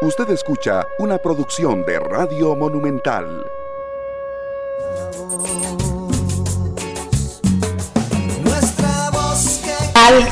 [0.00, 3.44] Usted escucha una producción de Radio Monumental.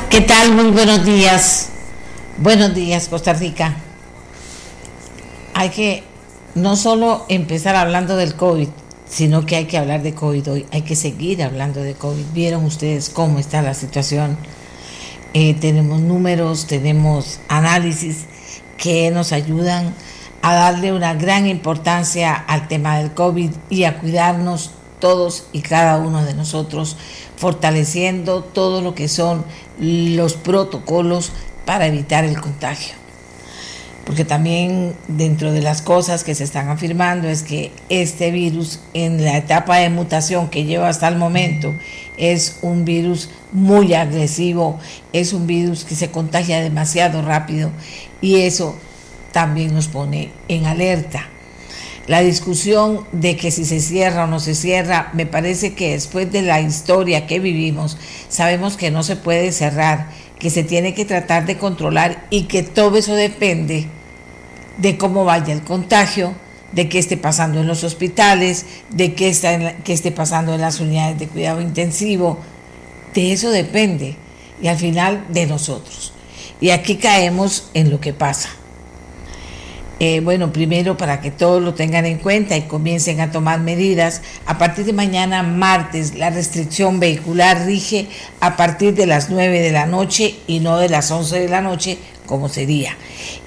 [0.09, 0.53] ¿Qué tal?
[0.53, 1.67] Muy buenos días.
[2.37, 3.75] Buenos días, Costa Rica.
[5.53, 6.03] Hay que
[6.55, 8.69] no solo empezar hablando del COVID,
[9.05, 10.65] sino que hay que hablar de COVID hoy.
[10.71, 12.23] Hay que seguir hablando de COVID.
[12.31, 14.37] Vieron ustedes cómo está la situación.
[15.33, 18.27] Eh, tenemos números, tenemos análisis
[18.77, 19.93] que nos ayudan
[20.41, 25.97] a darle una gran importancia al tema del COVID y a cuidarnos todos y cada
[25.97, 26.97] uno de nosotros,
[27.35, 29.45] fortaleciendo todo lo que son
[29.79, 31.31] los protocolos
[31.65, 32.95] para evitar el contagio.
[34.05, 39.21] Porque también dentro de las cosas que se están afirmando es que este virus en
[39.21, 41.73] la etapa de mutación que lleva hasta el momento
[42.15, 44.79] es un virus muy agresivo,
[45.11, 47.69] es un virus que se contagia demasiado rápido
[48.21, 48.75] y eso
[49.31, 51.29] también nos pone en alerta
[52.07, 56.31] la discusión de que si se cierra o no se cierra, me parece que después
[56.31, 57.97] de la historia que vivimos,
[58.29, 62.63] sabemos que no se puede cerrar, que se tiene que tratar de controlar y que
[62.63, 63.87] todo eso depende
[64.77, 66.33] de cómo vaya el contagio,
[66.71, 70.79] de qué esté pasando en los hospitales, de qué, está qué esté pasando en las
[70.79, 72.39] unidades de cuidado intensivo.
[73.13, 74.15] De eso depende
[74.61, 76.13] y al final de nosotros.
[76.59, 78.49] Y aquí caemos en lo que pasa.
[79.99, 84.21] Eh, bueno, primero para que todos lo tengan en cuenta y comiencen a tomar medidas,
[84.45, 88.07] a partir de mañana martes la restricción vehicular rige
[88.39, 91.61] a partir de las 9 de la noche y no de las 11 de la
[91.61, 92.95] noche como sería,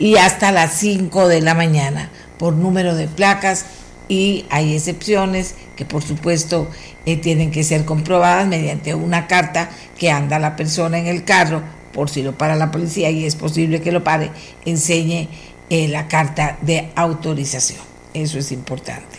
[0.01, 3.67] y hasta las 5 de la mañana por número de placas
[4.09, 6.69] y hay excepciones que por supuesto
[7.07, 11.63] eh, tienen que ser comprobadas mediante una carta que anda la persona en el carro
[11.93, 14.31] por si lo para la policía y es posible que lo pare,
[14.65, 15.29] enseñe
[15.69, 17.81] eh, la carta de autorización.
[18.15, 19.19] Eso es importante.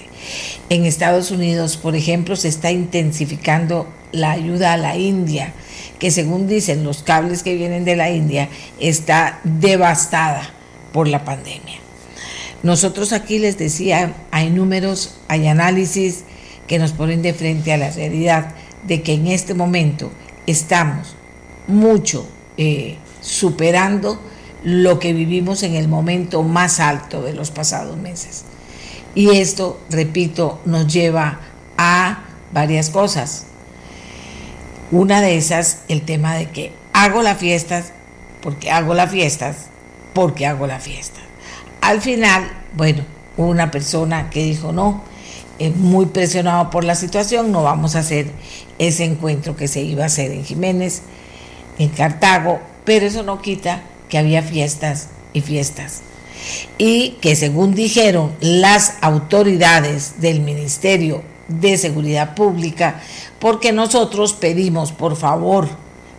[0.70, 5.54] En Estados Unidos, por ejemplo, se está intensificando la ayuda a la India,
[6.00, 8.50] que según dicen los cables que vienen de la India,
[8.80, 10.50] está devastada
[10.92, 11.80] por la pandemia.
[12.64, 16.24] Nosotros aquí les decía, hay números, hay análisis
[16.68, 20.12] que nos ponen de frente a la realidad de que en este momento
[20.46, 21.16] estamos
[21.68, 22.28] mucho
[22.58, 24.20] eh, superando
[24.64, 28.44] lo que vivimos en el momento más alto de los pasados meses.
[29.16, 31.40] Y esto, repito, nos lleva
[31.78, 32.24] a
[32.54, 33.46] varias cosas.
[34.92, 37.94] Una de esas, el tema de que hago las fiestas
[38.42, 39.68] porque hago las fiestas,
[40.14, 41.20] porque hago la fiesta.
[41.82, 43.04] Al final, bueno,
[43.38, 45.04] una persona que dijo no,
[45.60, 48.32] es muy presionado por la situación, no vamos a hacer
[48.80, 51.04] ese encuentro que se iba a hacer en Jiménez,
[51.82, 56.02] en Cartago, pero eso no quita que había fiestas y fiestas.
[56.78, 63.02] Y que según dijeron las autoridades del Ministerio de Seguridad Pública,
[63.40, 65.70] porque nosotros pedimos, por favor,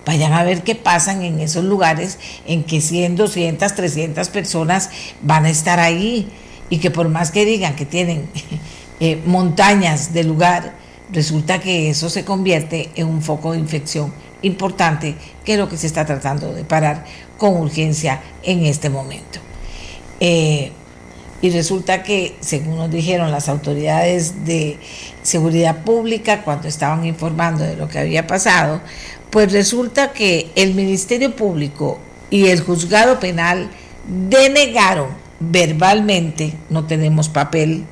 [0.05, 4.91] vayan a ver qué pasan en esos lugares en que 100, 200, 300 personas
[5.23, 6.29] van a estar ahí
[6.71, 8.29] y que por más que digan que tienen
[9.01, 10.75] eh, montañas de lugar,
[11.13, 14.13] resulta que eso se convierte en un foco de infección
[14.43, 17.05] importante que es lo que se está tratando de parar
[17.39, 19.41] con urgencia en este momento.
[20.21, 20.73] Eh,
[21.41, 24.79] y resulta que, según nos dijeron las autoridades de
[25.23, 28.81] seguridad pública cuando estaban informando de lo que había pasado,
[29.31, 31.99] pues resulta que el Ministerio Público
[32.31, 33.71] y el juzgado penal
[34.07, 35.09] denegaron
[35.41, 37.85] verbalmente, no tenemos papel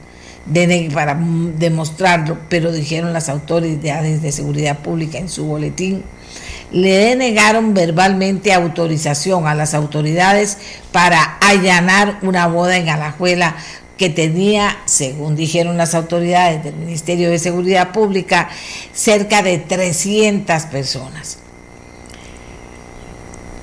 [0.93, 1.19] para
[1.57, 6.03] demostrarlo, pero dijeron las autoridades de seguridad pública en su boletín,
[6.73, 10.59] le denegaron verbalmente autorización a las autoridades
[10.93, 13.57] para allanar una boda en Alajuela
[13.97, 18.49] que tenía, según dijeron las autoridades del Ministerio de Seguridad Pública,
[18.95, 21.39] cerca de 300 personas.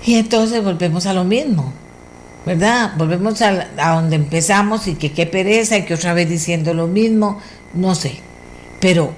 [0.05, 1.73] Y entonces volvemos a lo mismo,
[2.47, 2.93] ¿verdad?
[2.95, 7.41] Volvemos a, donde empezamos y que qué pereza y que otra vez diciendo lo mismo,
[7.73, 8.19] no sé.
[8.79, 9.13] Pero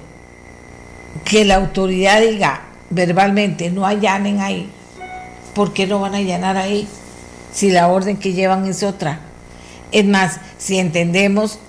[1.24, 4.68] que la autoridad diga, verbalmente no allanen ahí,
[5.54, 6.88] ¿por qué no van a allanar ahí
[7.52, 9.20] si la orden que llevan es otra?
[9.92, 11.60] Es más, si entendemos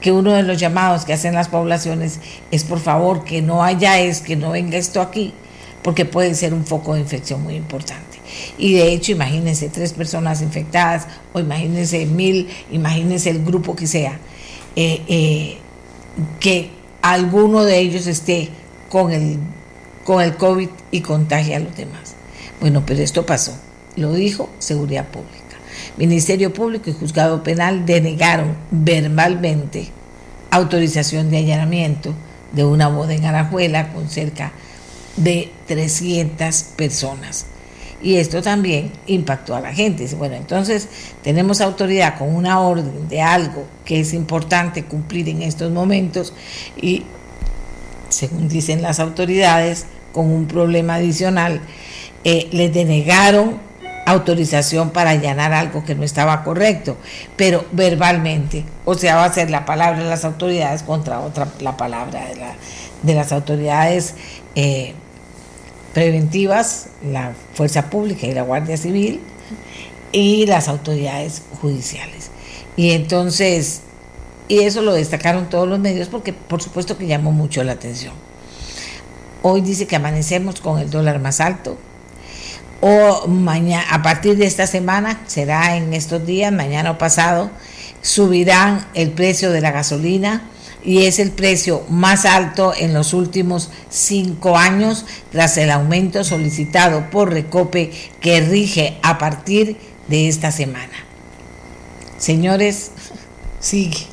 [0.00, 2.20] que uno de los llamados que hacen las poblaciones
[2.50, 5.34] es por favor que no haya es, que no venga esto aquí,
[5.82, 8.11] porque puede ser un foco de infección muy importante.
[8.58, 14.18] Y de hecho, imagínense tres personas infectadas o imagínense mil, imagínense el grupo que sea,
[14.76, 15.58] eh, eh,
[16.40, 16.70] que
[17.02, 18.50] alguno de ellos esté
[18.88, 19.38] con el
[20.04, 22.14] con el COVID y contagia a los demás.
[22.60, 23.56] Bueno, pero esto pasó,
[23.96, 25.38] lo dijo Seguridad Pública.
[25.96, 29.88] Ministerio Público y Juzgado Penal denegaron verbalmente
[30.50, 32.14] autorización de allanamiento
[32.52, 34.52] de una boda en Arajuela con cerca
[35.16, 37.46] de 300 personas.
[38.02, 40.06] Y esto también impactó a la gente.
[40.16, 40.88] Bueno, entonces
[41.22, 46.34] tenemos autoridad con una orden de algo que es importante cumplir en estos momentos
[46.76, 47.04] y,
[48.08, 51.60] según dicen las autoridades, con un problema adicional,
[52.24, 53.60] eh, les denegaron
[54.04, 56.96] autorización para allanar algo que no estaba correcto,
[57.36, 61.76] pero verbalmente, o sea, va a ser la palabra de las autoridades contra otra la
[61.76, 62.54] palabra de, la,
[63.02, 64.14] de las autoridades
[64.56, 64.94] eh,
[65.94, 69.20] preventivas, la Fuerza Pública y la Guardia Civil,
[70.12, 72.30] y las autoridades judiciales.
[72.76, 73.82] Y entonces,
[74.48, 78.14] y eso lo destacaron todos los medios porque por supuesto que llamó mucho la atención.
[79.42, 81.76] Hoy dice que amanecemos con el dólar más alto,
[82.80, 87.50] o mañana, a partir de esta semana, será en estos días, mañana o pasado,
[88.02, 90.42] subirán el precio de la gasolina
[90.84, 97.10] y es el precio más alto en los últimos cinco años tras el aumento solicitado
[97.10, 97.90] por Recope
[98.20, 99.76] que rige a partir
[100.08, 100.92] de esta semana.
[102.18, 102.90] Señores,
[103.60, 104.06] sigue,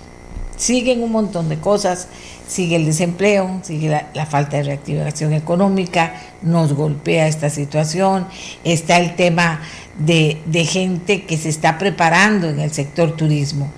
[0.57, 2.07] siguen un montón de cosas.
[2.47, 8.27] Sigue el desempleo, sigue la, falta de reactivación económica, nos golpea esta situación,
[8.63, 9.61] está el tema
[9.99, 13.69] de, gente que se está preparando en el sector turismo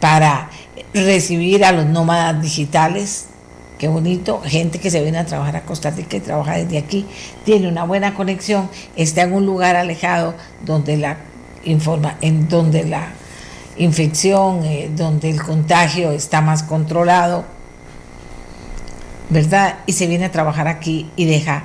[0.00, 0.48] para
[0.92, 3.26] recibir a los nómadas digitales,
[3.78, 7.06] qué bonito, gente que se viene a trabajar a Costa Rica y trabaja desde aquí,
[7.44, 10.34] tiene una buena conexión, está en un lugar alejado
[10.64, 11.18] donde la
[11.64, 13.08] informa, en donde la
[13.76, 17.54] infección, eh, donde el contagio está más controlado
[19.30, 19.78] ¿verdad?
[19.86, 21.64] Y se viene a trabajar aquí y deja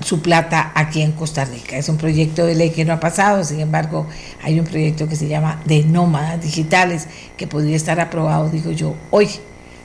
[0.00, 1.76] su plata aquí en Costa Rica.
[1.76, 4.06] Es un proyecto de ley que no ha pasado, sin embargo,
[4.42, 8.94] hay un proyecto que se llama de nómadas digitales que podría estar aprobado, digo yo,
[9.10, 9.28] hoy,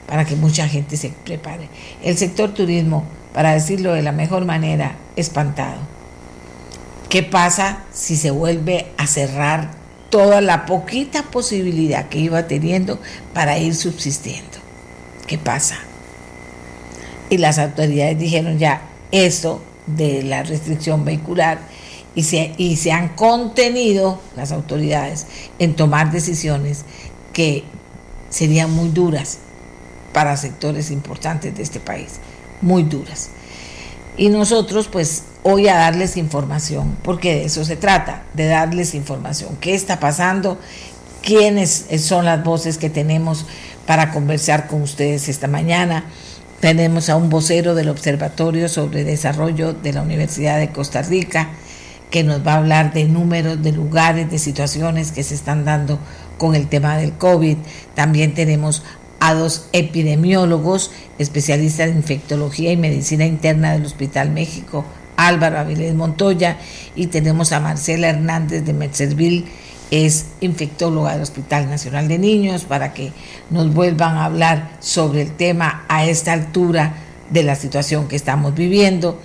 [0.06, 1.68] para que mucha gente se prepare.
[2.02, 5.80] El sector turismo, para decirlo de la mejor manera, espantado.
[7.08, 9.70] ¿Qué pasa si se vuelve a cerrar
[10.10, 13.00] toda la poquita posibilidad que iba teniendo
[13.32, 14.58] para ir subsistiendo?
[15.26, 15.76] ¿Qué pasa?
[17.30, 21.58] y las autoridades dijeron ya eso de la restricción vehicular
[22.14, 25.26] y se, y se han contenido las autoridades
[25.58, 26.84] en tomar decisiones
[27.32, 27.64] que
[28.30, 29.38] serían muy duras
[30.12, 32.20] para sectores importantes de este país,
[32.62, 33.30] muy duras.
[34.16, 39.56] Y nosotros pues hoy a darles información, porque de eso se trata, de darles información,
[39.60, 40.58] qué está pasando,
[41.22, 43.44] quiénes son las voces que tenemos
[43.86, 46.04] para conversar con ustedes esta mañana
[46.64, 51.50] tenemos a un vocero del Observatorio sobre Desarrollo de la Universidad de Costa Rica
[52.10, 55.98] que nos va a hablar de números, de lugares, de situaciones que se están dando
[56.38, 57.58] con el tema del COVID.
[57.94, 58.82] También tenemos
[59.20, 64.86] a dos epidemiólogos, especialistas en infectología y medicina interna del Hospital México,
[65.18, 66.56] Álvaro Avilés Montoya,
[66.96, 69.44] y tenemos a Marcela Hernández de Mercerville
[69.94, 73.12] es infectóloga del Hospital Nacional de Niños, para que
[73.50, 76.96] nos vuelvan a hablar sobre el tema a esta altura
[77.30, 79.20] de la situación que estamos viviendo.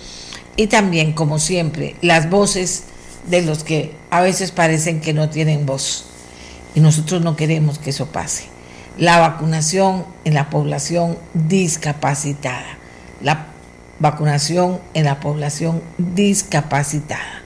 [0.55, 2.83] Y también, como siempre, las voces
[3.27, 6.05] de los que a veces parecen que no tienen voz.
[6.75, 8.43] Y nosotros no queremos que eso pase.
[8.95, 12.77] La vacunación en la población discapacitada.
[13.21, 13.47] La
[13.97, 17.41] vacunación en la población discapacitada.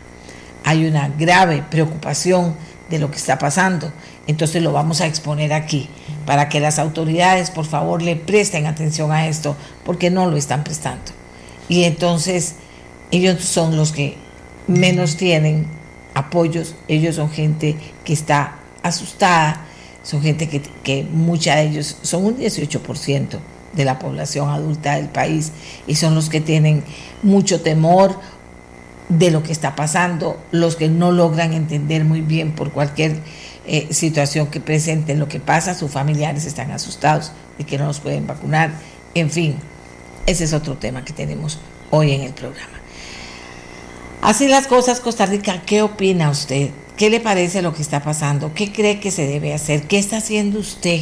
[0.65, 2.55] Hay una grave preocupación
[2.93, 3.91] de lo que está pasando.
[4.27, 5.89] Entonces lo vamos a exponer aquí
[6.27, 10.63] para que las autoridades por favor le presten atención a esto porque no lo están
[10.63, 11.11] prestando.
[11.67, 12.55] Y entonces
[13.09, 14.15] ellos son los que
[14.67, 15.65] menos tienen
[16.13, 19.65] apoyos, ellos son gente que está asustada,
[20.03, 23.39] son gente que, que mucha de ellos son un 18%
[23.73, 25.51] de la población adulta del país
[25.87, 26.83] y son los que tienen
[27.23, 28.19] mucho temor
[29.09, 33.17] de lo que está pasando, los que no logran entender muy bien por cualquier
[33.65, 37.99] eh, situación que presenten lo que pasa, sus familiares están asustados de que no nos
[37.99, 38.71] pueden vacunar,
[39.13, 39.55] en fin,
[40.25, 41.59] ese es otro tema que tenemos
[41.91, 42.79] hoy en el programa.
[44.21, 46.69] Así las cosas, Costa Rica, ¿qué opina usted?
[46.95, 48.53] ¿Qué le parece lo que está pasando?
[48.53, 49.83] ¿Qué cree que se debe hacer?
[49.83, 51.01] ¿Qué está haciendo usted?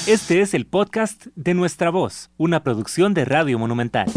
[0.08, 4.08] Este es el podcast de Nuestra Voz, una producción de Radio Monumental.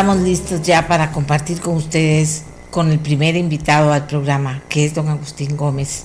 [0.00, 4.94] Estamos listos ya para compartir con ustedes con el primer invitado al programa, que es
[4.94, 6.04] don Agustín Gómez.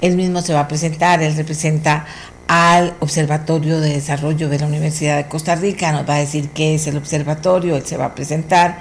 [0.00, 2.06] Él mismo se va a presentar, él representa
[2.48, 6.74] al Observatorio de Desarrollo de la Universidad de Costa Rica, nos va a decir qué
[6.74, 8.80] es el observatorio, él se va a presentar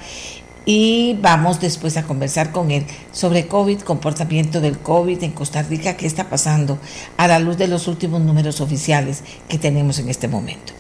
[0.72, 5.98] y vamos después a conversar con él sobre COVID, comportamiento del COVID en Costa Rica,
[5.98, 6.78] qué está pasando
[7.18, 10.74] a la luz de los últimos números oficiales que tenemos en este momento.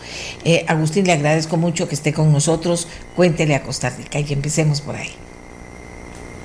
[0.43, 4.79] Eh, Agustín, le agradezco mucho que esté con nosotros, cuéntele a Costa Rica y empecemos
[4.79, 5.09] por ahí.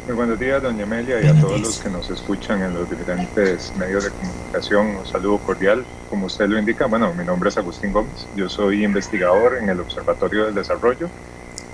[0.06, 3.74] Muy buenos días, doña Amelia, y a todos los que nos escuchan en los diferentes
[3.76, 4.86] medios de comunicación.
[4.96, 5.84] Un saludo cordial.
[6.08, 8.26] Como usted lo indica, bueno, mi nombre es Agustín Gómez.
[8.36, 11.10] Yo soy investigador en el Observatorio del Desarrollo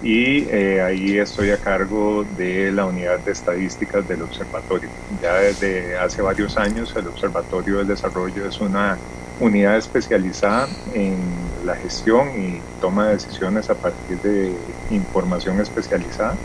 [0.02, 4.88] y eh, ahí estoy a cargo de la unidad de estadísticas del observatorio.
[5.20, 8.98] Ya desde hace varios años el Observatorio del Desarrollo es una
[9.38, 16.40] unidad especializada en la gestión y toma de decisiones a partir de información especializada.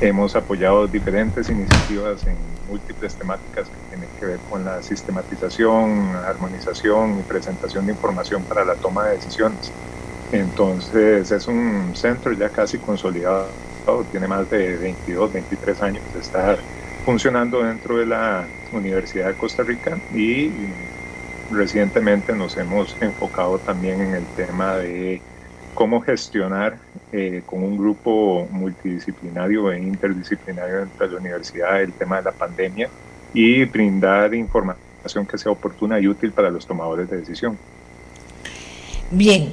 [0.00, 2.36] Hemos apoyado diferentes iniciativas en
[2.66, 8.64] múltiples temáticas que tienen que ver con la sistematización, armonización y presentación de información para
[8.64, 9.72] la toma de decisiones
[10.32, 13.48] entonces es un centro ya casi consolidado,
[14.10, 16.58] tiene más de 22, 23 años de estar
[17.04, 20.50] funcionando dentro de la Universidad de Costa Rica y
[21.50, 25.22] recientemente nos hemos enfocado también en el tema de
[25.74, 26.80] cómo gestionar
[27.12, 32.32] eh, con un grupo multidisciplinario e interdisciplinario dentro de la universidad el tema de la
[32.32, 32.90] pandemia
[33.32, 37.58] y brindar información que sea oportuna y útil para los tomadores de decisión.
[39.10, 39.52] Bien,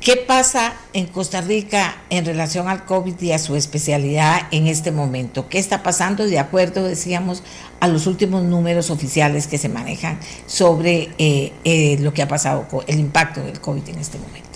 [0.00, 4.92] ¿Qué pasa en Costa Rica en relación al COVID y a su especialidad en este
[4.92, 5.46] momento?
[5.50, 7.42] ¿Qué está pasando de acuerdo, decíamos,
[7.80, 12.66] a los últimos números oficiales que se manejan sobre eh, eh, lo que ha pasado,
[12.66, 14.48] con el impacto del COVID en este momento?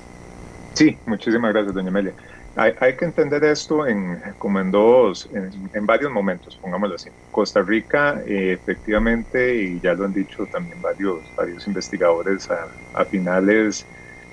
[0.72, 2.14] Sí, muchísimas gracias, doña Amelia.
[2.56, 7.10] Hay, que entender esto en, como en dos, en, varios momentos, pongámoslo así.
[7.32, 13.04] Costa Rica, eh, efectivamente, y ya lo han dicho también varios, varios investigadores a, a
[13.04, 13.84] finales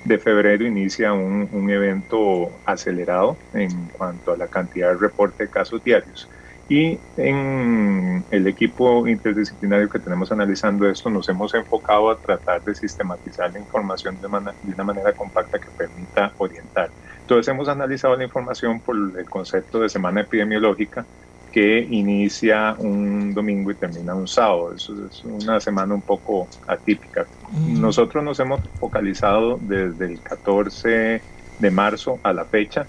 [0.04, 5.50] de febrero inicia un, un, evento acelerado en cuanto a la cantidad de reporte de
[5.50, 6.28] casos diarios.
[6.68, 12.74] Y en el equipo interdisciplinario que tenemos analizando esto, nos hemos enfocado a tratar de
[12.74, 14.28] sistematizar la información de,
[14.62, 16.90] de una manera compacta que permita orientar.
[17.20, 21.06] Entonces hemos analizado la información por el concepto de semana epidemiológica,
[21.52, 24.74] que inicia un domingo y termina un sábado.
[24.74, 27.26] Eso es una semana un poco atípica.
[27.50, 27.80] Mm.
[27.80, 31.22] Nosotros nos hemos focalizado desde el 14
[31.58, 32.86] de marzo a la fecha.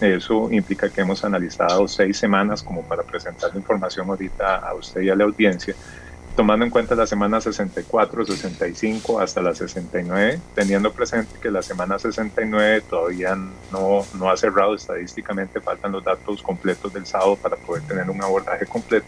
[0.00, 5.00] Eso implica que hemos analizado seis semanas como para presentar la información ahorita a usted
[5.00, 5.74] y a la audiencia
[6.36, 11.98] tomando en cuenta la semana 64, 65 hasta la 69, teniendo presente que la semana
[11.98, 13.34] 69 todavía
[13.72, 18.22] no, no ha cerrado estadísticamente, faltan los datos completos del sábado para poder tener un
[18.22, 19.06] abordaje completo.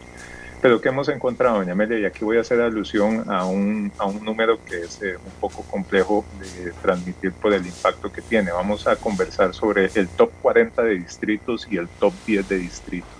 [0.61, 2.00] Pero ¿qué hemos encontrado, doña Amelia?
[2.00, 5.32] Y aquí voy a hacer alusión a un, a un número que es eh, un
[5.38, 8.50] poco complejo de transmitir por el impacto que tiene.
[8.50, 13.17] Vamos a conversar sobre el top 40 de distritos y el top 10 de distritos.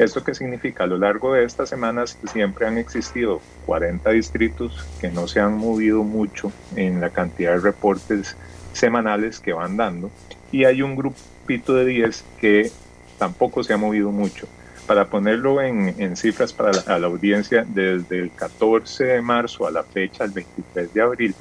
[0.00, 0.84] ¿Esto qué significa?
[0.84, 5.58] A lo largo de estas semanas siempre han existido 40 distritos que no se han
[5.58, 8.34] movido mucho en la cantidad de reportes
[8.72, 10.10] semanales que van dando
[10.50, 12.72] y hay un grupito de 10 que
[13.18, 14.48] tampoco se ha movido mucho.
[14.86, 19.82] para ponerlo en, cifras para la, la, audiencia, desde el 14 de marzo a la
[19.84, 21.34] fecha, el 23 de abril,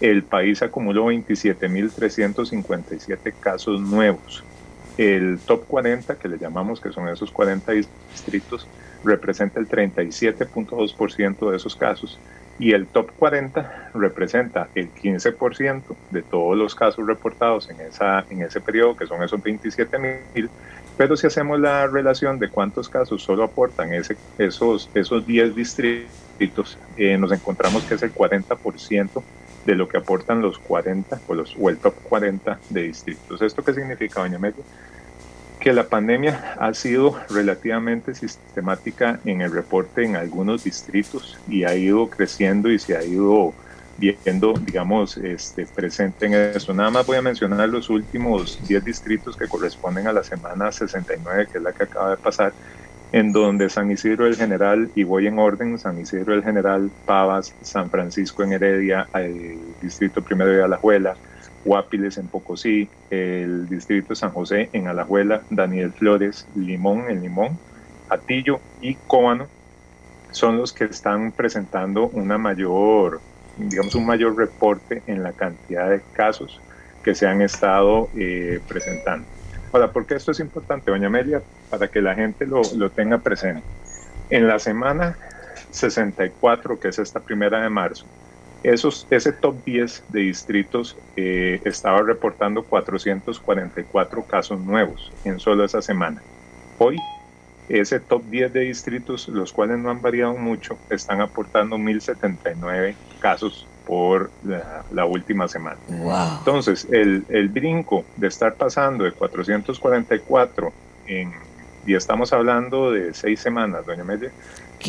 [0.00, 4.44] el país acumuló 27.357 casos nuevos.
[4.96, 8.66] El top 40, que le llamamos que son esos 40 distritos,
[9.04, 12.18] representa el 37.2% de esos casos
[12.58, 18.42] y el top 40 representa el 15% de todos los casos reportados en, esa, en
[18.42, 20.50] ese periodo, que son esos 27 mil.
[20.96, 26.78] Pero si hacemos la relación de cuántos casos solo aportan ese, esos, esos 10 distritos,
[26.96, 29.22] eh, nos encontramos que es el 40%
[29.66, 33.42] de lo que aportan los 40 o, los, el top 40 de distritos.
[33.42, 34.64] ¿Esto qué significa, doña Medio?
[35.60, 41.74] que la pandemia ha sido relativamente sistemática en el reporte en algunos distritos y ha
[41.74, 43.52] ido creciendo y se ha ido
[43.98, 46.72] viendo, digamos, este, presente en eso.
[46.74, 51.48] Nada más voy a mencionar los últimos 10 distritos que corresponden a la semana 69,
[51.50, 52.52] que es la que acaba de pasar,
[53.12, 57.54] en donde San Isidro del General, y voy en orden, San Isidro del General, Pavas,
[57.62, 61.16] San Francisco en Heredia, el Distrito Primero de Alajuela,
[61.64, 67.58] Guapiles en Pocosí, el Distrito San José en Alajuela, Daniel Flores, Limón en Limón,
[68.08, 69.48] Atillo y Cóbano
[70.30, 73.22] son los que están presentando una mayor,
[73.56, 76.60] digamos, un mayor reporte en la cantidad de casos
[77.02, 79.35] que se han estado eh, presentando.
[79.76, 81.42] Ahora, ¿por qué esto es importante, doña Amelia?
[81.68, 83.62] Para que la gente lo, lo tenga presente.
[84.30, 85.18] En la semana
[85.70, 88.06] 64, que es esta primera de marzo,
[88.62, 95.82] esos, ese top 10 de distritos eh, estaba reportando 444 casos nuevos en solo esa
[95.82, 96.22] semana.
[96.78, 96.96] Hoy,
[97.68, 103.68] ese top 10 de distritos, los cuales no han variado mucho, están aportando 1.079 casos
[103.86, 104.30] por
[104.92, 105.78] la, última semana.
[106.38, 110.72] Entonces, el, el, brinco de estar pasando de 444
[111.06, 111.32] en,
[111.86, 114.32] y estamos hablando de seis semanas, doña Media,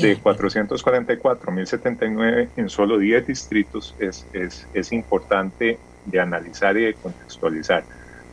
[0.02, 7.84] de 444.079 en solo 10 distritos es, es, es, importante de analizar y de contextualizar.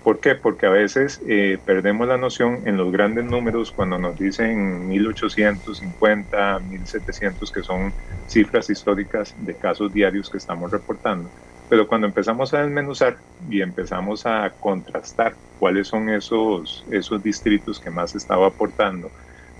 [0.04, 0.34] ¿Por qué?
[0.34, 6.58] Porque a veces eh, perdemos la noción en los grandes números cuando nos dicen 1850,
[6.58, 7.90] 1700, que son
[8.28, 11.30] cifras históricas de casos diarios que estamos reportando.
[11.70, 13.16] Pero cuando empezamos a desmenuzar
[13.48, 19.10] y empezamos a contrastar cuáles son esos, esos distritos que más estaba aportando,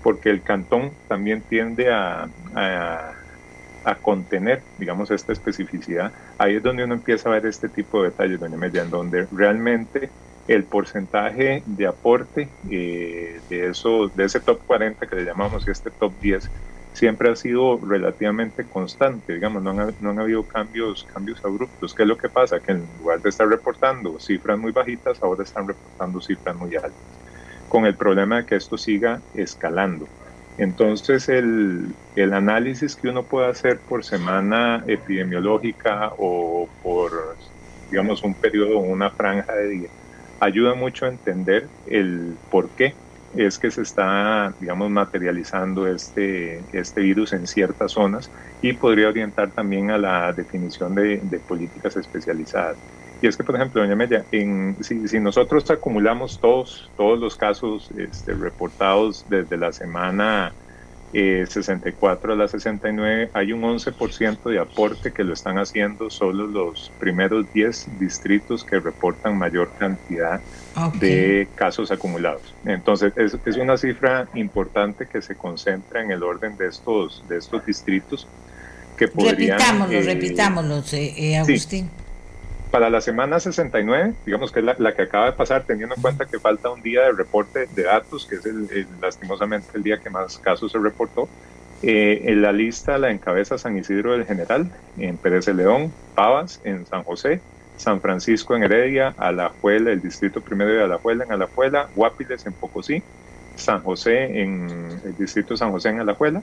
[0.03, 6.13] porque el cantón también tiende a, a, contener, digamos, esta especificidad.
[6.37, 9.27] Ahí es donde uno empieza a ver este tipo de detalles, doña Media, en donde
[9.31, 10.11] realmente
[10.47, 15.71] el porcentaje de aporte eh, de, eso, de ese top 40 que le llamamos y
[15.71, 16.51] este top 10
[16.93, 21.93] siempre ha sido relativamente constante, digamos, no han, no han habido cambios, cambios abruptos.
[21.93, 22.59] ¿Qué es lo que pasa?
[22.61, 27.15] Que en lugar de estar reportando cifras muy bajitas, ahora están reportando cifras muy altas
[27.67, 30.07] con el problema de que esto siga escalando.
[30.57, 37.11] Entonces, el, el, análisis que uno puede hacer por semana epidemiológica o por,
[37.89, 39.89] digamos, un periodo o una franja de día,
[40.39, 42.97] ayuda mucho a entender el por qué
[43.35, 49.51] es que se está, digamos, materializando este, este virus en ciertas zonas y podría orientar
[49.51, 52.79] también a la definición de, de políticas especializadas.
[53.21, 57.91] Y es que, por ejemplo, doña Media, en, si, nosotros acumulamos todos, todos los casos
[57.97, 60.55] este, reportados desde la semana
[61.15, 66.45] 64 eh, a la 69, hay un 11% de aporte que lo están haciendo solo
[66.45, 70.41] los primeros 10 distritos que reportan mayor cantidad
[70.99, 72.53] de casos acumulados.
[72.65, 77.37] Entonces, es, es, una cifra importante que se concentra en el orden de estos, de
[77.37, 78.27] estos distritos
[78.97, 79.57] que podrían...
[79.57, 81.89] Repitámoslo, eh, repitámoslo, eh, Agustín
[82.75, 86.25] para la semana 69, digamos que es la, que acaba de pasar, teniendo en cuenta
[86.25, 90.09] que falta un día de reporte de datos, que es el, lastimosamente el día que
[90.09, 91.29] más casos se reportó,
[91.83, 96.59] eh, en la lista la encabeza San Isidro del General, en Pérez de León, Pavas,
[96.65, 97.39] en San José,
[97.77, 103.01] San Francisco en Heredia, Alajuela, el distrito primero de Alajuela en Alajuela, Guapiles en Pocosí,
[103.55, 106.41] San José en el distrito San José en Alajuela,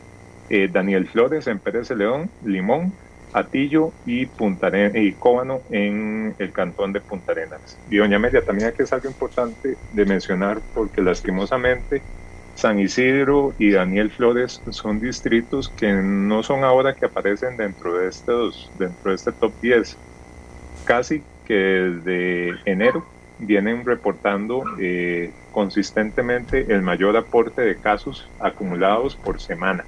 [0.48, 2.94] eh, Daniel Flores en Pérez de León, Limón,
[3.32, 7.80] Atillo y Punta y Cóbano en el cantón de Punta Arenas.
[7.86, 12.04] Y doña Amelia, también aquí es algo importante de mencionar porque lastimosamente
[12.54, 18.08] San Isidro y Daniel Flores son distritos que no son ahora que aparecen dentro de
[18.08, 19.98] estos dentro de este top 10.
[20.84, 23.06] Casi que desde enero
[23.38, 29.86] vienen reportando eh, consistentemente el mayor aporte de casos acumulados por semana.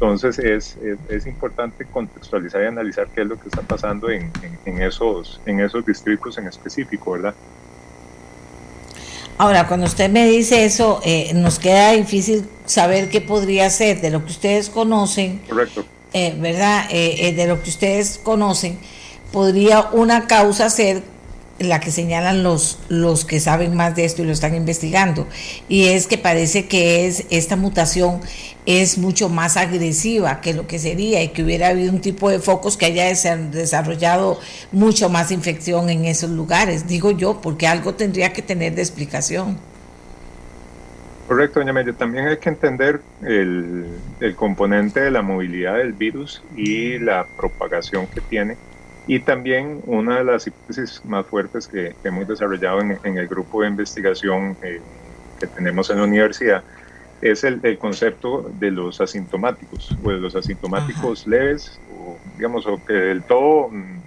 [0.00, 4.30] Entonces es, es, importante contextualizar y analizar qué es lo que está pasando en,
[4.64, 7.34] en, esos, en esos distritos en específico, ¿verdad?
[9.38, 14.10] Ahora, cuando usted me dice eso, eh, nos queda difícil saber qué podría ser de
[14.10, 15.40] lo que ustedes conocen.
[15.48, 15.84] Correcto.
[16.12, 16.86] Eh, ¿Verdad?
[16.90, 18.78] Eh, de lo que ustedes conocen,
[19.32, 21.02] podría una causa ser
[21.58, 25.26] la que señalan los, los que saben más de esto y lo están investigando.
[25.68, 28.20] Y es que parece que es esta mutación
[28.68, 32.38] es mucho más agresiva que lo que sería y que hubiera habido un tipo de
[32.38, 34.38] focos que haya desarrollado
[34.72, 39.56] mucho más infección en esos lugares, digo yo, porque algo tendría que tener de explicación.
[41.28, 41.94] Correcto, doña Media.
[41.94, 43.86] También hay que entender el,
[44.20, 48.58] el componente de la movilidad del virus y la propagación que tiene
[49.06, 53.68] y también una de las hipótesis más fuertes que, hemos desarrollado en, el grupo de
[53.68, 54.82] investigación eh,
[55.40, 56.62] que tenemos en la universidad
[57.20, 62.94] es el, concepto de los asintomáticos, o de los asintomáticos leves, o digamos, o que
[62.94, 64.02] del todo mm,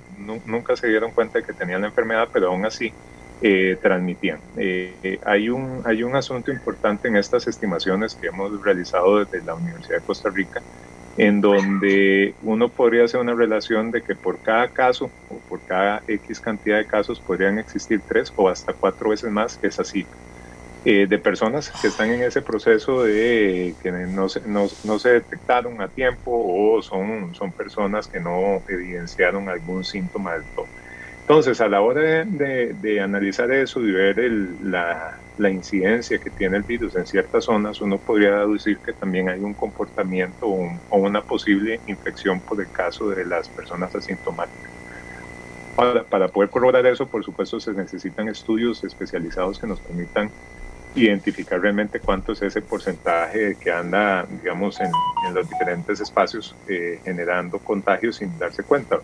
[0.45, 2.93] nunca se dieron cuenta de que tenían la enfermedad, pero aún así
[3.41, 4.39] eh, transmitían.
[4.56, 9.56] Eh, hay, un, hay un asunto importante en estas estimaciones que hemos realizado desde la
[9.56, 10.62] Universidad de Costa Rica,
[11.17, 16.04] en donde uno podría hacer una relación de que por cada caso o por cada
[16.08, 20.17] X cantidad de casos podrían existir tres o hasta cuatro veces más esa cifra.
[20.83, 25.79] Eh, de personas que están en ese proceso de que no se, no, se detectaron
[25.79, 30.65] a tiempo o son, son personas que no evidenciaron algún síntoma del todo.
[31.19, 34.17] Entonces, a la hora de, analizar eso y ver
[34.59, 39.29] la, la, incidencia que tiene el virus en ciertas zonas, uno podría deducir que también
[39.29, 44.71] hay un comportamiento o, una posible infección por el caso de las personas asintomáticas.
[45.77, 50.31] Ahora, para poder corroborar eso, por supuesto, se necesitan estudios especializados que nos permitan
[50.93, 54.91] identificar realmente cuánto es ese porcentaje que anda, digamos, en,
[55.34, 58.99] los diferentes espacios eh, generando contagios sin darse cuenta.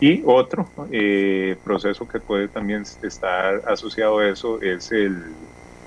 [0.00, 5.34] Y otro eh, proceso que puede también estar asociado a eso es el,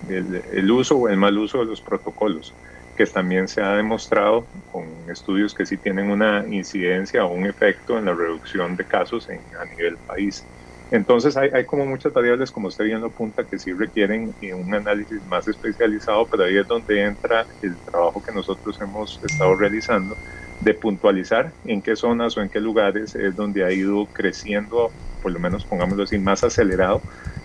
[0.08, 2.54] el, uso o el mal uso de los protocolos,
[2.96, 7.98] que también se ha demostrado con estudios que sí tienen una incidencia o un efecto
[7.98, 10.44] en la reducción de casos en, a nivel país.
[10.90, 14.74] Entonces hay, como muchas variables, como usted bien lo apunta, que sí requieren eh, un
[14.74, 20.16] análisis más especializado, pero ahí es donde entra el trabajo que nosotros hemos estado realizando
[20.60, 25.32] de puntualizar en qué zonas o en qué lugares es donde ha ido creciendo, por
[25.32, 27.02] lo menos pongámoslo así, más acelerado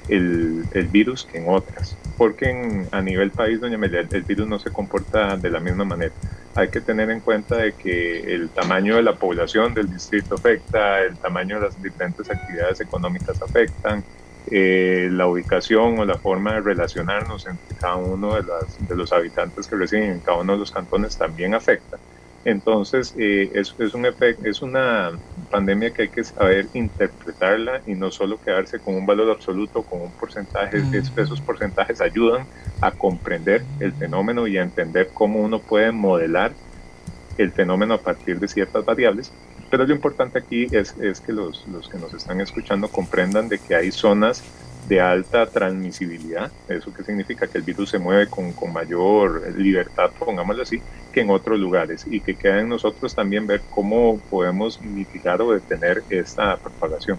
[0.08, 2.01] el, el virus que en otras.
[2.22, 6.14] Porque a nivel país, doña Amelia, el, virus no se comporta de la misma manera.
[6.54, 11.00] Hay que tener en cuenta de que el tamaño de la población del distrito afecta,
[11.00, 14.04] el tamaño de las diferentes actividades económicas afectan,
[14.52, 19.12] eh, la ubicación o la forma de relacionarnos entre cada uno de, las, de los
[19.12, 21.98] habitantes que residen en cada uno de los cantones también afecta.
[22.44, 25.12] Entonces, eh, es, es, un efecto, es una
[25.50, 30.02] pandemia que hay que saber interpretarla y no solo quedarse con un valor absoluto, con
[30.02, 30.82] un porcentaje.
[31.16, 32.46] Esos porcentajes ayudan
[32.80, 36.52] a comprender el fenómeno y a entender cómo uno puede modelar
[37.38, 39.32] el fenómeno a partir de ciertas variables.
[39.70, 43.58] Pero lo importante aquí es, es que los, los que nos están escuchando comprendan de
[43.58, 44.42] que hay zonas
[44.88, 50.10] de alta transmisibilidad, eso que significa que el virus se mueve con, con, mayor libertad,
[50.18, 54.80] pongámoslo así, que en otros lugares y que queda en nosotros también ver cómo podemos
[54.80, 57.18] mitigar o detener esta propagación.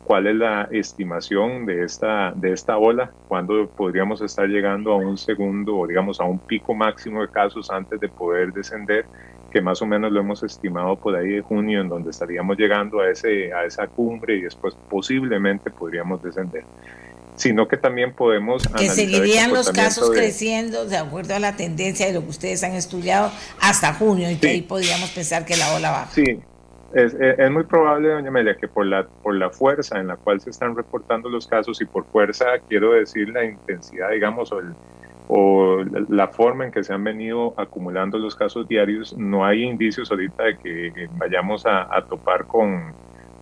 [0.05, 5.17] cuál es la estimación de esta, de esta ola, cuándo podríamos estar llegando a un
[5.17, 9.07] segundo o digamos a un pico máximo de casos antes de poder descender
[9.55, 12.99] que más o menos lo hemos estimado por ahí de junio, en donde estaríamos llegando
[12.99, 16.65] a, ese, a esa cumbre y después posiblemente podríamos descender
[17.37, 18.63] sino que también podemos...
[18.79, 22.75] Que seguirían los casos creciendo de acuerdo a la tendencia de lo que ustedes han
[22.75, 26.11] estudiado hasta junio y que ahí podríamos pensar que la ola baja.
[26.13, 26.39] Sí,
[26.95, 30.41] es, es, muy probable, doña Amelia, que por la, por la fuerza en la cual
[30.41, 34.77] se están reportando los casos y por fuerza quiero decir la intensidad, digamos, o, el,
[35.29, 40.11] o la forma en que se han venido acumulando los casos diarios, no hay indicios
[40.11, 42.93] ahorita de que vayamos a, a topar con,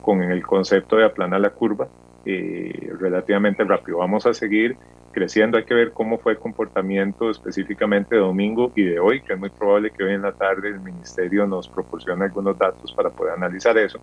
[0.01, 1.88] con el concepto de aplanar la curva
[2.25, 3.99] eh, relativamente rápido.
[3.99, 4.77] Vamos a seguir
[5.12, 5.59] creciendo.
[5.59, 9.38] Hay que ver cómo fue el comportamiento específicamente de domingo y de hoy, que es
[9.38, 13.35] muy probable que hoy en la tarde el ministerio nos proporcione algunos datos para poder
[13.35, 14.01] analizar eso.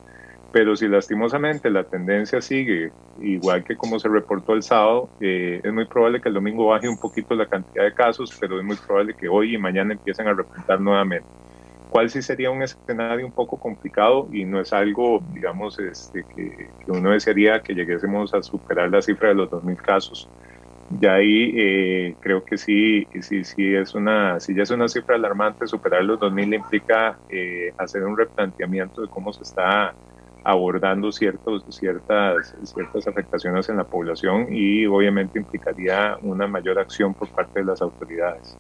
[0.52, 2.92] Pero si lastimosamente la tendencia sigue
[3.22, 6.88] igual que como se reportó el sábado, eh, es muy probable que el domingo baje
[6.88, 10.28] un poquito la cantidad de casos, pero es muy probable que hoy y mañana empiecen
[10.28, 11.28] a repuntar nuevamente
[11.90, 16.70] cuál sí sería un escenario un poco complicado y no es algo, digamos, este, que,
[16.88, 20.30] uno desearía que lleguésemos a superar la cifra de los 2.000 casos.
[20.92, 25.16] Ya ahí eh, creo que sí, sí, sí es una, si ya es una cifra
[25.16, 29.96] alarmante, superar los 2.000 implica eh, hacer un replanteamiento de cómo se está
[30.44, 37.30] abordando ciertos, ciertas, ciertas afectaciones en la población y obviamente implicaría una mayor acción por
[37.32, 38.58] parte de las autoridades.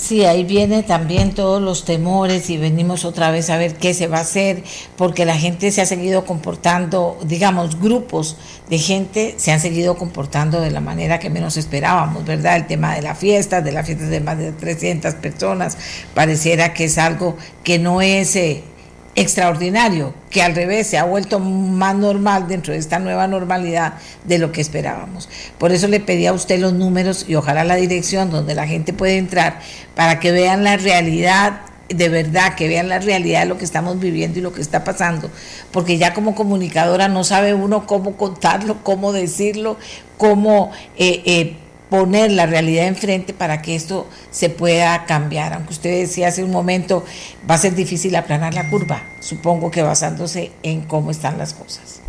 [0.00, 4.06] Sí, ahí viene también todos los temores y venimos otra vez a ver qué se
[4.06, 4.64] va a hacer,
[4.96, 8.38] porque la gente se ha seguido comportando, digamos, grupos
[8.70, 12.56] de gente se han seguido comportando de la manera que menos esperábamos, ¿verdad?
[12.56, 15.76] El tema de la fiesta, de las fiestas de más de 300 personas,
[16.14, 18.36] pareciera que es algo que no es...
[18.36, 18.64] Eh,
[19.14, 23.94] extraordinario, que al revés se ha vuelto más normal dentro de esta nueva normalidad
[24.24, 25.28] de lo que esperábamos.
[25.58, 28.92] Por eso le pedí a usted los números y ojalá la dirección donde la gente
[28.92, 29.60] puede entrar
[29.94, 33.98] para que vean la realidad de verdad, que vean la realidad de lo que estamos
[33.98, 35.28] viviendo y lo que está pasando,
[35.72, 39.76] porque ya como comunicadora no sabe uno cómo contarlo, cómo decirlo,
[40.16, 41.56] cómo eh, eh,
[41.90, 45.52] poner la realidad enfrente para que esto se pueda cambiar.
[45.52, 47.04] Aunque usted decía hace un momento,
[47.48, 52.00] va a ser difícil aplanar la curva, supongo que basándose en cómo están las cosas.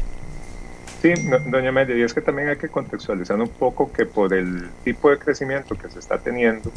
[1.02, 1.14] Sí,
[1.48, 5.10] doña Media, y es que también hay que contextualizar un poco que por el tipo
[5.10, 6.72] de crecimiento que se está teniendo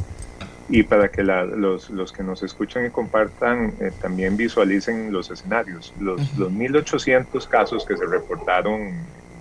[0.70, 5.92] y para que los, los, que nos escuchan y compartan eh, también visualicen los escenarios,
[6.00, 8.94] los, los 1.800 casos que se reportaron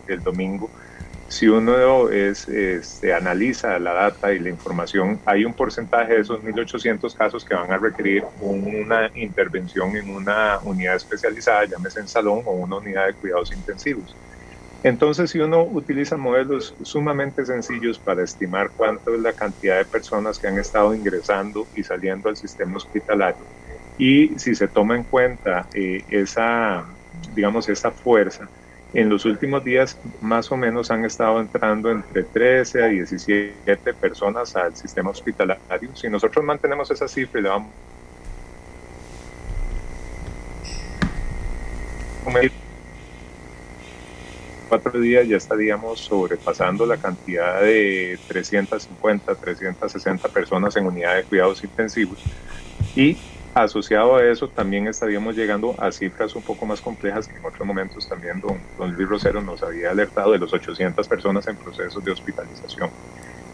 [0.07, 0.69] el domingo,
[1.27, 6.41] si uno es, este, analiza la data y la información, hay un porcentaje de esos
[6.43, 12.43] 1.800 casos que van a requerir una intervención en una unidad especializada, llámese en salón
[12.45, 14.17] o una unidad de cuidados intensivos.
[14.83, 20.39] Entonces, si uno utiliza modelos sumamente sencillos para estimar cuánto es la cantidad de personas
[20.39, 23.47] que han estado ingresando y saliendo al sistema hospitalario,
[23.97, 28.51] y si se toma en cuenta eh, esa, digamos, esa fuerza,
[28.93, 34.55] en los últimos días más o menos han estado entrando entre 13 a 17 personas
[34.55, 35.95] al sistema hospitalario.
[35.95, 37.73] Si nosotros mantenemos esa cifra y le vamos
[44.69, 51.63] cuatro días ya estaríamos sobrepasando la cantidad de 350, 360 personas en unidad de cuidados
[51.63, 52.23] intensivos
[52.95, 53.17] y
[53.53, 57.67] Asociado a eso, también estaríamos llegando a cifras un poco más complejas que en otros
[57.67, 62.03] momentos también don, don Luis Rosero nos había alertado de los 800 personas en procesos
[62.03, 62.89] de hospitalización.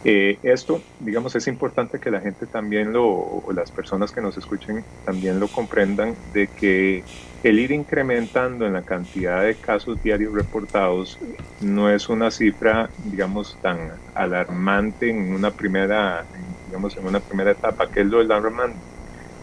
[0.05, 4.37] Eh, esto, digamos, es importante que la gente también lo, o las personas que nos
[4.37, 7.03] escuchen también lo comprendan, de que
[7.43, 11.19] el ir incrementando en la cantidad de casos diarios reportados
[11.59, 16.23] no es una cifra, digamos, tan alarmante en una primera,
[16.67, 18.79] digamos, en una primera etapa, que es lo alarmante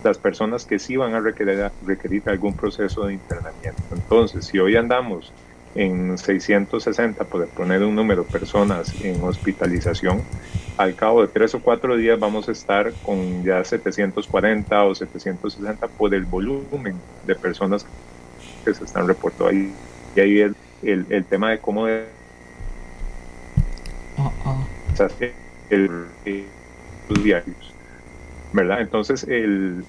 [0.04, 3.82] las personas que sí van a requerir, requerir algún proceso de internamiento.
[3.92, 5.32] Entonces, si hoy andamos
[5.74, 10.22] en 660, por poner un número, personas en hospitalización,
[10.76, 15.86] al cabo de tres o cuatro días vamos a estar con ya 740 o 760
[15.88, 17.86] por el volumen de personas
[18.64, 19.72] que se están reportando ahí.
[20.14, 21.86] Y ahí el, el, el tema de cómo...
[21.86, 22.06] De,
[24.18, 24.66] oh, oh.
[25.68, 26.06] El,
[27.08, 27.75] los diarios.
[28.56, 28.80] ¿Verdad?
[28.80, 29.84] Entonces, el,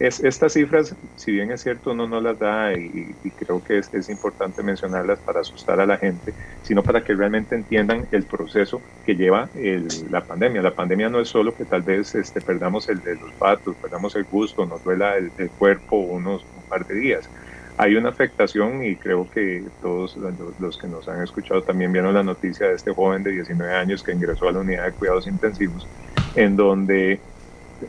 [0.00, 4.08] es, estas cifras, si bien es cierto, uno no las da y, creo que es,
[4.10, 9.14] importante mencionarlas para asustar a la gente, sino para que realmente entiendan el proceso que
[9.14, 10.60] lleva el, la pandemia.
[10.60, 14.24] La pandemia no es solo que tal vez este, perdamos el, los olfato, perdamos el
[14.24, 17.30] gusto, nos duela el, cuerpo unos un par de días.
[17.78, 20.18] Hay una afectación y creo que todos
[20.58, 24.02] los que nos han escuchado también vieron la noticia de este joven de 19 años
[24.02, 25.86] que ingresó a la unidad de cuidados intensivos,
[26.34, 27.20] en donde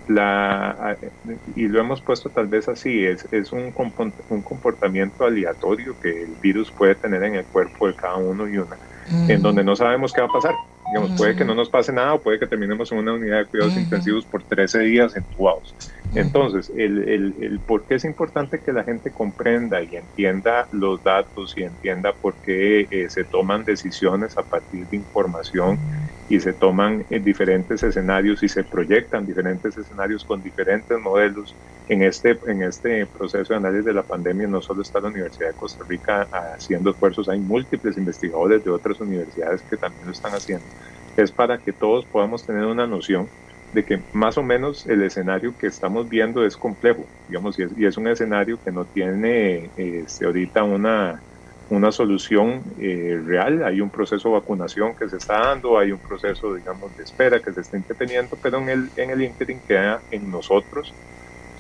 [0.08, 0.98] la,
[1.56, 3.74] y lo hemos puesto tal vez así, es, es un,
[4.30, 8.58] un comportamiento aleatorio que el virus puede tener en el cuerpo de cada uno y
[8.58, 8.80] una,
[9.28, 10.54] en donde no sabemos qué va a pasar.
[10.86, 13.48] Digamos, puede que no nos pase nada o puede que terminemos en una unidad de
[13.48, 15.76] cuidados intensivos por 13 días entubados.
[16.14, 21.02] Entonces, el, el, el, por qué es importante que la gente comprenda y entienda los
[21.02, 25.82] datos y entienda por qué eh, se toman decisiones a partir de información
[26.28, 31.58] y se toman en diferentes escenarios y se proyectan diferentes escenarios con diferentes modelos.
[31.88, 35.50] En este, en este proceso de análisis de la pandemia no solo está la Universidad
[35.50, 40.34] de Costa Rica haciendo esfuerzos, hay múltiples investigadores de otras universidades que también lo están
[40.34, 40.68] haciendo.
[41.16, 43.32] Es para que todos podamos tener una noción
[43.72, 47.78] de que más o menos el escenario que estamos viendo es complejo, digamos, y es,
[47.78, 51.26] y es un escenario que no tiene este, ahorita una,
[51.74, 53.64] una solución eh, real.
[53.64, 57.42] Hay un proceso de vacunación que se está dando, hay un proceso, digamos, de espera
[57.42, 60.94] que se está interviniendo, pero en el, en el interim queda en nosotros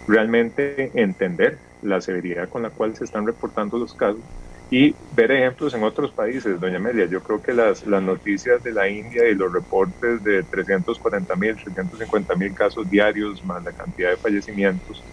[0.07, 4.21] realmente entender la severidad con la cual se están reportando los casos
[4.69, 7.05] y ver ejemplos en otros países, doña Amelia.
[7.05, 11.55] Yo creo que las, las noticias de la India y los reportes de 340 mil,
[11.55, 15.03] 350 mil casos diarios, más la cantidad de fallecimientos,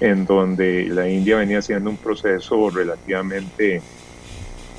[0.00, 3.80] en donde la India venía haciendo un proceso relativamente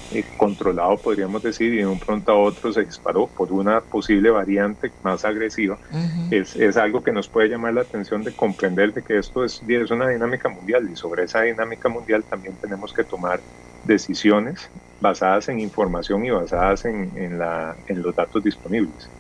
[0.10, 4.30] eh, controlado, podríamos decir, y de un pronto a otro se disparó por una posible
[4.30, 5.80] variante más agresiva,
[6.32, 9.62] es, es, algo que nos puede llamar la atención de comprender de que esto es,
[9.67, 13.43] es una dinámica mundial y sobre esa dinámica mundial también tenemos que tomar
[13.84, 19.12] decisiones basadas en información y basadas en, en, la, en los datos disponibles.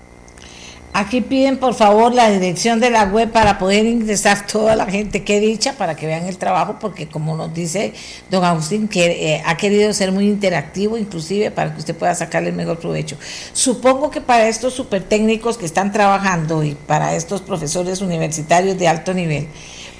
[0.99, 5.23] Aquí piden por favor la dirección de la web para poder ingresar toda la gente
[5.23, 7.93] que dicha para que vean el trabajo, porque como nos dice
[8.31, 12.49] don Agustín, que eh, ha querido ser muy interactivo, inclusive para que usted pueda sacarle
[12.49, 13.15] el mejor provecho.
[13.53, 18.87] Supongo que para estos super técnicos que están trabajando y para estos profesores universitarios de
[18.87, 19.49] alto nivel,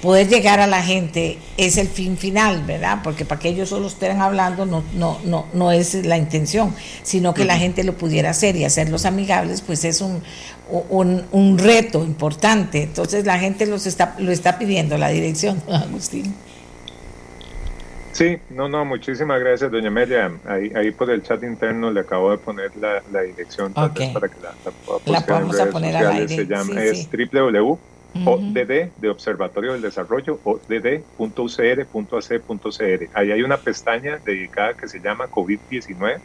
[0.02, 3.00] poder llegar a la gente es el fin final, ¿verdad?
[3.02, 7.34] Porque para que ellos solo estén hablando no, no, no, no es la intención, sino
[7.34, 10.22] que la gente lo pudiera hacer y hacerlos amigables, pues es un,
[10.68, 12.82] un, un, reto importante.
[12.82, 16.34] Entonces la gente los está, lo está pidiendo, la dirección, Agustín.
[18.12, 20.32] Sí, no, no, muchísimas gracias, doña Amelia.
[20.46, 24.12] Ahí, ahí por el chat interno le acabo de poner la, la dirección para que
[24.12, 24.54] la,
[25.06, 26.28] la a poner al aire.
[26.28, 27.28] Se llama, sí, es sí.
[27.32, 27.78] www
[28.24, 31.08] ODD de Observatorio del Desarrollo, odd.ucr.ac.cr.
[33.14, 36.22] Ahí hay una pestaña dedicada que se llama COVID-19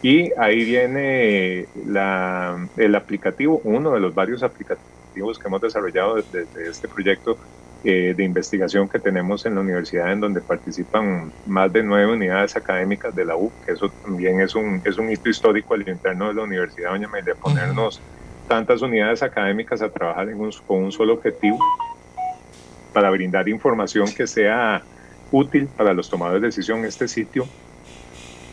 [0.00, 6.46] y ahí viene la, el aplicativo, uno de los varios aplicativos que hemos desarrollado desde,
[6.52, 7.38] desde este proyecto
[7.82, 12.56] eh, de investigación que tenemos en la universidad, en donde participan más de nueve unidades
[12.56, 16.28] académicas de la U, que eso también es un, es un hito histórico al interno
[16.28, 18.04] de la universidad, doña Amelia, ponernos
[18.48, 21.58] tantas unidades académicas a trabajar en un, con un solo objetivo
[22.92, 24.82] para brindar información que sea
[25.30, 26.84] útil para los tomadores de decisión.
[26.84, 27.46] Este sitio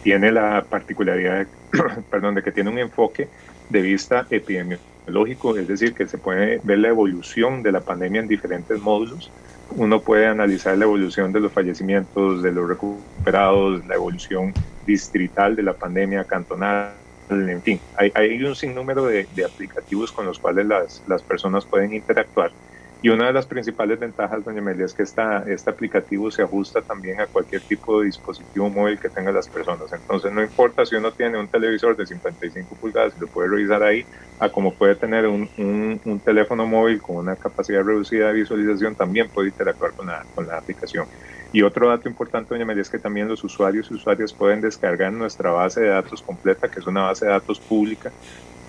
[0.03, 1.47] tiene la particularidad,
[2.11, 3.27] perdón, de que tiene un enfoque
[3.69, 8.27] de vista epidemiológico, es decir, que se puede ver la evolución de la pandemia en
[8.27, 9.31] diferentes módulos.
[9.71, 14.53] Uno puede analizar la evolución de los fallecimientos, de los recuperados, la evolución
[14.85, 16.93] distrital de la pandemia cantonal,
[17.29, 21.65] en fin, hay, hay un sinnúmero de, de, aplicativos con los cuales las, las, personas
[21.65, 22.53] pueden interactuar.
[23.01, 26.81] Y una de las principales ventajas, doña Amelia, es que esta, este aplicativo se ajusta
[26.83, 29.93] también a cualquier tipo de dispositivo móvil que tengan las personas.
[29.93, 34.07] Entonces, no importa si uno tiene un televisor de 55 pulgadas, lo puede revisar ahí,
[34.39, 38.95] a como puede tener un, un, un teléfono móvil con una capacidad reducida de visualización,
[38.95, 41.07] también puede interactuar con la, con la aplicación.
[41.51, 45.13] Y otro dato importante, doña María, es que también los usuarios y usuarias pueden descargar
[45.13, 48.13] nuestra base de datos completa, que es una base de datos pública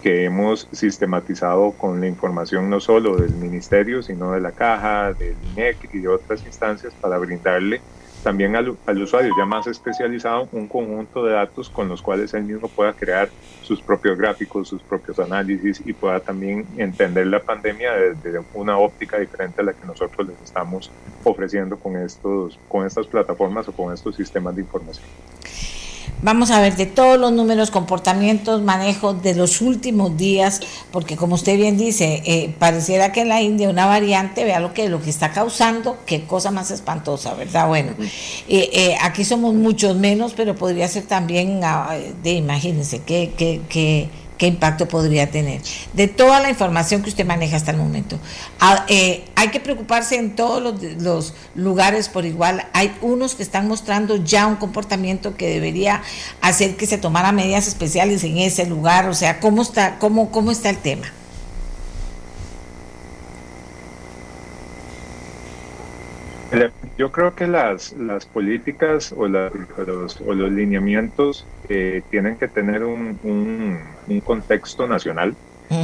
[0.02, 5.36] que hemos sistematizado con la información no solo del ministerio, sino de la caja, del
[5.52, 7.80] INEC y de otras instancias para brindarle
[8.26, 12.42] también al, al, usuario ya más especializado un conjunto de datos con los cuales él
[12.42, 13.30] mismo pueda crear
[13.62, 19.20] sus propios gráficos, sus propios análisis y pueda también entender la pandemia desde una óptica
[19.20, 20.90] diferente a la que nosotros les estamos
[21.22, 25.06] ofreciendo con, estos, con estas plataformas o con estos sistemas de información.
[26.22, 30.60] Vamos a ver de todos los números, comportamientos, manejo de los últimos días,
[30.90, 34.72] porque como usted bien dice, eh, pareciera que en la India una variante, vea lo
[34.72, 37.68] que, lo que está causando, qué cosa más espantosa, ¿verdad?
[37.68, 37.92] Bueno,
[38.48, 43.32] eh, eh, aquí somos muchos menos, pero podría ser también, ah, de imagínense, que...
[43.36, 44.08] que, que
[44.38, 45.62] qué impacto podría tener.
[45.92, 48.18] De toda la información que usted maneja hasta el momento,
[48.88, 52.66] eh, hay que preocuparse en todos los, los, lugares por igual.
[52.72, 56.02] Hay unos que están mostrando ya un comportamiento que debería
[56.40, 59.08] hacer que se tomara medidas especiales en ese lugar.
[59.08, 61.06] O sea, ¿cómo está, cómo, cómo está el tema?
[66.96, 72.84] Yo creo que las, las políticas o, los, o los lineamientos eh, tienen que tener
[72.84, 75.34] un, un, contexto nacional,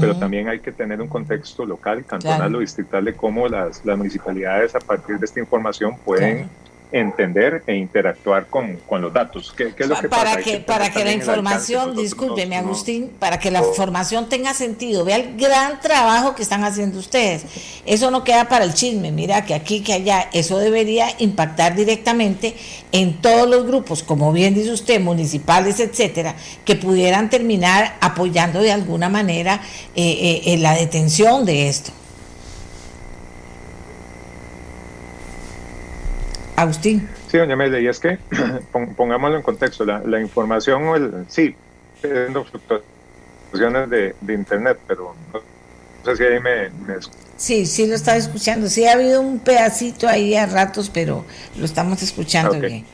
[0.01, 3.99] pero también hay que tener un contexto local, cantonal o distrital de cómo las, las
[3.99, 6.49] municipalidades a partir de esta información pueden
[6.93, 9.53] entender e interactuar con, con los datos.
[9.57, 13.61] ¿Qué, es lo que para Que, para que la información, discúlpeme Agustín, para que la
[13.61, 17.45] información tenga sentido, vea el gran trabajo que están haciendo ustedes.
[17.87, 22.55] Eso no queda para el chisme, mira que aquí, que allá, eso debería impactar directamente
[22.93, 28.73] en todos los grupos, como bien dice usted, municipales, etcétera, que pudieran terminar apoyando de
[28.73, 29.61] alguna manera
[29.97, 31.93] eh, eh, la detención de esto.
[36.63, 37.09] Agustín.
[37.29, 38.19] Sí, doña Amelia, y es que,
[38.97, 41.55] pongámoslo en contexto, la, información, o el, sí,
[42.01, 45.41] fluctuaciones de, Internet, pero no,
[46.05, 46.71] sé si ahí me,
[47.37, 48.69] Sí, sí lo estaba escuchando.
[48.69, 51.25] Sí ha habido un pedacito ahí a ratos, pero
[51.57, 52.85] lo estamos escuchando bien.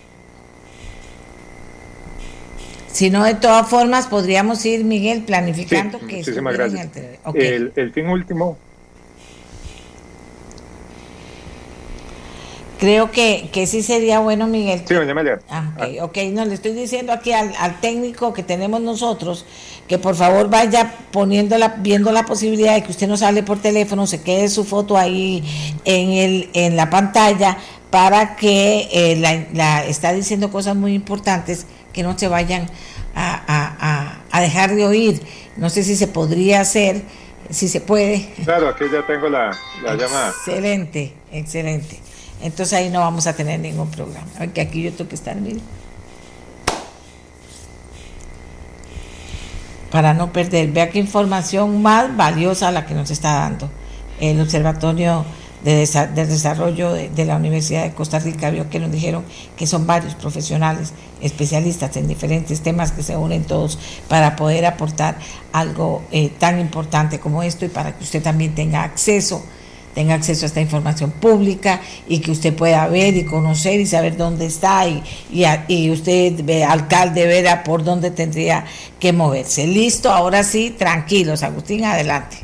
[2.91, 6.17] Si no, de todas formas, podríamos ir, Miguel, planificando que...
[6.17, 6.89] Muchísimas gracias.
[7.35, 8.57] El, el fin último
[12.79, 14.83] Creo que, que sí sería bueno, Miguel.
[14.87, 15.41] Sí, doña Amelia.
[15.51, 19.45] Ah, ok, no, le estoy diciendo aquí al, técnico que tenemos nosotros
[19.89, 23.59] que por favor vaya poniendo la, viendo la posibilidad de que usted nos hable por
[23.59, 25.43] teléfono, se quede su foto ahí
[25.85, 27.57] en, el, en la pantalla
[27.91, 29.17] para que eh,
[29.53, 32.69] la, está diciendo cosas muy importantes que no se vayan
[33.15, 35.21] a, a, dejar de oír.
[35.57, 37.03] No sé si se podría hacer,
[37.51, 38.33] si se puede.
[38.45, 40.29] Claro, aquí ya tengo la, la llamada.
[40.29, 42.08] Excelente, excelente.
[42.41, 44.29] Entonces ahí no vamos a tener ningún programa.
[44.39, 45.61] Aunque aquí yo tengo que estar, mire.
[49.91, 50.71] Para no perder.
[50.71, 53.71] Vea qué información más valiosa la que nos está dando
[54.21, 55.25] el Observatorio
[55.65, 58.51] de, Desarrollo de, la Universidad de Costa Rica.
[58.51, 59.25] Vio que nos dijeron
[59.57, 63.79] que son varios profesionales, especialistas en diferentes temas que se unen todos
[64.09, 65.19] para poder aportar
[65.53, 69.43] algo eh, tan importante como esto y para que usted también tenga acceso
[69.99, 74.17] tenga acceso a esta información pública y que usted pueda ver y conocer y saber
[74.17, 75.03] dónde está y,
[75.67, 78.65] y, usted, alcalde, verá por dónde tendría
[79.01, 79.67] que moverse.
[79.67, 81.43] Listo, ahora sí, tranquilos.
[81.43, 82.37] Agustín, adelante.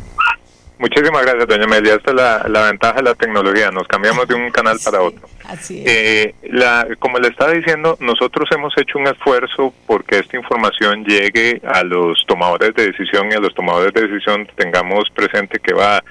[0.80, 1.94] Muchísimas gracias, doña Amelia.
[1.94, 3.70] Esta es la, ventaja de la tecnología.
[3.70, 5.28] Nos cambiamos de un canal para otro.
[5.44, 5.86] Así es.
[5.86, 11.62] Eh, la, como le estaba diciendo, nosotros hemos hecho un esfuerzo porque esta información llegue
[11.64, 16.02] a los tomadores de decisión y a los tomadores de decisión tengamos presente que va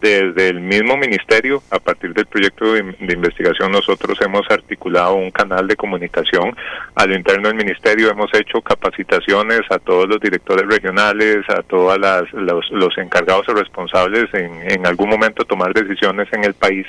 [0.00, 5.66] desde el mismo ministerio, a partir del proyecto de, investigación, nosotros hemos articulado un canal
[5.66, 6.54] de comunicación
[6.94, 11.98] a lo interno del ministerio, hemos hecho capacitaciones a todos los directores regionales, a todos
[11.98, 16.86] los, los, encargados o responsables en, en algún momento tomar decisiones en el país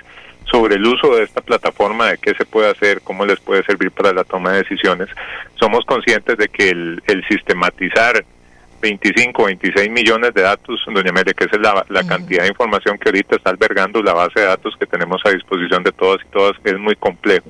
[0.52, 3.92] sobre el uso de esta plataforma, de qué se puede hacer, cómo les puede servir
[3.92, 5.08] para la toma de decisiones.
[5.56, 8.24] Somos conscientes de que el, el sistematizar
[8.82, 12.98] 25, 26 millones de datos, doña Amelia, que esa es la, la cantidad de información
[12.98, 16.32] que ahorita está albergando la base de datos que tenemos a disposición de todas y
[16.32, 17.50] todas, es muy complejo.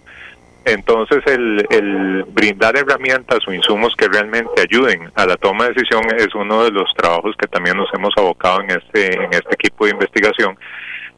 [0.66, 6.04] Entonces, el, el brindar herramientas o insumos que realmente ayuden a la toma de decisión
[6.18, 9.86] es uno de los trabajos que también nos hemos abocado en este, en este equipo
[9.86, 10.58] de investigación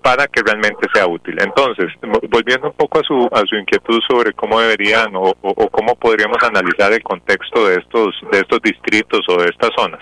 [0.02, 1.38] para que realmente sea útil.
[1.40, 1.88] Entonces,
[2.30, 6.42] volviendo un poco a su, a su inquietud sobre cómo deberían o, o, cómo podríamos
[6.44, 10.02] analizar el contexto de estos, de estos distritos o de estas zonas,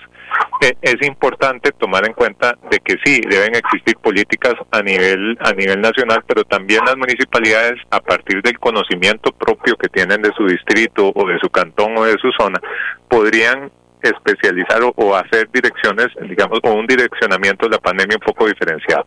[0.62, 5.52] eh, es importante tomar en cuenta de que sí, deben existir políticas a nivel, a
[5.52, 10.46] nivel nacional, pero también las municipalidades, a partir del conocimiento propio que tienen de su
[10.46, 12.60] distrito o de su cantón o de su zona,
[13.08, 13.70] podrían
[14.02, 19.04] especializar o, hacer direcciones, digamos, o un direccionamiento de la pandemia un poco diferenciado.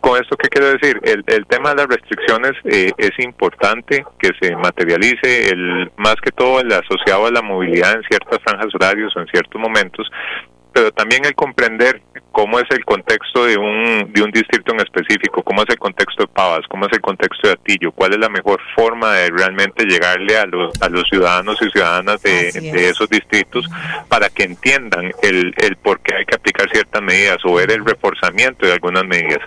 [0.00, 1.00] Con esto, ¿qué quiero decir?
[1.02, 6.32] El, el tema de las restricciones eh, es importante que se materialice, el más que
[6.32, 10.10] todo el asociado a la movilidad en ciertas franjas horarios o en ciertos momentos,
[10.72, 12.02] pero también el comprender
[12.32, 16.22] cómo es el contexto de un, de un distrito en específico, cómo es el contexto
[16.22, 19.84] de Pavas, cómo es el contexto de Atillo, cuál es la mejor forma de realmente
[19.84, 22.48] llegarle a los, a los ciudadanos y ciudadanas de,
[22.88, 23.66] esos distritos
[24.08, 27.84] para que entiendan el, el por qué hay que aplicar ciertas medidas o ver el
[27.84, 29.40] reforzamiento de algunas medidas.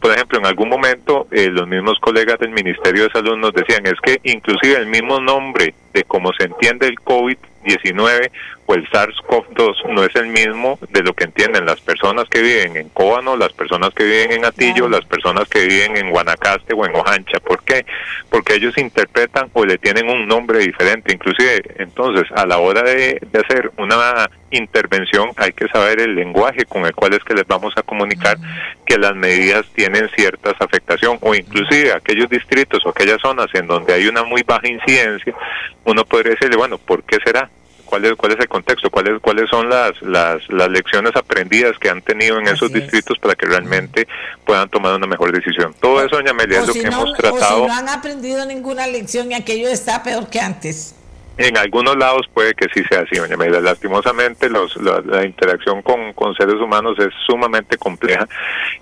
[0.00, 3.86] Por ejemplo, en algún momento eh, los mismos colegas del Ministerio de Salud nos decían
[3.86, 8.32] es que inclusive el mismo nombre de cómo se entiende el COVID 19
[8.70, 12.76] o el SARS-CoV-2 no es el mismo de lo que entienden las personas que viven
[12.76, 16.86] en Cóbano, las personas que viven en Atillo, las personas que viven en Guanacaste o
[16.86, 17.40] en Ojancha.
[17.40, 17.84] ¿Por qué?
[18.30, 21.12] Porque ellos interpretan o le tienen un nombre diferente.
[21.12, 26.84] Inclusive, entonces, a la hora de, hacer una intervención hay que saber el lenguaje con
[26.86, 28.36] el cual es que les vamos a comunicar
[28.86, 33.94] que las medidas tienen ciertas afectación o inclusive aquellos distritos o aquellas zonas en donde
[33.94, 35.34] hay una muy baja incidencia,
[35.84, 37.48] uno podría decirle, bueno, ¿por qué será?
[37.90, 41.90] Cuál es cuál es el contexto, cuáles cuáles son las, las las lecciones aprendidas que
[41.90, 44.06] han tenido en esos distritos para que realmente
[44.44, 45.74] puedan tomar una mejor decisión.
[45.80, 47.64] Todo eso, doña Amelia, es lo que hemos tratado.
[47.64, 50.94] O si no han aprendido ninguna lección y aquello está peor que antes.
[51.40, 53.60] En algunos lados puede que sí sea así, doña Amelia.
[53.60, 58.28] Lastimosamente, los, la, interacción con, con, seres humanos es sumamente compleja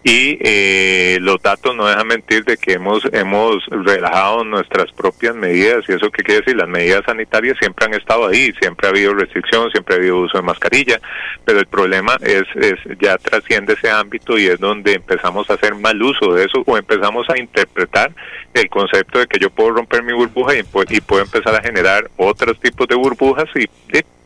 [0.03, 5.85] y eh, los datos no dejan mentir de que hemos hemos relajado nuestras propias medidas.
[5.89, 6.57] ¿Y eso qué quiere decir?
[6.57, 10.39] Las medidas sanitarias siempre han estado ahí, siempre ha habido restricción, siempre ha habido uso
[10.39, 11.01] de mascarilla,
[11.45, 15.77] pero el problema es, es ya trasciende ese ámbito y es donde empezamos a hacer
[15.77, 18.11] mal uso de eso o empezamos a interpretar
[18.53, 22.11] el concepto de que yo puedo romper mi burbuja y, y puedo empezar a generar
[22.17, 23.67] otras tipos de burbujas y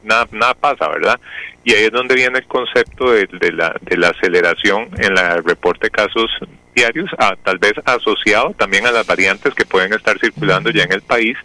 [0.05, 1.19] nada, nada pasa, ¿verdad?
[1.65, 5.87] Y ahí es donde viene el concepto de, la, de la aceleración en el reporte
[5.87, 6.31] de casos
[6.75, 10.93] diarios, a, tal vez asociado también a las variantes que pueden estar circulando ya en
[10.93, 11.37] el país,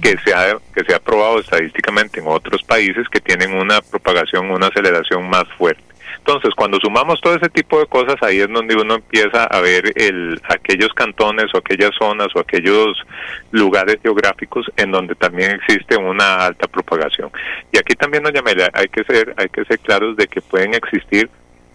[0.00, 4.50] que se ha, que se ha probado estadísticamente en otros países que tienen una propagación,
[4.50, 5.87] una aceleración más fuerte.
[6.28, 9.94] Entonces, cuando sumamos todo ese tipo de cosas, ahí es donde uno empieza a ver
[9.94, 12.98] el, aquellos cantones o aquellas zonas o aquellos
[13.50, 17.30] lugares geográficos en donde también existe una alta propagación.
[17.72, 20.74] Y aquí también, doña Amelia, hay que ser, hay que ser claros de que pueden
[20.74, 21.30] existir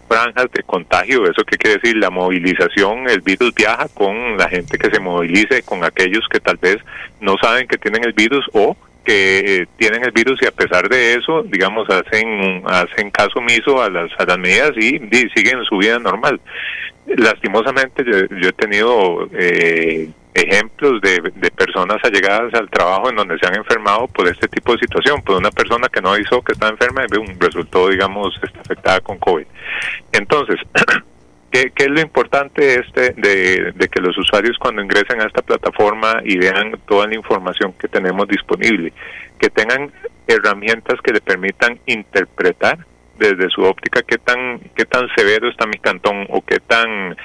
[0.06, 4.78] franjas de contagio, eso qué quiere decir, la movilización, el virus viaja con la gente
[4.78, 6.76] que se movilice, con aquellos que tal vez
[7.20, 10.88] no saben que tienen el virus o que eh, tienen el virus y a pesar
[10.88, 14.98] de eso, digamos, hacen hacen caso omiso a las, a las medidas y,
[15.34, 16.40] siguen su vida normal.
[17.06, 23.46] Lastimosamente yo, he tenido eh, ejemplos de, de, personas allegadas al trabajo en donde se
[23.46, 26.68] han enfermado por este tipo de situación, por una persona que no avisó que está
[26.68, 29.46] enferma y resultó, digamos, está afectada con COVID.
[30.12, 30.56] Entonces,
[31.54, 36.20] ¿Qué, es lo importante este de, de, que los usuarios cuando ingresen a esta plataforma
[36.24, 38.92] y vean toda la información que tenemos disponible,
[39.38, 39.92] que tengan
[40.26, 42.84] herramientas que le permitan interpretar
[43.18, 47.16] desde su óptica qué tan qué tan severo está mi cantón o qué tan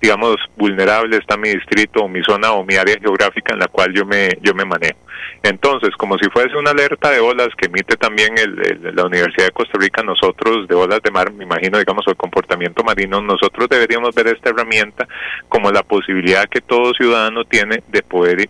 [0.00, 3.92] digamos vulnerable está mi distrito o mi zona o mi área geográfica en la cual
[3.94, 4.98] yo me yo me manejo.
[5.42, 9.52] Entonces como si fuese una alerta de olas que emite también el, la Universidad de
[9.52, 14.14] Costa Rica nosotros de olas de mar me imagino digamos el comportamiento marino nosotros deberíamos
[14.14, 15.08] ver esta herramienta
[15.48, 18.40] como la posibilidad que todo ciudadano tiene de poder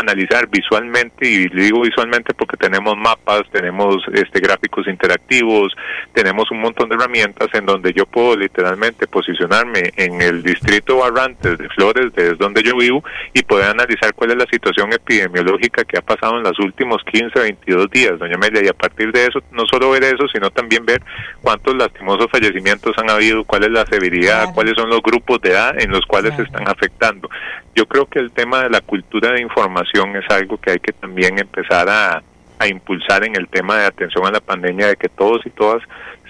[0.00, 5.74] analizar visualmente y digo visualmente porque tenemos mapas, tenemos este gráficos interactivos,
[6.12, 11.58] tenemos un montón de herramientas en donde yo puedo literalmente posicionarme en el distrito Barrantes
[11.58, 15.98] de Flores, desde donde yo vivo y poder analizar cuál es la situación epidemiológica que
[15.98, 19.40] ha pasado en los últimos 15, 22 días, doña Amelia, y a partir de eso
[19.52, 21.02] no solo ver eso, sino también ver
[21.42, 25.80] cuántos lastimosos fallecimientos han habido, cuál es la severidad, cuáles son los grupos de edad
[25.80, 27.28] en los cuales se están afectando.
[27.74, 30.92] Yo creo que el tema de la cultura de información es algo que hay que
[30.92, 32.22] también empezar a,
[32.68, 35.82] impulsar en el tema de atención a la pandemia, de que todos y todas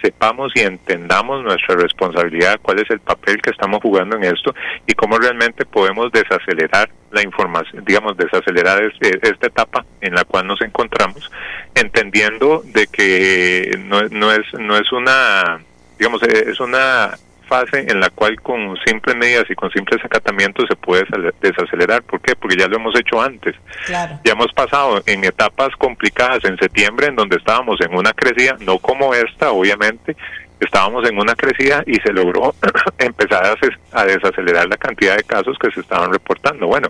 [0.03, 4.53] sepamos y entendamos nuestra responsabilidad, cuál es el papel que estamos jugando en esto
[4.87, 10.49] y cómo realmente podemos desacelerar la información, digamos, desacelerar este, esta etapa en la cual
[10.49, 11.31] nos encontramos,
[11.75, 15.61] entendiendo de que no, no es no es una
[15.97, 17.15] digamos es una
[17.47, 21.05] fase en la cual con simples medidas y con simples acatamientos se puede
[21.41, 22.03] desacelerar.
[22.03, 22.35] ¿Por qué?
[22.37, 23.55] Porque ya lo hemos hecho antes.
[23.89, 28.79] Ya hemos pasado en etapas complicadas en septiembre en donde estábamos en una crecida, no
[28.79, 30.17] como esta, obviamente,
[30.61, 32.55] estábamos en una crecida y se logró
[32.99, 33.57] empezar
[33.93, 36.67] a, desacelerar la cantidad de casos que se estaban reportando.
[36.67, 36.89] Bueno,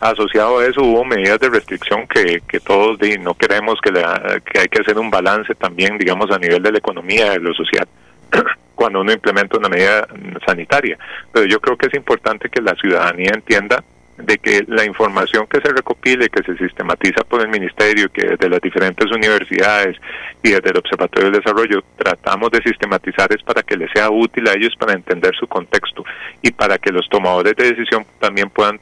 [0.00, 4.68] asociado a eso hubo medidas de restricción que, que todos no queremos que, que hay
[4.68, 7.86] que hacer un balance también, digamos, a nivel de la economía, de lo social.
[8.78, 10.06] cuando uno implementa una medida
[10.46, 10.96] sanitaria.
[11.32, 13.82] Pero yo creo que es importante que la ciudadanía entienda
[14.18, 18.48] de que la información que se recopile, que se sistematiza por el Ministerio, que desde
[18.48, 19.96] las diferentes universidades
[20.44, 24.46] y desde el Observatorio del Desarrollo tratamos de sistematizar es para que les sea útil
[24.46, 26.04] a ellos para entender su contexto
[26.40, 28.78] y para que los tomadores de decisión también puedan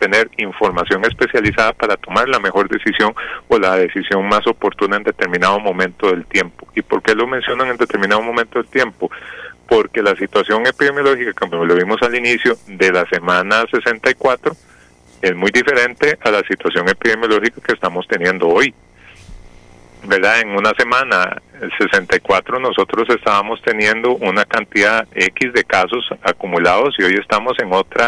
[0.00, 3.14] tener información especializada para tomar la mejor decisión
[3.48, 6.66] o la decisión más oportuna en determinado momento del tiempo.
[6.74, 9.10] ¿Y por qué lo mencionan en determinado momento del tiempo?
[9.68, 14.56] Porque la situación epidemiológica, como lo vimos al inicio de la semana 64,
[15.22, 18.74] es muy diferente a la situación epidemiológica que estamos teniendo hoy.
[20.04, 20.40] ¿Verdad?
[20.40, 27.04] En una semana, el 64, nosotros estábamos teniendo una cantidad X de casos acumulados y
[27.04, 28.04] hoy estamos en otro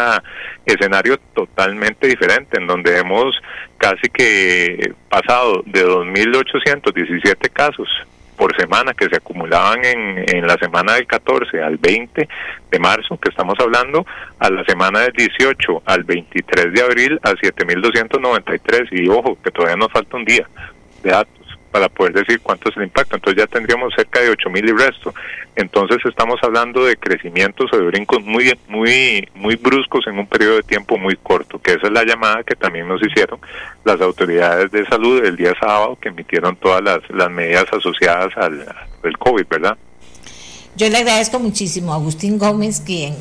[0.65, 3.39] escenario totalmente diferente, en donde hemos
[3.77, 7.87] casi que pasado de 2.817 casos
[8.35, 12.27] por semana que se acumulaban en, en la semana del 14 al 20
[12.71, 14.05] de marzo, que estamos hablando,
[14.39, 19.77] a la semana del 18 al 23 de abril a 7.293 y ojo, que todavía
[19.77, 20.47] nos falta un día
[21.03, 21.42] de datos
[21.73, 23.15] para poder decir cuánto es el impacto.
[23.15, 25.11] Entonces ya tendríamos cerca de 8 mil y resto.
[25.55, 30.57] Entonces estamos hablando de crecimientos o de brincos muy, muy, muy bruscos en un periodo
[30.57, 33.39] de tiempo muy corto, que esa es la llamada que también nos hicieron
[33.83, 38.63] las autoridades de salud el día sábado que emitieron todas las, las medidas asociadas al,
[39.03, 39.75] al COVID, ¿verdad?
[40.75, 43.15] Yo le agradezco muchísimo a Agustín Gómez, quien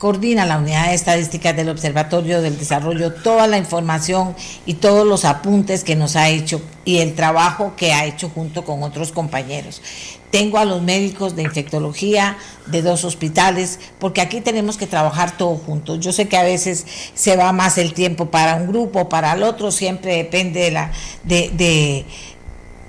[0.00, 4.34] coordina la unidad de estadísticas del Observatorio del Desarrollo, toda la información
[4.66, 8.64] y todos los apuntes que nos ha hecho y el trabajo que ha hecho junto
[8.64, 9.82] con otros compañeros.
[10.30, 15.60] Tengo a los médicos de infectología de dos hospitales, porque aquí tenemos que trabajar todos
[15.60, 16.00] juntos.
[16.00, 19.42] Yo sé que a veces se va más el tiempo para un grupo, para el
[19.42, 20.92] otro, siempre depende de la...
[21.24, 22.06] de, de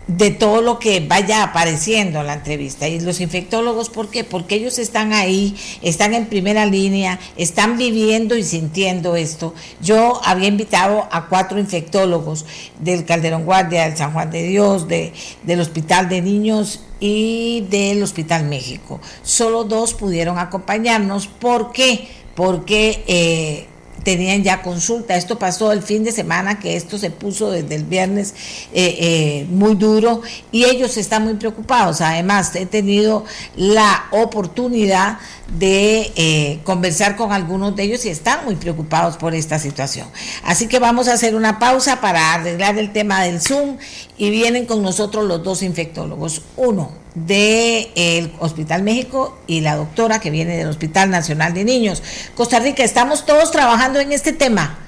[0.07, 2.87] de todo lo que vaya apareciendo en la entrevista.
[2.87, 4.23] Y los infectólogos, ¿por qué?
[4.23, 9.53] Porque ellos están ahí, están en primera línea, están viviendo y sintiendo esto.
[9.81, 12.45] Yo había invitado a cuatro infectólogos
[12.79, 18.03] del Calderón Guardia, del San Juan de Dios, de, del Hospital de Niños y del
[18.03, 18.99] Hospital México.
[19.23, 21.27] Solo dos pudieron acompañarnos.
[21.27, 22.07] ¿Por qué?
[22.35, 23.67] Porque eh,
[24.03, 25.15] tenían ya consulta.
[25.15, 28.33] Esto pasó el fin de semana, que esto se puso desde el viernes
[28.73, 30.21] eh, eh, muy duro
[30.51, 32.01] y ellos están muy preocupados.
[32.01, 33.25] Además, he tenido
[33.55, 35.19] la oportunidad
[35.57, 40.07] de eh, conversar con algunos de ellos y están muy preocupados por esta situación.
[40.43, 43.77] Así que vamos a hacer una pausa para arreglar el tema del Zoom
[44.17, 46.41] y vienen con nosotros los dos infectólogos.
[46.57, 52.01] Uno, del Hospital México y la doctora que viene del Hospital Nacional de Niños.
[52.35, 54.79] Costa Rica, estamos todos trabajando en este tema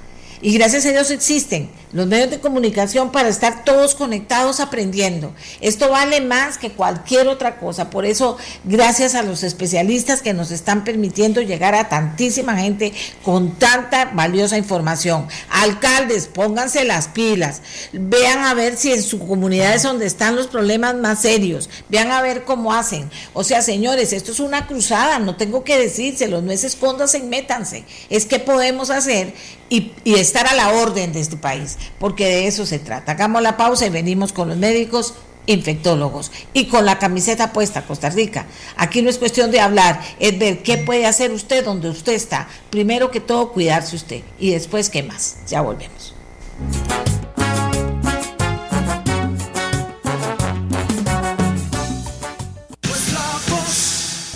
[0.44, 5.34] y gracias a Dios existen los medios de comunicación para estar todos conectados aprendiendo.
[5.62, 7.90] Esto vale más que cualquier otra cosa.
[7.92, 12.92] Por eso, gracias a los especialistas que nos están permitiendo llegar a tantísima gente
[13.24, 15.28] con tanta valiosa información.
[15.50, 17.62] Alcaldes, pónganse las pilas.
[17.94, 21.70] Vean a ver si en su comunidad es donde están los problemas más serios.
[21.90, 23.10] Vean a ver cómo hacen.
[23.34, 25.20] O sea, señores, esto es una cruzada.
[25.20, 26.42] No tengo que decírselo.
[26.42, 27.86] No es escóndanse métanse.
[28.10, 29.36] Es que podemos hacer
[29.70, 29.92] y
[30.34, 33.12] estar a la orden de este país porque de eso se trata.
[33.12, 35.14] Hagamos la pausa y venimos con los médicos
[35.46, 38.48] infectólogos y con la camiseta puesta Costa Rica.
[38.76, 42.48] Aquí no es cuestión de hablar, es ver qué puede hacer usted donde usted está.
[42.72, 45.38] Primero que todo, cuidarse usted y después qué más.
[45.48, 46.16] Ya volvemos.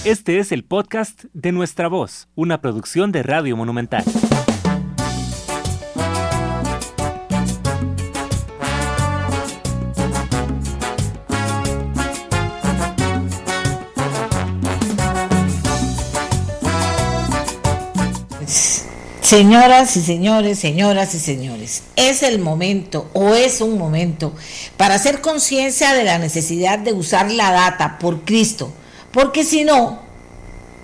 [0.06, 4.06] Este es el podcast de Nuestra Voz, una producción de Radio Monumental.
[19.28, 24.32] Señoras y señores, señoras y señores, es el momento o es un momento
[24.78, 28.72] para hacer conciencia de la necesidad de usar la data por Cristo,
[29.12, 30.00] porque si no,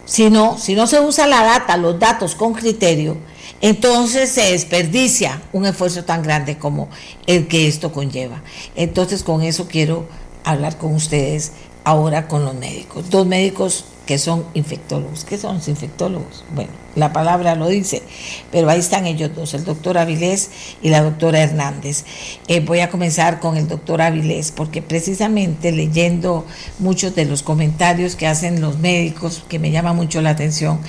[0.03, 3.15] si no, si no se usa la data, los datos con criterio,
[3.61, 6.89] entonces se desperdicia un esfuerzo tan grande como
[7.27, 8.43] el que esto conlleva.
[8.75, 10.05] Entonces con eso quiero
[10.43, 11.53] hablar con ustedes
[11.85, 15.23] ahora con los médicos, dos médicos que son infectólogos.
[15.23, 16.43] ¿Qué son los infectólogos?
[16.53, 18.03] Bueno, la palabra lo dice,
[18.51, 20.51] pero ahí están ellos dos, el doctor Avilés
[20.81, 22.03] y la doctora Hernández.
[22.47, 26.45] Eh, voy a comenzar con el doctor Avilés, porque precisamente leyendo
[26.79, 30.79] muchos de los comentarios que hacen los médicos, que me llama mucho la atención,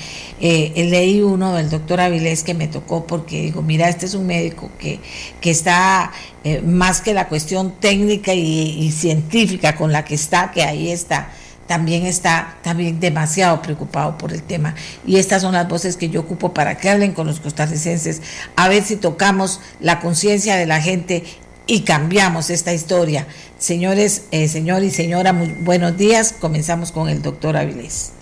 [0.40, 4.26] eh, leí uno del doctor Avilés que me tocó porque digo, mira, este es un
[4.26, 5.00] médico que,
[5.40, 6.10] que está
[6.42, 11.30] eh, más que la cuestión técnica y científica con la que está, que ahí está
[11.66, 14.74] también está también demasiado preocupado por el tema.
[15.06, 18.22] Y estas son las voces que yo ocupo para que hablen con los costarricenses,
[18.56, 21.24] a ver si tocamos la conciencia de la gente
[21.66, 23.26] y cambiamos esta historia.
[23.58, 26.34] Señores, eh, señor y señora, muy buenos días.
[26.38, 28.12] Comenzamos con el doctor Avilés.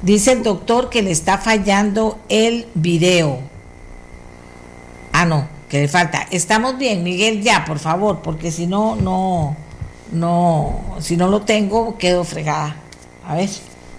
[0.00, 3.38] Dice el doctor que le está fallando el video.
[5.12, 6.26] Ah, no, que le falta.
[6.30, 9.56] Estamos bien, Miguel, ya, por favor, porque si no, no
[10.12, 12.76] no, si no lo tengo, quedo fregada.
[13.26, 13.48] A ver,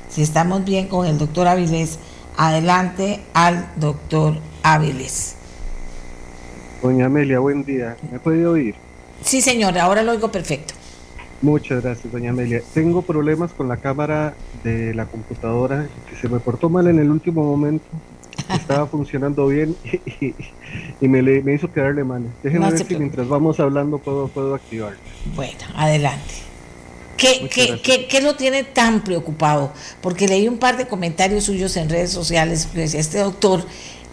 [0.09, 1.99] si estamos bien con el doctor Avilés,
[2.37, 5.35] adelante al doctor Avilés.
[6.81, 7.97] Doña Amelia, buen día.
[8.11, 8.75] ¿Me puede oír?
[9.23, 10.73] Sí, señor, ahora lo oigo perfecto.
[11.41, 12.61] Muchas gracias, doña Amelia.
[12.73, 14.33] Tengo problemas con la cámara
[14.63, 17.85] de la computadora que se me portó mal en el último momento.
[18.53, 19.75] Estaba funcionando bien
[21.01, 22.23] y, me, me, hizo quedarle mal.
[22.41, 24.97] Déjenme ver si mientras vamos hablando puedo, puedo activarla.
[25.35, 26.33] Bueno, adelante.
[27.17, 29.71] ¿Qué, qué, qué, ¿Qué, lo tiene tan preocupado?
[30.01, 32.67] Porque leí un par de comentarios suyos en redes sociales.
[32.73, 33.63] Pues este doctor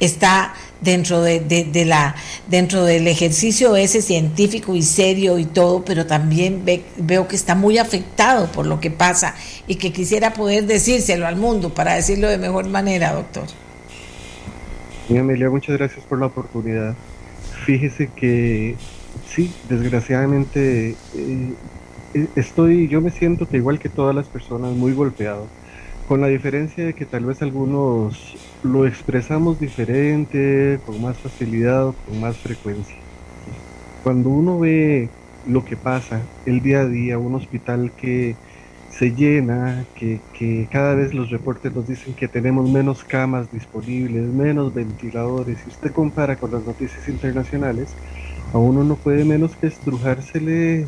[0.00, 2.14] está dentro de, de, la
[2.48, 6.64] dentro del ejercicio ese científico y serio y todo, pero también
[6.96, 9.34] veo que está muy afectado por lo que pasa
[9.66, 13.44] y que quisiera poder decírselo al mundo para decirlo de mejor manera, doctor.
[15.10, 16.94] Mi Amelia, muchas gracias por la oportunidad.
[17.66, 18.76] Fíjese que
[19.26, 21.56] sí, desgraciadamente eh,
[22.36, 25.48] estoy, yo me siento que igual que todas las personas, muy golpeado,
[26.06, 32.20] con la diferencia de que tal vez algunos lo expresamos diferente, con más facilidad, con
[32.20, 32.94] más frecuencia.
[34.04, 35.10] Cuando uno ve
[35.44, 38.36] lo que pasa el día a día, un hospital que
[39.00, 44.24] se llena, que, que, cada vez los reportes nos dicen que tenemos menos camas disponibles,
[44.24, 47.88] menos ventiladores, y usted compara con las noticias internacionales,
[48.52, 50.86] a uno no puede menos que estrujársele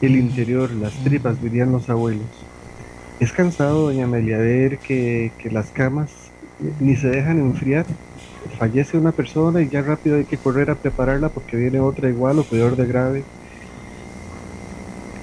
[0.00, 2.26] el interior, las tripas, dirían los abuelos.
[3.20, 6.10] Es cansado, doña Amelia, ver que, que las camas
[6.80, 7.86] ni se dejan enfriar.
[8.58, 12.36] Fallece una persona y ya rápido hay que correr a prepararla porque viene otra igual
[12.40, 13.24] o peor de grave.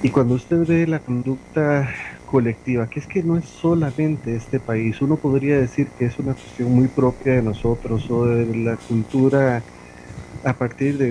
[0.02, 1.88] Y cuando usted ve la conducta
[2.32, 6.34] colectiva, que es que no es solamente este país, uno podría decir que es una
[6.34, 9.62] cuestión muy propia de nosotros o de la cultura
[10.44, 11.10] a partir de,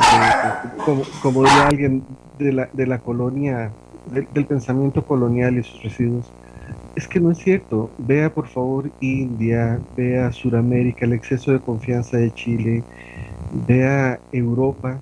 [1.22, 2.02] como, diría alguien,
[2.38, 3.70] de la, de la colonia,
[4.10, 6.32] del pensamiento colonial y sus residuos.
[6.96, 7.90] Es que no es cierto.
[7.98, 12.82] Vea por favor India, vea Sudamérica, el exceso de confianza de Chile,
[13.68, 14.98] vea Europa.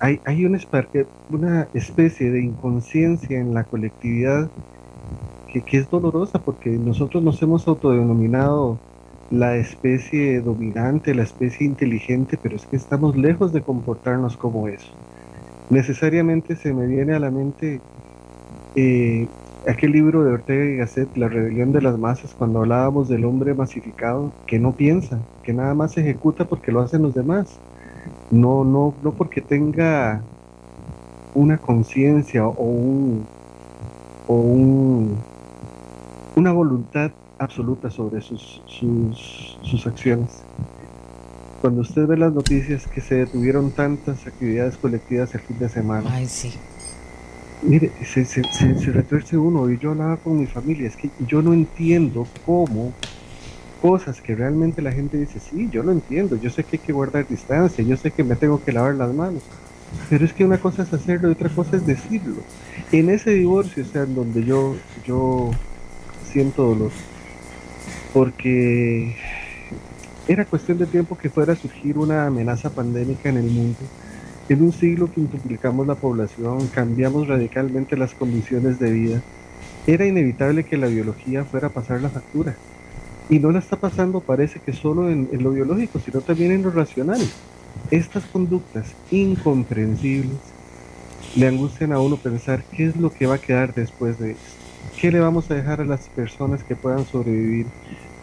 [0.00, 0.58] Hay, hay una,
[1.30, 4.48] una especie de inconsciencia en la colectividad
[5.52, 8.78] que, es dolorosa porque nosotros nos hemos autodenominado
[9.30, 14.90] la especie dominante, la especie inteligente, pero es que estamos lejos de comportarnos como eso.
[15.68, 17.80] Necesariamente se me viene a la mente
[18.74, 19.28] eh,
[19.68, 23.54] aquel libro de Ortega y Gasset, La rebelión de las masas, cuando hablábamos del hombre
[23.54, 27.58] masificado, que no piensa, que nada más ejecuta porque lo hacen los demás.
[28.30, 30.22] No, no, no porque tenga
[31.34, 33.26] una conciencia o un,
[34.26, 35.16] o un,
[36.40, 40.40] una voluntad absoluta sobre sus, sus, sus acciones.
[41.60, 46.08] Cuando usted ve las noticias que se detuvieron tantas actividades colectivas el fin de semana,
[46.10, 46.54] Ay, sí.
[47.62, 51.42] mire, se, se, se, retuerce uno y yo hablaba con mi familia, es que yo
[51.42, 52.94] no entiendo cómo
[53.82, 56.92] cosas que realmente la gente dice, sí, yo lo entiendo, yo sé que hay que
[56.94, 59.42] guardar distancia, yo sé que me tengo que lavar las manos,
[60.08, 62.36] pero es que una cosa es hacerlo y otra cosa es decirlo.
[62.92, 64.74] En ese divorcio, o sea, en donde yo,
[65.06, 65.50] yo
[66.30, 66.90] siento dolor,
[68.12, 69.16] porque
[70.28, 73.78] era cuestión de tiempo que fuera a surgir una amenaza pandémica en el mundo.
[74.48, 79.22] En un siglo que multiplicamos la población, cambiamos radicalmente las condiciones de vida,
[79.86, 82.54] era inevitable que la biología fuera a pasar la factura.
[83.28, 86.62] Y no la está pasando, parece que solo en, en lo biológico, sino también en
[86.62, 87.20] lo racional.
[87.90, 90.38] Estas conductas incomprensibles
[91.36, 94.59] le angustian a uno pensar qué es lo que va a quedar después de esto.
[95.00, 97.64] ¿Qué le vamos a dejar a las personas que puedan sobrevivir?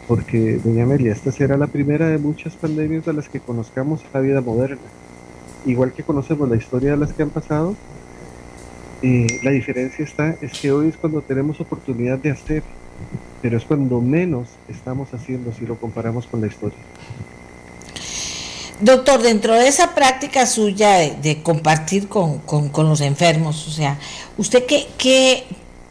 [0.06, 4.20] Porque, doña Amelia, esta será la primera de muchas pandemias de las que conozcamos la
[4.20, 4.78] vida moderna.
[5.66, 7.74] Igual que conocemos la historia de las que han pasado,
[9.02, 12.62] eh, la diferencia está es que hoy es cuando tenemos oportunidad de hacer,
[13.42, 16.78] pero es cuando menos estamos haciendo si lo comparamos con la historia.
[18.80, 23.98] Doctor, dentro de esa práctica suya de, compartir con, con, los enfermos, o sea,
[24.36, 25.44] ¿usted qué, qué,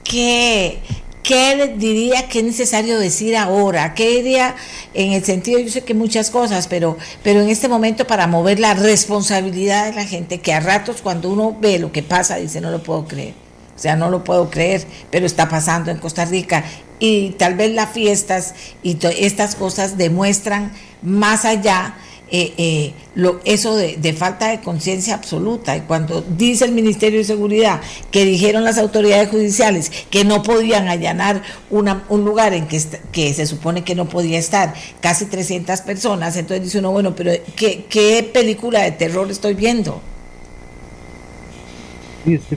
[0.08, 0.80] ¿qué,
[1.24, 3.94] ¿qué diría que es necesario decir ahora?
[3.94, 4.56] ¿Qué diría
[4.94, 8.60] en el sentido, yo sé que muchas cosas, pero, pero en este momento para mover
[8.60, 12.62] la responsabilidad de la gente, que a ratos cuando uno ve lo que pasa, dice,
[12.62, 13.34] no lo puedo creer.
[13.76, 16.64] O sea, no lo puedo creer, pero está pasando en Costa Rica.
[17.00, 20.72] Y tal vez las fiestas y estas cosas demuestran
[21.04, 21.96] más allá
[22.30, 25.78] eh, eh, lo, eso de, falta de conciencia absoluta.
[25.78, 30.88] Y cuando dice el Ministerio de Seguridad que dijeron las autoridades judiciales que no podían
[30.88, 35.82] allanar una, un lugar en que, que se supone que no podía estar casi 300
[35.82, 40.02] personas, entonces dice uno, bueno, pero ¿qué, qué película de terror estoy viendo?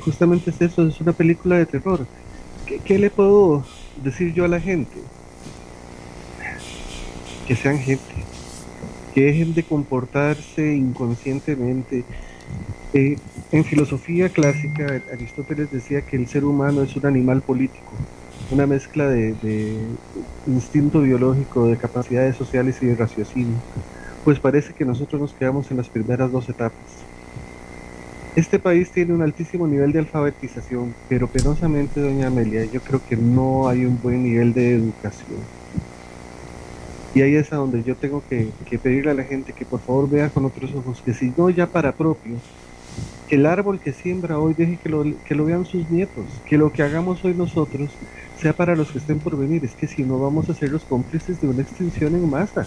[0.01, 2.05] Justamente es eso, es una película de terror.
[2.67, 3.65] ¿Qué, qué le puedo
[4.03, 4.97] decir yo a la gente?
[7.47, 8.30] Que sean gente
[9.13, 12.05] que dejen de comportarse inconscientemente,
[12.93, 13.17] Eh,
[13.53, 17.93] en filosofía clásica, Aristóteles decía que el ser humano es un animal político,
[18.51, 19.77] una mezcla de, de
[20.49, 23.55] instinto biológico, de capacidades sociales y de raciocinio.
[24.25, 26.91] Pues parece que nosotros nos quedamos en las primeras dos etapas.
[28.35, 33.17] Este país tiene un altísimo nivel de alfabetización, pero penosamente, doña Amelia, yo creo que
[33.17, 35.60] no hay un buen nivel de educación.
[37.15, 40.09] Y ahí es a donde yo tengo que, pedirle a la gente que por favor
[40.09, 42.37] vea con otros ojos, que si no ya para propio,
[43.29, 46.73] el árbol que siembra hoy deje que lo, que lo vean sus nietos, que lo
[46.73, 47.91] que hagamos hoy nosotros
[48.41, 50.85] sea para los que estén por venir, es que si no vamos a ser los
[50.85, 52.67] cómplices de una extinción en masa.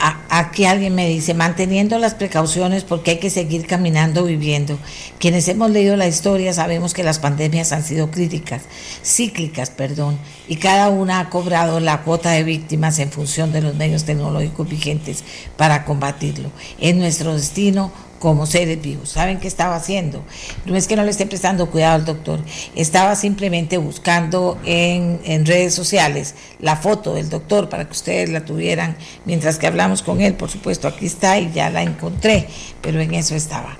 [0.00, 4.78] Aquí alguien me dice, manteniendo las precauciones porque hay que seguir caminando, viviendo.
[5.18, 8.62] Quienes hemos leído la historia sabemos que las pandemias han sido críticas,
[9.04, 13.74] cíclicas, perdón, y cada una ha cobrado la cuota de víctimas en función de los
[13.74, 15.24] medios tecnológicos vigentes
[15.56, 16.52] para combatirlo.
[16.78, 19.10] Es nuestro destino como seres vivos.
[19.10, 20.24] ¿Saben qué estaba haciendo?
[20.66, 22.40] No es que no le esté prestando cuidado al doctor,
[22.74, 28.44] estaba simplemente buscando en, en, redes sociales la foto del doctor para que ustedes la
[28.44, 30.34] tuvieran mientras que hablamos con él.
[30.34, 32.48] Por supuesto, aquí está y ya la encontré,
[32.80, 33.78] pero en eso estaba.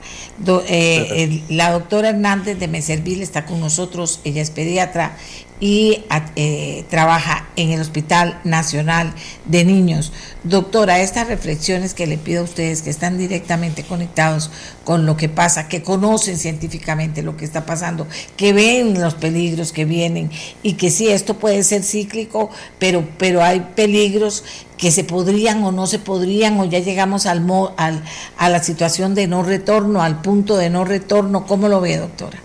[0.68, 5.16] Eh, la doctora Hernández de Meserville está con nosotros, ella es pediatra
[5.61, 6.04] y
[6.36, 9.12] eh, trabaja en el Hospital Nacional
[9.46, 10.12] de Niños.
[10.44, 14.50] Doctora, estas reflexiones que le pido a ustedes que están directamente conectados
[14.84, 18.06] con lo que pasa, que conocen científicamente lo que está pasando,
[18.36, 20.30] que ven los peligros que vienen
[20.62, 24.44] y que sí, esto puede ser cíclico, pero, pero hay peligros
[24.76, 27.44] que se podrían o no se podrían o ya llegamos al,
[27.76, 28.02] al,
[28.36, 31.46] a la situación de no retorno, al punto de no retorno.
[31.46, 32.38] ¿Cómo lo ve, doctora?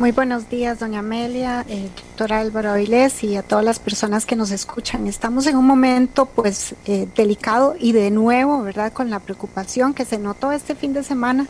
[0.00, 4.34] Muy buenos días, doña Amelia, eh, doctora Álvaro Avilés y a todas las personas que
[4.34, 5.06] nos escuchan.
[5.06, 8.94] Estamos en un momento pues eh, delicado y de nuevo, ¿verdad?
[8.94, 11.48] Con la preocupación que se notó este fin de semana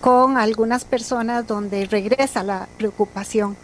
[0.00, 3.56] con algunas personas donde regresa la preocupación.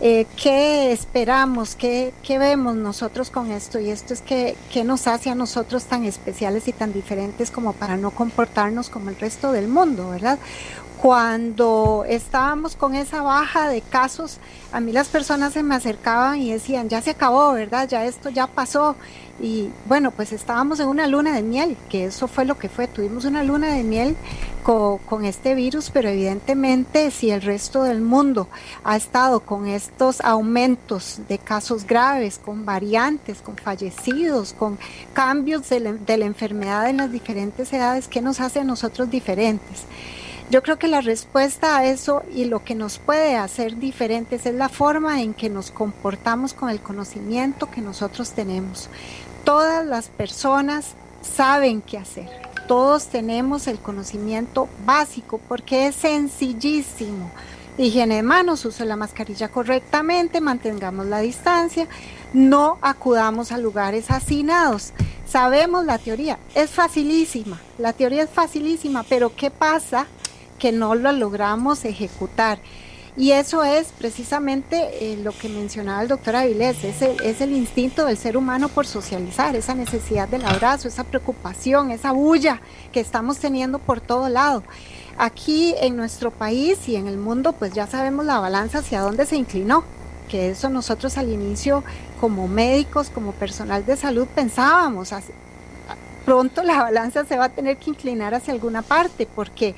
[0.00, 1.76] Eh, ¿Qué esperamos?
[1.76, 3.78] ¿Qué, ¿Qué, vemos nosotros con esto?
[3.78, 7.72] Y esto es que, ¿qué nos hace a nosotros tan especiales y tan diferentes como
[7.72, 10.38] para no comportarnos como el resto del mundo, ¿verdad?
[11.00, 14.38] Cuando estábamos con esa baja de casos,
[14.72, 17.88] a mí las personas se me acercaban y decían, ya se acabó, ¿verdad?
[17.88, 18.96] Ya esto ya pasó.
[19.38, 22.86] Y bueno, pues estábamos en una luna de miel, que eso fue lo que fue.
[22.88, 24.16] Tuvimos una luna de miel
[24.62, 28.48] con, este virus, pero evidentemente si el resto del mundo
[28.82, 34.78] ha estado con estos aumentos de casos graves, con variantes, con fallecidos, con
[35.12, 39.10] cambios de la, de la enfermedad en las diferentes edades, ¿qué nos hace a nosotros
[39.10, 39.84] diferentes?
[40.48, 44.54] Yo creo que la respuesta a eso y lo que nos puede hacer diferentes es
[44.54, 48.88] la forma en que nos comportamos con el conocimiento que nosotros tenemos.
[49.44, 52.28] Todas las personas saben qué hacer.
[52.68, 57.32] Todos tenemos el conocimiento básico porque es sencillísimo.
[57.76, 61.88] Higiene de manos, use la mascarilla correctamente, mantengamos la distancia,
[62.32, 64.92] no acudamos a lugares hacinados.
[65.26, 70.06] Sabemos la teoría, es facilísima, la teoría es facilísima, pero ¿qué pasa
[70.58, 72.58] que no lo logramos ejecutar.
[73.18, 77.52] Y eso es precisamente eh, lo que mencionaba el doctor Avilés, es el, es el
[77.52, 82.60] instinto del ser humano por socializar, esa necesidad del abrazo, esa preocupación, esa bulla
[82.92, 84.62] que estamos teniendo por todo lado.
[85.16, 89.24] Aquí en nuestro país y en el mundo, pues ya sabemos la balanza hacia dónde
[89.24, 89.82] se inclinó,
[90.28, 91.84] que eso nosotros al inicio
[92.20, 95.14] como médicos, como personal de salud pensábamos,
[96.26, 99.74] pronto la balanza se va a tener que inclinar hacia alguna parte, porque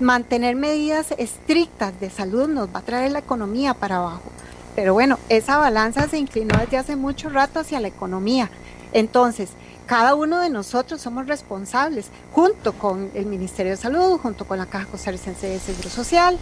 [0.00, 4.30] mantener medidas estrictas de salud nos va a traer la economía para abajo.
[4.74, 8.50] Pero bueno, esa balanza se inclinó desde hace mucho rato hacia la economía.
[8.92, 9.50] Entonces,
[9.86, 14.66] cada uno de nosotros somos responsables, junto con el Ministerio de Salud, junto con la
[14.66, 16.38] Caja Costarricense de Seguro Social,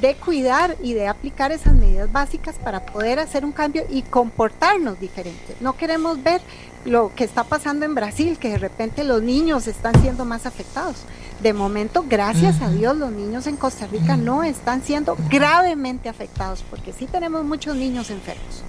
[0.00, 5.00] de cuidar y de aplicar esas medidas básicas para poder hacer un cambio y comportarnos
[5.00, 5.60] diferentes.
[5.60, 6.40] No queremos ver
[6.84, 11.04] lo que está pasando en Brasil, que de repente los niños están siendo más afectados.
[11.44, 16.64] De momento, gracias a Dios, los niños en Costa Rica no están siendo gravemente afectados,
[16.70, 18.62] porque sí tenemos muchos niños enfermos.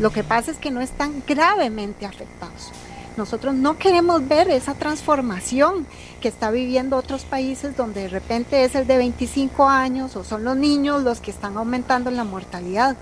[0.00, 2.72] Lo que pasa es que no están gravemente afectados.
[3.16, 5.86] Nosotros no queremos ver esa transformación
[6.20, 10.42] que está viviendo otros países donde de repente es el de 25 años o son
[10.42, 12.96] los niños los que están aumentando en la mortalidad.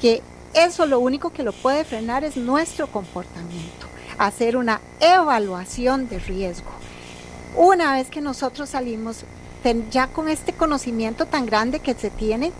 [0.00, 0.22] Que
[0.54, 3.86] eso lo único que lo puede frenar es nuestro comportamiento,
[4.16, 6.70] hacer una evaluación de riesgo
[7.56, 9.24] una vez que nosotros salimos
[9.90, 12.52] ya con este conocimiento tan grande que se tiene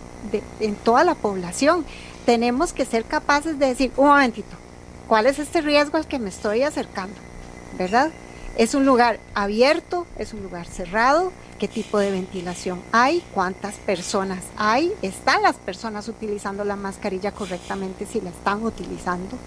[0.59, 1.85] en toda la población,
[2.25, 4.57] tenemos que ser capaces de decir, un momentito,
[5.07, 7.15] ¿cuál es este riesgo al que me estoy acercando?
[7.77, 8.11] ¿Verdad?
[8.57, 10.05] ¿Es un lugar abierto?
[10.17, 11.31] ¿Es un lugar cerrado?
[11.59, 13.23] ¿Qué tipo de ventilación hay?
[13.33, 14.91] ¿Cuántas personas hay?
[15.01, 19.37] ¿Están las personas utilizando la mascarilla correctamente si la están utilizando?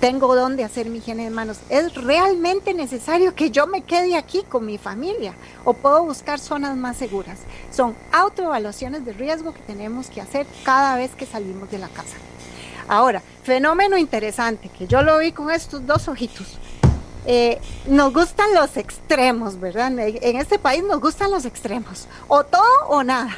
[0.00, 1.58] ¿Tengo dónde hacer mi higiene de manos?
[1.68, 5.34] ¿Es realmente necesario que yo me quede aquí con mi familia?
[5.62, 7.40] ¿O puedo buscar zonas más seguras?
[7.70, 12.16] Son autoevaluaciones de riesgo que tenemos que hacer cada vez que salimos de la casa.
[12.88, 16.58] Ahora, fenómeno interesante, que yo lo vi con estos dos ojitos.
[17.26, 19.92] Eh, nos gustan los extremos, ¿verdad?
[19.98, 23.36] En este país nos gustan los extremos, o todo o nada.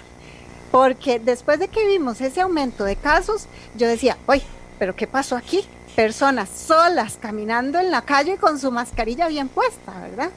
[0.70, 4.44] Porque después de que vimos ese aumento de casos, yo decía, oye,
[4.78, 5.66] pero ¿qué pasó aquí?
[5.96, 10.30] Personas solas caminando en la calle con su mascarilla bien puesta, ¿verdad?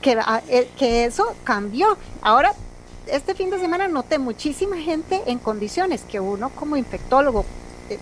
[0.00, 1.96] Que, ah, eh, que eso cambió.
[2.22, 2.52] Ahora,
[3.06, 7.44] este fin de semana noté muchísima gente en condiciones que uno como infectólogo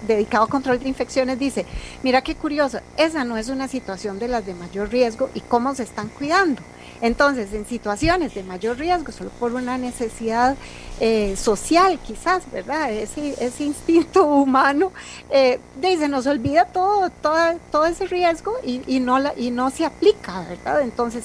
[0.07, 1.65] dedicado a control de infecciones dice,
[2.03, 5.75] mira qué curioso, esa no es una situación de las de mayor riesgo y cómo
[5.75, 6.63] se están cuidando.
[7.01, 10.57] Entonces, en situaciones de mayor riesgo, solo por una necesidad
[11.01, 12.91] eh, social, quizás, ¿verdad?
[12.93, 14.93] Ese, ese instinto humano,
[15.31, 17.39] eh, se nos olvida todo, todo,
[17.71, 20.83] todo ese riesgo y, y, no la, y no se aplica, ¿verdad?
[20.83, 21.25] Entonces,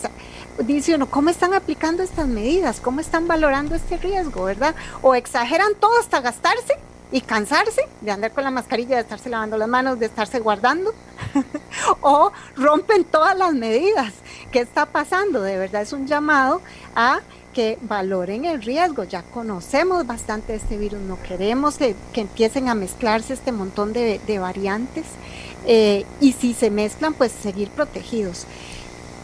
[0.59, 2.80] dice uno, ¿cómo están aplicando estas medidas?
[2.80, 4.76] ¿Cómo están valorando este riesgo, verdad?
[5.01, 6.78] O exageran todo hasta gastarse
[7.14, 10.95] y cansarse de andar con la mascarilla, de estarse lavando las manos, de estarse guardando,
[12.01, 14.11] o rompen todas las medidas.
[14.51, 15.43] ¿Qué está pasando?
[15.43, 16.59] De verdad es un llamado
[16.95, 17.20] a
[17.53, 19.03] que valoren el riesgo.
[19.03, 25.05] Ya conocemos bastante este virus, no queremos que, empiecen a mezclarse este montón de, variantes
[25.68, 28.47] eh, y si se mezclan, pues seguir protegidos.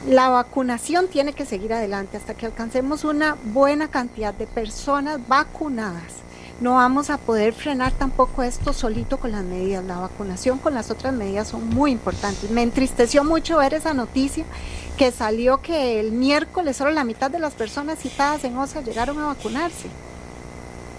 [0.08, 6.29] La vacunación tiene que seguir adelante hasta que alcancemos una buena cantidad de personas vacunadas
[6.60, 9.84] no vamos a poder frenar tampoco esto solito con las medidas.
[9.86, 12.50] La vacunación con las otras medidas son muy importantes.
[12.52, 14.46] Me entristeció mucho ver esa noticia
[14.98, 19.20] que salió que el miércoles solo la mitad de las personas citadas en OSA llegaron
[19.20, 19.88] a vacunarse.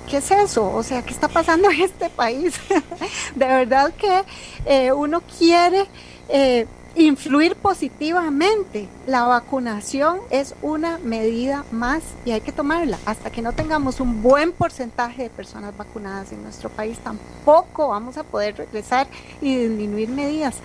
[0.08, 0.72] ¿Qué es eso?
[0.74, 2.54] O sea, ¿qué está pasando en este país?
[3.34, 4.24] de verdad que
[4.64, 5.86] eh, uno quiere...
[6.28, 8.88] Eh, influir positivamente.
[9.06, 12.98] La vacunación es una medida más y hay que tomarla.
[13.06, 18.16] Hasta que no tengamos un buen porcentaje de personas vacunadas en nuestro país, tampoco vamos
[18.16, 19.06] a poder regresar
[19.40, 20.56] y disminuir medidas.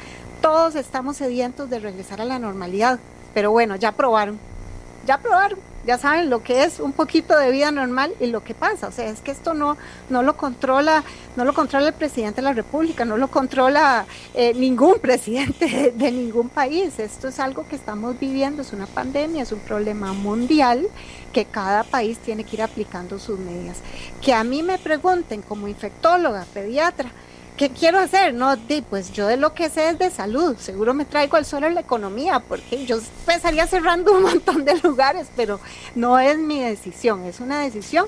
[0.41, 2.99] Todos estamos sedientos de regresar a la normalidad,
[3.34, 4.39] pero bueno, ya probaron,
[5.05, 8.53] ya probaron ya saben lo que es un poquito de vida normal y lo que
[8.53, 8.88] pasa.
[8.88, 9.77] O sea, es que esto no,
[10.09, 11.03] no lo controla,
[11.36, 15.91] no lo controla el presidente de la República, no lo controla eh, ningún presidente de,
[15.91, 16.99] de, ningún país.
[16.99, 20.88] Esto es algo que estamos viviendo, es una pandemia, es un problema mundial
[21.31, 23.77] que cada país tiene que ir aplicando sus medidas.
[24.21, 27.11] Que a mí me pregunten como infectóloga, pediatra,
[27.58, 28.34] ¿qué quiero hacer?
[28.34, 28.56] No,
[28.89, 31.82] pues yo de lo que sé es de salud, seguro me traigo al suelo la
[31.82, 35.60] economía, porque yo empezaría cerrando un montón de lugares, pero
[35.95, 38.08] no es mi decisión, es una decisión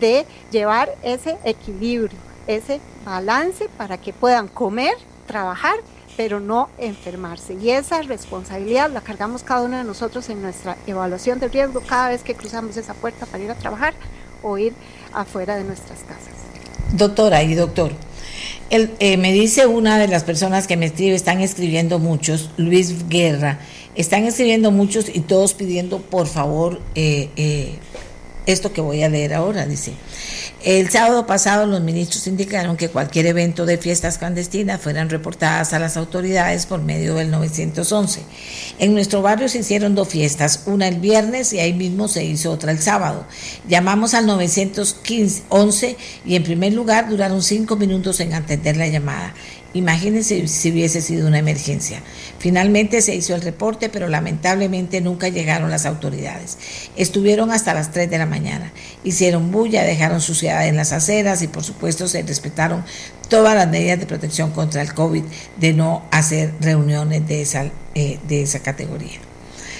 [0.00, 4.94] de llevar ese equilibrio, ese balance para que puedan comer,
[5.26, 5.76] trabajar,
[6.16, 7.54] pero no enfermarse.
[7.54, 12.08] Y esa responsabilidad la cargamos cada uno de nosotros en nuestra evaluación de riesgo cada
[12.08, 13.94] vez que cruzamos esa puerta para ir a trabajar
[14.42, 14.72] o ir
[15.12, 16.34] afuera de nuestras casas.
[16.92, 17.92] Doctora y doctor,
[18.70, 23.60] eh, me dice una de las personas que me escribe, están escribiendo muchos, Luis Guerra,
[23.94, 27.74] están escribiendo muchos y todos pidiendo por favor eh, eh,
[28.48, 29.92] esto que voy a leer ahora, dice.
[30.64, 35.78] El sábado pasado los ministros indicaron que cualquier evento de fiestas clandestinas fueran reportadas a
[35.78, 38.22] las autoridades por medio del 911.
[38.78, 42.50] En nuestro barrio se hicieron dos fiestas, una el viernes y ahí mismo se hizo
[42.50, 43.24] otra el sábado.
[43.68, 49.34] Llamamos al 911 y en primer lugar duraron cinco minutos en atender la llamada.
[49.74, 52.00] Imagínense si hubiese sido una emergencia.
[52.38, 56.56] Finalmente se hizo el reporte, pero lamentablemente nunca llegaron las autoridades.
[56.96, 58.72] Estuvieron hasta las 3 de la mañana.
[59.04, 62.82] Hicieron bulla, dejaron suciedad en las aceras y por supuesto se respetaron
[63.28, 65.24] todas las medidas de protección contra el COVID
[65.58, 69.20] de no hacer reuniones de esa, eh, de esa categoría.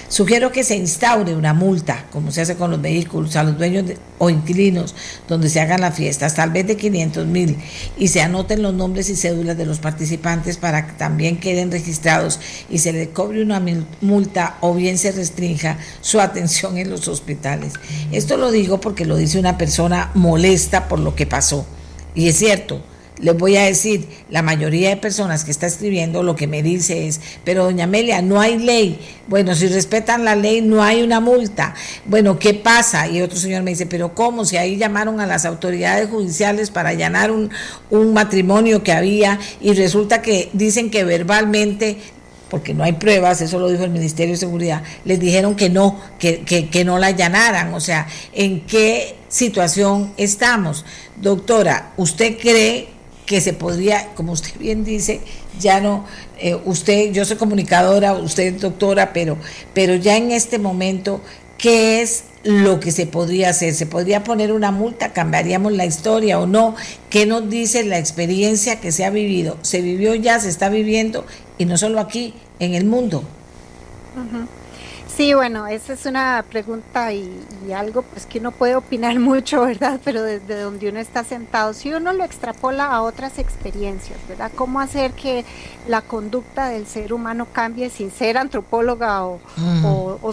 [0.08, 3.84] Sugiero que se instaure una multa, como se hace con los vehículos, a los dueños
[4.16, 4.94] o inquilinos
[5.28, 7.58] donde se hagan las fiestas, tal vez de 500 mil,
[7.98, 12.40] y se anoten los nombres y cédulas de los participantes para que también queden registrados
[12.70, 13.62] y se les cobre una
[14.00, 17.74] multa o bien se restrinja su atención en los hospitales.
[18.10, 21.66] Esto lo digo porque lo dice una persona molesta por lo que pasó.
[22.14, 22.82] Y es cierto,
[23.20, 27.08] les voy a decir, la mayoría de personas que está escribiendo lo que me dice
[27.08, 29.00] es, pero doña Amelia, no hay ley.
[29.26, 31.74] Bueno, si respetan la ley, no hay una multa.
[32.04, 33.08] Bueno, ¿qué pasa?
[33.08, 34.44] Y otro señor me dice, pero ¿cómo?
[34.44, 37.50] Si ahí llamaron a las autoridades judiciales para allanar un,
[37.90, 41.98] un matrimonio que había y resulta que dicen que verbalmente
[42.48, 46.00] porque no hay pruebas, eso lo dijo el Ministerio de Seguridad, les dijeron que no,
[46.18, 47.74] que, que, que no la allanaran.
[47.74, 50.86] O sea, ¿en qué situación estamos?
[51.16, 52.97] Doctora, ¿usted cree
[53.28, 55.20] que se podría, como usted bien dice,
[55.60, 56.06] ya no,
[56.40, 59.36] eh, usted, yo soy comunicadora, usted es doctora, pero,
[59.74, 61.20] pero ya en este momento,
[61.58, 63.74] ¿qué es lo que se podría hacer?
[63.74, 65.12] ¿Se podría poner una multa?
[65.12, 66.74] ¿Cambiaríamos la historia o no?
[67.10, 69.58] ¿Qué nos dice la experiencia que se ha vivido?
[69.60, 71.26] Se vivió ya, se está viviendo,
[71.58, 73.24] y no solo aquí, en el mundo.
[75.18, 77.28] Sí, bueno, esa es una pregunta y,
[77.74, 79.98] algo pues que uno puede opinar mucho, ¿verdad?
[80.04, 84.52] Pero desde donde uno está sentado, si uno lo extrapola a otras experiencias, ¿verdad?
[84.54, 85.44] ¿Cómo hacer que
[85.88, 89.40] la conducta del ser humano cambie sin ser antropóloga o,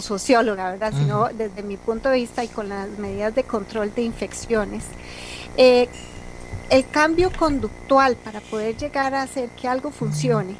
[0.00, 0.92] socióloga, ¿verdad?
[0.96, 4.84] Sino desde mi punto de vista y con las medidas de control de infecciones.
[5.56, 5.88] Eh,
[6.70, 10.54] el cambio conductual para poder llegar a hacer que algo funcione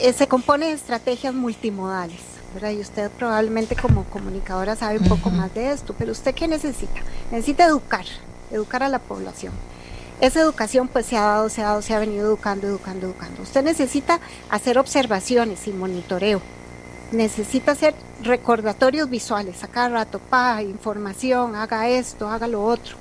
[0.00, 2.31] eh, se compone de estrategias multimodales
[2.72, 7.00] y usted probablemente como comunicadora sabe un poco más de esto, pero usted qué necesita?
[7.30, 8.04] Necesita educar,
[8.50, 9.52] educar a la población.
[10.20, 13.42] Esa educación pues se ha dado, se ha dado, se ha venido educando, educando, educando.
[13.42, 16.40] Usted necesita hacer observaciones y monitoreo.
[17.10, 22.96] Necesita hacer recordatorios visuales a cada rato, pa, información, haga esto, haga lo otro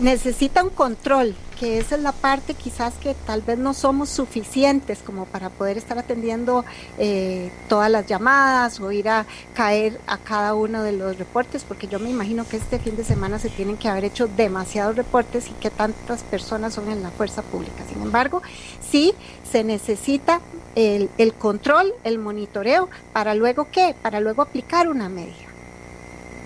[0.00, 5.00] necesita un control, que esa es la parte quizás que tal vez no somos suficientes
[5.04, 6.64] como para poder estar atendiendo
[6.98, 11.88] eh, todas las llamadas o ir a caer a cada uno de los reportes, porque
[11.88, 15.48] yo me imagino que este fin de semana se tienen que haber hecho demasiados reportes
[15.48, 17.82] y que tantas personas son en la fuerza pública.
[17.92, 18.42] Sin embargo,
[18.88, 19.12] sí
[19.50, 20.40] se necesita
[20.74, 25.47] el, el control, el monitoreo, para luego qué, para luego aplicar una media.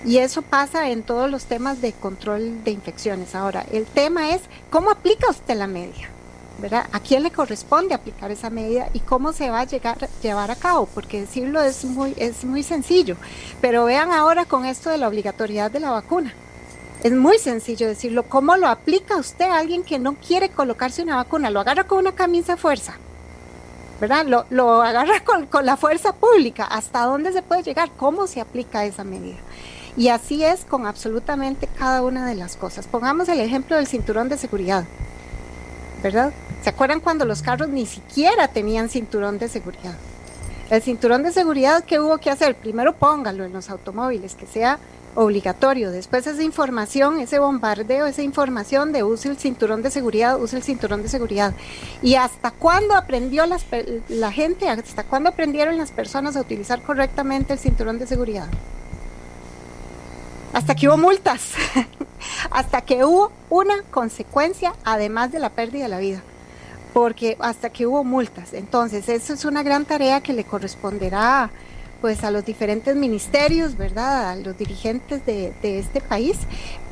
[0.05, 3.35] Y eso pasa en todos los temas de control de infecciones.
[3.35, 6.09] Ahora, el tema es cómo aplica usted la media.
[6.59, 6.87] ¿verdad?
[6.91, 10.55] ¿A quién le corresponde aplicar esa medida y cómo se va a llegar, llevar a
[10.55, 10.85] cabo?
[10.85, 13.17] Porque decirlo es muy, es muy sencillo.
[13.59, 16.33] Pero vean ahora con esto de la obligatoriedad de la vacuna.
[17.03, 18.23] Es muy sencillo decirlo.
[18.23, 21.49] ¿Cómo lo aplica usted a alguien que no quiere colocarse una vacuna?
[21.49, 22.97] Lo agarra con una camisa fuerza.
[23.99, 24.25] ¿verdad?
[24.25, 26.65] Lo, lo agarra con, con la fuerza pública.
[26.65, 27.89] ¿Hasta dónde se puede llegar?
[27.97, 29.37] ¿Cómo se aplica esa medida?
[29.95, 32.87] Y así es con absolutamente cada una de las cosas.
[32.87, 34.85] Pongamos el ejemplo del cinturón de seguridad,
[36.01, 36.33] ¿verdad?
[36.63, 39.95] ¿Se acuerdan cuando los carros ni siquiera tenían cinturón de seguridad?
[40.69, 42.55] El cinturón de seguridad, ¿qué hubo que hacer?
[42.55, 44.79] Primero póngalo en los automóviles, que sea
[45.13, 45.91] obligatorio.
[45.91, 50.63] Después esa información, ese bombardeo, esa información de use el cinturón de seguridad, use el
[50.63, 51.53] cinturón de seguridad.
[52.01, 57.59] ¿Y hasta cuándo aprendió la gente, hasta cuándo aprendieron las personas a utilizar correctamente el
[57.59, 58.47] cinturón de seguridad?
[60.53, 61.51] Hasta que hubo multas,
[62.51, 66.21] hasta que hubo una consecuencia además de la pérdida de la vida,
[66.93, 68.53] porque hasta que hubo multas.
[68.53, 71.49] Entonces, eso es una gran tarea que le corresponderá
[72.03, 74.31] pues a los diferentes ministerios, ¿verdad?
[74.31, 76.35] A los dirigentes de, este país.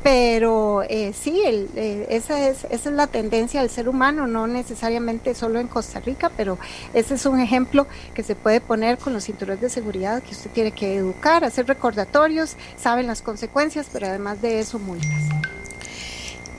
[0.02, 5.34] Pero eh, sí, eh, esa, es, esa es la tendencia del ser humano, no necesariamente
[5.34, 6.56] solo en Costa Rica, pero
[6.94, 10.50] ese es un ejemplo que se puede poner con los cinturones de seguridad que usted
[10.50, 15.20] tiene que educar, hacer recordatorios, saben las consecuencias, pero además de eso multas.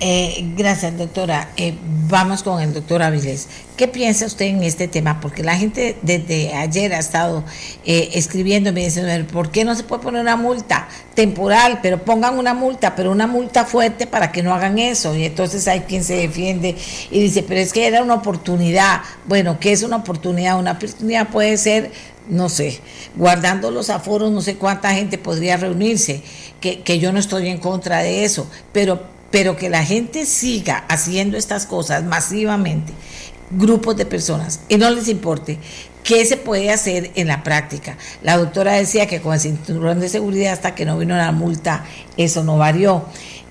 [0.06, 1.52] Eh, gracias, doctora.
[1.56, 1.76] Eh,
[2.10, 3.48] vamos con el doctor Avilés.
[3.78, 5.22] ¿Qué piensa usted en este tema?
[5.22, 7.46] Porque la gente desde ayer ha estestado
[7.86, 11.80] eh, escribiéndome diciendo, ¿por qué no se puede poner una multa temporal?
[11.82, 15.16] Pero pongan una multa, pero una multa fuerte para que no hagan eso.
[15.16, 16.76] Y entonces hay quien se defiende
[17.10, 19.00] y dice, pero es que era una oportunidad.
[19.26, 20.60] Bueno, ¿qué es una oportunidad?
[20.60, 21.92] Una oportunidad puede ser
[22.28, 22.80] no sé,
[23.16, 26.24] guardando los aforos, no sé cuánta gente podría reunirse,
[26.62, 30.86] que, que yo no estoy en contra de eso, pero pero que la gente siga
[30.90, 32.94] haciendo estas cosas masivamente,
[33.50, 35.58] grupos de personas, y no les importe,
[36.04, 37.98] ¿qué se puede hacer en la práctica?
[38.22, 41.84] La doctora decía que con el cinturón de seguridad hasta que no vino la multa,
[42.16, 43.06] eso no varió.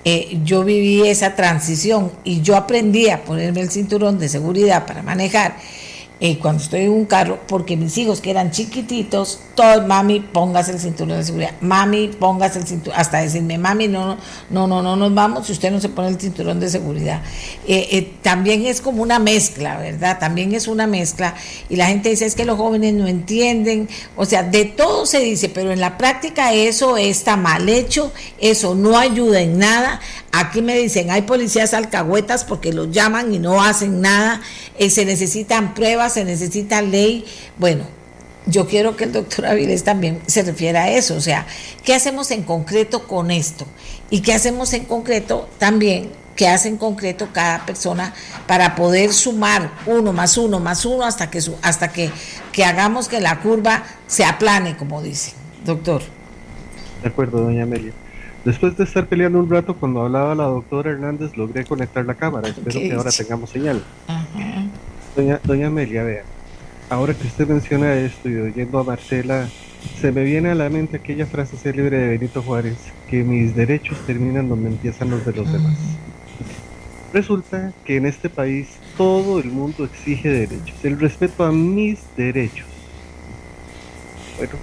[0.05, 5.03] Eh, yo viví esa transición y yo aprendí a ponerme el cinturón de seguridad para
[5.03, 5.57] manejar
[6.25, 10.71] eh, cuando estoy en un carro, porque mis hijos que eran chiquititos, todo, mami, póngase
[10.71, 14.17] el cinturón de seguridad, mami, póngase el cinturón, hasta decirme, mami, no,
[14.49, 17.23] no, no, no nos vamos si usted no se pone el cinturón de seguridad.
[17.67, 20.21] Eh, eh, también es como una mezcla, ¿verdad?
[20.21, 21.35] También es una mezcla
[21.69, 25.19] y la gente dice, es que los jóvenes no entienden, o sea, de todo se
[25.19, 29.99] dice, pero en la práctica eso está mal hecho, eso no ayuda en nada.
[30.31, 34.41] Aquí me dicen, hay policías alcahuetas porque los llaman y no hacen nada,
[34.79, 37.25] se necesitan pruebas se necesita ley.
[37.59, 37.85] Bueno,
[38.47, 41.47] yo quiero que el doctor Avilés también se refiera a eso, o sea,
[41.85, 43.67] ¿qué hacemos en concreto con esto?
[44.11, 48.15] Y qué hacemos en concreto también que hace en concreto cada persona
[48.47, 52.11] para poder sumar uno más uno más uno hasta que, hasta que,
[52.53, 55.35] que hagamos que la curva se aplane, como dice,
[55.65, 56.03] doctor.
[57.03, 57.93] De acuerdo, doña Amelia.
[58.45, 62.49] Después de estar peleando un rato, cuando hablaba la doctora Hernández, logré conectar la cámara.
[62.49, 63.83] Espero que ahora tengamos señal.
[65.15, 66.25] Doña, doña Amelia, vea,
[66.91, 69.49] ahora que usted menciona esto y oyendo a Marcela,
[70.01, 72.79] se me viene a la mente aquella frase célebre de Benito Juárez,
[73.09, 75.77] que mis derechos terminan donde empiezan los de los demás.
[77.13, 82.67] Resulta que en este país todo el mundo exige derechos, el respeto a mis derechos.
[84.39, 84.55] Bueno,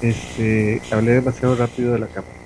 [0.00, 2.37] este, hablé demasiado rápido de la cámara.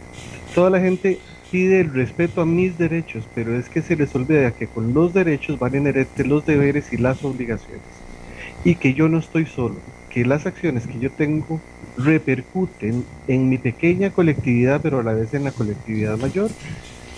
[0.52, 4.54] Toda la gente pide el respeto a mis derechos, pero es que se les olvida
[4.54, 8.06] que con los derechos van inherentes los deberes y las obligaciones.
[8.62, 11.64] Y que yo no estoy solo, que las acciones que yo tengo
[11.96, 16.56] repercuten en mi pequeña colectividad, pero a la vez en la colectividad mayor.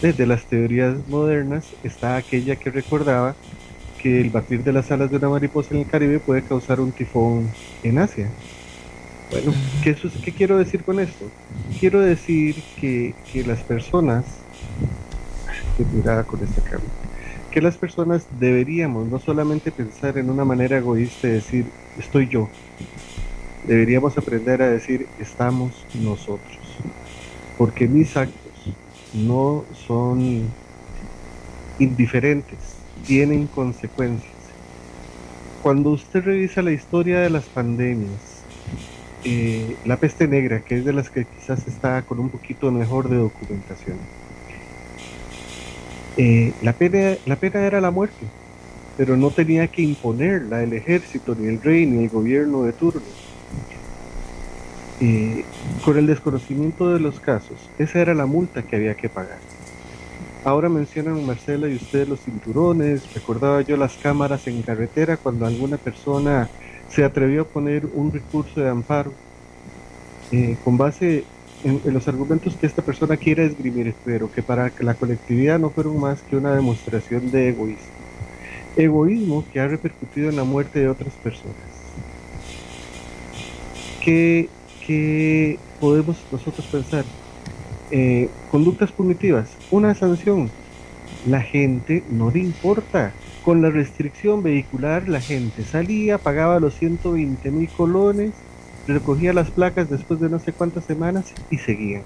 [0.01, 3.39] Desde las teorías modernas está aquella que recordaba
[3.99, 6.95] que el batir de las alas de una mariposa en el Caribe puede causar un
[6.95, 8.35] tifón en Asia.
[9.35, 11.35] Bueno, ¿qué, ¿qué quiero decir con esto?
[11.75, 14.49] Quiero decir que, que las personas,
[15.77, 15.85] qué
[16.27, 16.95] con esta cámara,
[17.51, 22.55] que las personas deberíamos no solamente pensar en una manera egoísta de decir, estoy yo,
[23.63, 26.85] deberíamos aprender a decir, estamos nosotros,
[27.57, 28.81] porque mis actos
[29.13, 30.59] no son
[31.79, 34.59] indiferentes, tienen consecuencias.
[35.59, 38.34] Cuando usted revisa la historia de las pandemias,
[39.25, 43.09] eh, la peste negra, que es de las que quizás está con un poquito mejor
[43.09, 43.97] de documentación,
[46.17, 48.27] eh, la, pena, la pena era la muerte,
[48.97, 53.03] pero no tenía que imponerla el ejército, ni el rey, ni el gobierno de turno.
[55.01, 55.45] Eh,
[55.85, 59.39] con el desconocimiento de los casos, esa era la multa que había que pagar.
[60.45, 65.79] Ahora mencionan Marcela y ustedes los cinturones, recordaba yo las cámaras en carretera cuando alguna
[65.79, 66.49] persona
[66.95, 69.13] se atrevió a poner un recurso de amparo
[70.31, 71.25] eh, con base
[71.65, 75.99] en, los argumentos que esta persona quiere esgrimir, pero que para la colectividad no fueron
[75.99, 77.95] más que una demostración de egoísmo.
[78.77, 81.55] Egoísmo que ha repercutido en la muerte de otras personas.
[84.03, 84.49] ¿Qué,
[84.87, 87.05] qué podemos nosotros pensar?
[87.91, 90.51] Eh, conductas punitivas, una sanción.
[91.27, 93.13] La gente no le importa.
[93.45, 98.33] Con la restricción vehicular, la gente salía, pagaba los 120 mil colones,
[98.89, 102.03] recogía las placas después de no sé cuántas semanas y seguían.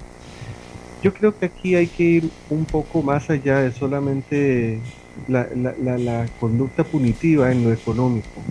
[1.02, 4.80] Yo creo que aquí hay que ir un poco más allá de solamente
[5.28, 8.42] la, la, conducta punitiva en lo económico.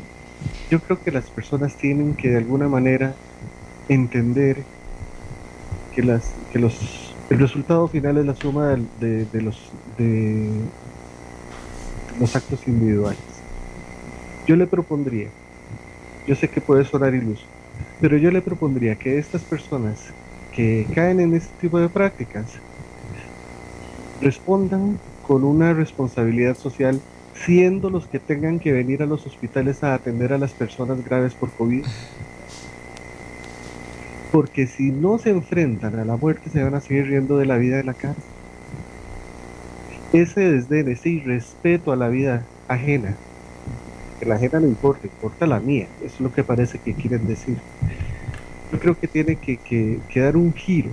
[0.70, 3.14] Yo creo que las personas tienen que de alguna manera
[3.90, 4.64] entender
[5.94, 10.50] que, las, que los, el resultado final es la suma de, de, los, de
[12.20, 13.20] los actos individuales.
[14.48, 15.30] Yo le propondría,
[16.26, 17.46] yo sé que puede sonar iluso,
[18.02, 20.14] pero yo le propondría que estas personas
[20.54, 22.46] que caen en este tipo de prácticas
[24.22, 27.00] respondan con una responsabilidad social,
[27.46, 31.34] siendo los que tengan que venir a los hospitales a atender a las personas graves
[31.34, 31.86] por COVID.
[34.32, 37.58] Porque si no se enfrentan a la muerte, se van a seguir riendo de la
[37.58, 38.22] vida de la casa.
[40.14, 43.18] Ese desdén, ese irrespeto a la vida ajena,
[44.20, 47.58] que la ajena no importa, importa la mía, es lo que parece que quieren decir.
[48.72, 49.58] Yo creo que tiene que,
[50.10, 50.92] que, dar un giro.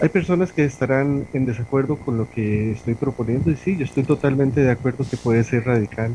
[0.00, 4.02] Hay personas que estarán en desacuerdo con lo que estoy proponiendo y sí, yo estoy
[4.02, 6.14] totalmente de acuerdo que puede ser radical,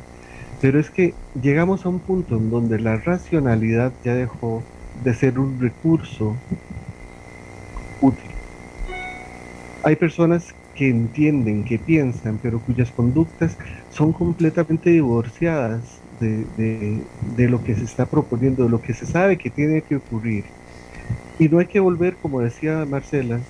[0.61, 4.63] pero es que llegamos a un punto en donde la racionalidad ya dejó
[5.03, 6.35] de ser un recurso
[8.01, 8.29] útil.
[9.83, 13.57] Hay personas que entienden, que piensan, pero cuyas conductas
[13.91, 15.81] son completamente divorciadas
[16.21, 20.45] de, lo que se está proponiendo, de lo que se sabe que tiene que ocurrir.
[21.37, 23.41] Y no hay que volver, como decía Marcela,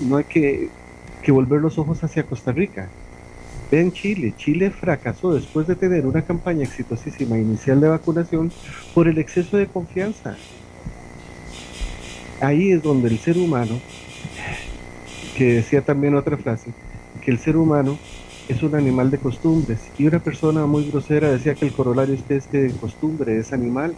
[0.00, 0.68] no hay que,
[1.22, 2.88] que volver los ojos hacia Costa Rica.
[3.70, 8.50] Vean Chile, Chile fracasó después de tener una campaña exitosísima inicial de vacunación
[8.92, 10.36] por el exceso de confianza.
[12.40, 13.78] Ahí es donde el ser humano
[15.40, 16.70] que decía también otra frase,
[17.24, 17.96] que el ser humano
[18.46, 19.80] es un animal de costumbres.
[19.96, 23.54] Y una persona muy grosera decía que el corolario es que es de costumbre, es
[23.54, 23.94] animal.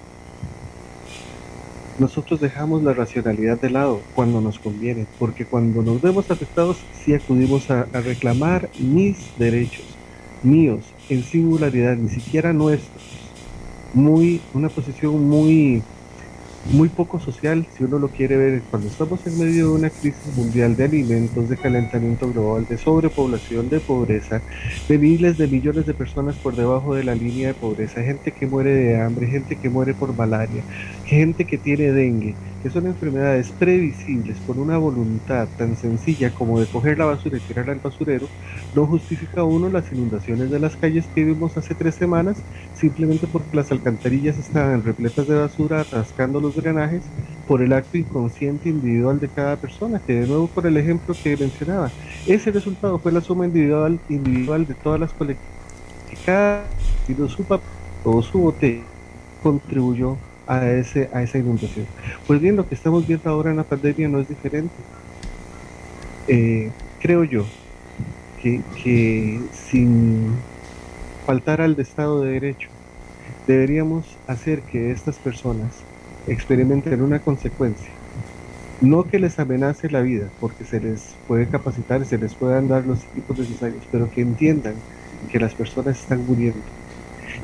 [1.99, 7.13] Nosotros dejamos la racionalidad de lado cuando nos conviene, porque cuando nos vemos afectados sí
[7.13, 9.85] acudimos a reclamar mis derechos,
[10.45, 13.03] míos, en singularidad, ni siquiera nuestros.
[13.95, 15.83] Muy, una posición muy
[16.67, 20.37] muy poco social, si uno lo quiere ver, cuando estamos en medio de una crisis
[20.37, 24.41] mundial de alimentos, de calentamiento global, de sobrepoblación, de pobreza,
[24.89, 28.47] de miles de millones de personas por debajo de la línea de pobreza, gente que
[28.47, 30.63] muere de hambre, gente que muere por malaria,
[31.05, 36.67] gente que tiene dengue, que son enfermedades previsibles con una voluntad tan sencilla como de
[36.67, 38.29] coger la basura y tirarla al basurero,
[38.75, 42.43] no justifica uno las inundaciones de las calles que vimos hace tres semanas
[42.75, 47.03] simplemente porque las alcantarillas estaban repletas de basura atascando los drenajes
[47.49, 51.37] por el acto inconsciente individual de cada persona, que de nuevo por el ejemplo que
[51.37, 51.91] mencionaba,
[52.27, 55.53] ese resultado fue la suma individual, individual de todas las colectividades
[56.09, 56.65] que cada
[57.29, 57.67] su papel
[58.05, 58.83] o su bote
[59.43, 60.17] contribuyó
[60.53, 61.87] a, ese, a esa inundación.
[62.27, 64.75] Pues bien, lo que estamos viendo ahora en la pandemia no es diferente.
[66.27, 66.71] Eh,
[67.01, 67.47] creo yo
[68.43, 70.45] que, que sin
[71.27, 72.69] faltar al Estado de Derecho,
[73.47, 75.87] deberíamos hacer que estas personas
[76.27, 77.91] experimenten una consecuencia.
[78.81, 82.85] No que les amenace la vida, porque se les puede capacitar se les puedan dar
[82.87, 84.85] los equipos necesarios, pero que entiendan
[85.29, 86.67] que las personas están muriendo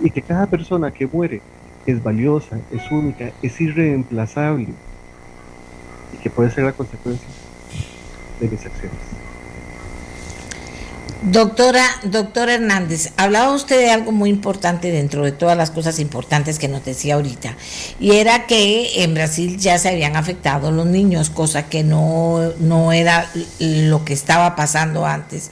[0.00, 1.44] y que cada persona que muere
[1.92, 4.68] es valiosa, es única, es irreemplazable
[6.12, 7.26] y que puede ser la consecuencia
[8.40, 8.98] de mis acciones.
[11.20, 16.60] Doctora, doctora Hernández, hablaba usted de algo muy importante dentro de todas las cosas importantes
[16.60, 17.56] que nos decía ahorita,
[17.98, 22.92] y era que en Brasil ya se habían afectado los niños, cosa que no, no
[22.92, 23.28] era
[23.58, 25.50] lo que estaba pasando antes.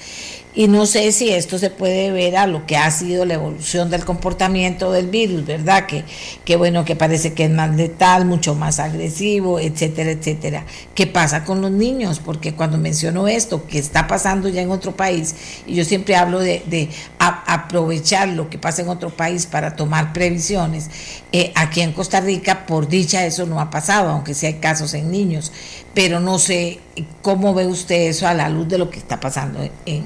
[0.57, 3.91] Y no sé si esto se puede ver a lo que ha sido la evolución
[3.91, 5.85] del comportamiento del virus, ¿verdad?
[5.85, 6.03] Que,
[6.47, 10.65] que bueno, que parece que es más letal, mucho más agresivo, etcétera, etcétera.
[10.95, 12.23] ¿Qué pasa con los niños?
[12.25, 15.35] Porque cuando menciono esto, que está pasando ya en otro país,
[15.67, 16.89] y yo siempre hablo de, de
[17.19, 20.89] aprovechar lo que pasa en otro país para tomar previsiones,
[21.33, 24.95] eh, aquí en Costa Rica, por dicha, eso no ha pasado, aunque sí hay casos
[24.95, 25.53] en niños,
[25.93, 26.81] pero no sé
[27.21, 30.05] cómo ve usted eso a la luz de lo que está pasando en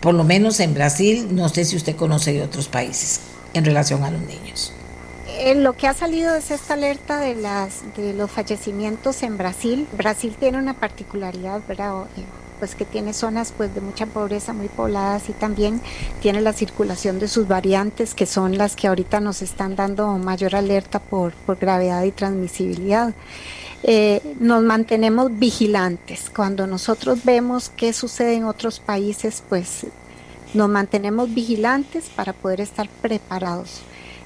[0.00, 3.20] por lo menos en Brasil, no sé si usted conoce de otros países
[3.54, 4.72] en relación a los niños.
[5.38, 9.86] Eh, lo que ha salido es esta alerta de, las, de los fallecimientos en Brasil.
[9.96, 12.04] Brasil tiene una particularidad, ¿verdad?
[12.16, 12.24] Eh,
[12.58, 15.80] pues que tiene zonas pues de mucha pobreza muy pobladas y también
[16.20, 20.54] tiene la circulación de sus variantes que son las que ahorita nos están dando mayor
[20.54, 23.14] alerta por, por gravedad y transmisibilidad.
[23.82, 26.30] Eh, nos mantenemos vigilantes.
[26.34, 29.86] Cuando nosotros vemos qué sucede en otros países, pues
[30.52, 33.82] nos mantenemos vigilantes para poder estar preparados.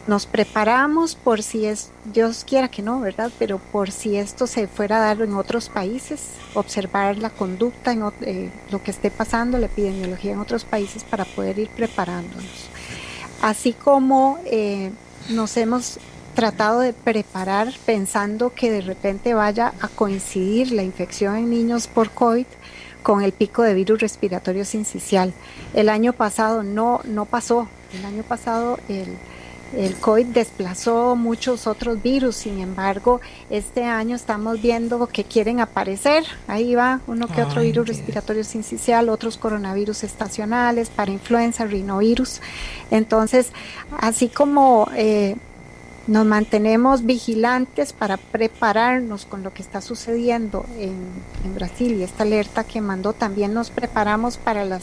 [0.06, 3.30] Nos preparamos por si es, Dios quiera que no, ¿verdad?
[3.38, 8.02] Pero por si esto se fuera a dar en otros países, observar la conducta, en
[8.20, 12.68] eh, lo que esté pasando, la epidemiología en otros países para poder ir preparándonos.
[13.40, 14.90] Así como eh,
[15.30, 15.98] nos hemos
[16.34, 22.10] tratado de preparar pensando que de repente vaya a coincidir la infección en niños por
[22.10, 22.46] COVID
[23.02, 25.32] con el pico de virus respiratorio sincicial.
[25.74, 27.68] El año pasado no, no pasó.
[27.92, 29.16] El año pasado el,
[29.76, 33.20] el COVID desplazó muchos otros virus, sin embargo,
[33.50, 36.24] este año estamos viendo que quieren aparecer.
[36.46, 42.40] Ahí va uno que otro virus respiratorio sincicial, otros coronavirus estacionales, para influenza, rinovirus.
[42.90, 43.50] Entonces,
[43.98, 45.36] así como eh,
[46.06, 51.24] nos mantenemos vigilantes para prepararnos con lo que está sucediendo en,
[51.54, 53.12] Brasil y esta alerta que mandó.
[53.12, 54.82] También nos preparamos para las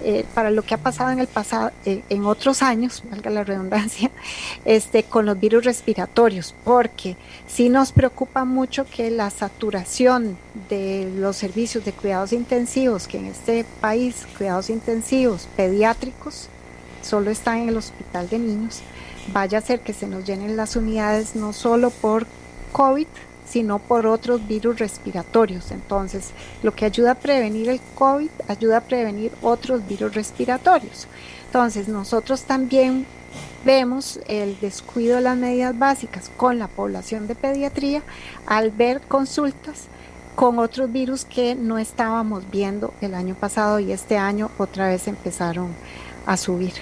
[0.00, 3.42] eh, para lo que ha pasado en el pasado, eh, en otros años, valga la
[3.42, 4.12] redundancia,
[4.64, 7.16] este, con los virus respiratorios, porque
[7.48, 13.26] sí nos preocupa mucho que la saturación de los servicios de cuidados intensivos, que en
[13.26, 16.48] este país cuidados intensivos pediátricos
[17.02, 18.82] solo están en el hospital de niños,
[19.32, 22.26] vaya a ser que se nos llenen las unidades no solo por
[22.72, 23.06] COVID,
[23.48, 25.70] sino por otros virus respiratorios.
[25.70, 26.30] Entonces,
[26.62, 31.06] lo que ayuda a prevenir el COVID ayuda a prevenir otros virus respiratorios.
[31.46, 33.06] Entonces, nosotros también
[33.64, 38.02] vemos el descuido de las medidas básicas con la población de pediatría
[38.46, 39.88] al ver consultas
[40.34, 45.08] con otros virus que no estábamos viendo el año pasado y este año otra vez
[45.08, 45.74] empezaron
[46.26, 46.74] a subir.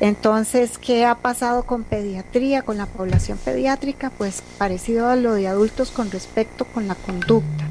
[0.00, 4.10] Entonces, ¿qué ha pasado con pediatría, con la población pediátrica?
[4.10, 7.64] Pues parecido a lo de adultos con respecto con la conducta,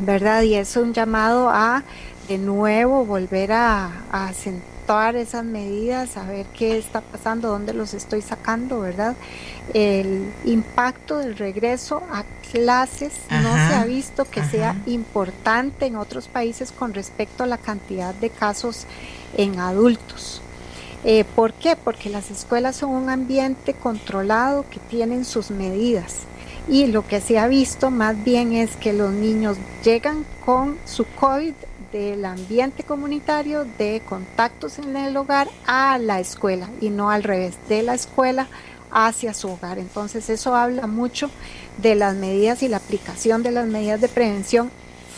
[0.00, 0.42] ¿verdad?
[0.42, 1.82] Y es un llamado a
[2.28, 8.20] de nuevo volver a, acentuar esas medidas, a ver qué está pasando, dónde los estoy
[8.20, 9.16] sacando, ¿verdad?
[9.72, 16.28] El impacto del regreso a clases no se ha visto que sea importante en otros
[16.28, 18.86] países con respecto a la cantidad de casos
[19.36, 20.42] en adultos.
[21.04, 21.76] Eh, ¿Por qué?
[21.76, 26.20] Porque las escuelas son un ambiente controlado que tienen sus medidas
[26.66, 31.04] y lo que se ha visto más bien es que los niños llegan con su
[31.04, 31.52] COVID
[31.92, 37.56] del ambiente comunitario, de contactos en el hogar a la escuela y no al revés,
[37.68, 38.48] de la escuela
[38.90, 39.78] hacia su hogar.
[39.78, 41.30] Entonces eso habla mucho
[41.78, 44.70] de las medidas y la aplicación de las medidas de prevención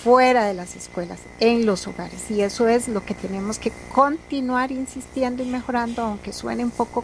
[0.07, 2.31] fuera de las escuelas, en los hogares.
[2.31, 7.03] Y eso es lo que tenemos que continuar insistiendo y mejorando, aunque suene un poco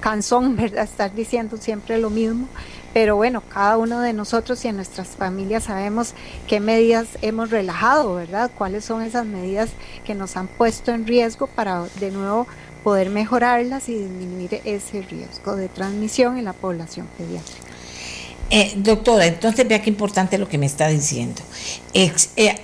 [0.00, 0.82] cansón, ¿verdad?
[0.82, 2.48] Estar diciendo siempre lo mismo.
[2.92, 6.14] Pero bueno, cada uno de nosotros y en nuestras familias sabemos
[6.48, 8.50] qué medidas hemos relajado, ¿verdad?
[8.58, 9.70] Cuáles son esas medidas
[10.04, 12.48] que nos han puesto en riesgo para de nuevo
[12.82, 17.59] poder mejorarlas y disminuir ese riesgo de transmisión en la población pediátrica.
[18.52, 21.40] Eh, doctora, entonces vea qué importante lo que me está diciendo.
[21.94, 22.12] Eh,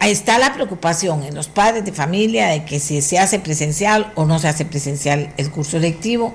[0.00, 4.24] está la preocupación en los padres de familia de que si se hace presencial o
[4.24, 6.34] no se hace presencial el curso lectivo.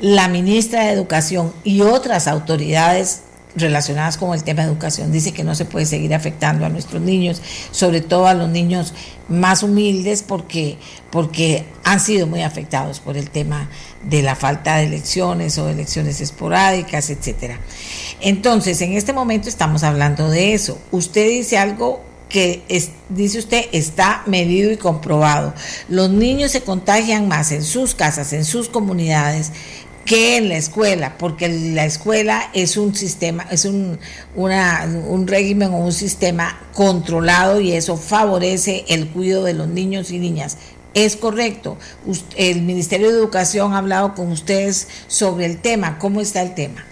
[0.00, 3.20] La ministra de Educación y otras autoridades
[3.56, 7.02] relacionadas con el tema de educación dice que no se puede seguir afectando a nuestros
[7.02, 8.94] niños, sobre todo a los niños
[9.28, 10.78] más humildes porque,
[11.10, 13.68] porque han sido muy afectados por el tema
[14.04, 17.58] de la falta de elecciones o elecciones esporádicas, etcétera.
[18.20, 20.78] Entonces, en este momento estamos hablando de eso.
[20.92, 25.54] Usted dice algo que dice usted está medido y comprobado.
[25.88, 29.52] Los niños se contagian más en sus casas, en sus comunidades,
[30.06, 33.98] que en la escuela, porque la escuela es un sistema, es un,
[34.34, 40.18] un régimen o un sistema controlado y eso favorece el cuidado de los niños y
[40.18, 40.56] niñas.
[40.94, 41.76] Es correcto.
[42.36, 45.98] El Ministerio de Educación ha hablado con ustedes sobre el tema.
[45.98, 46.86] ¿Cómo está el tema?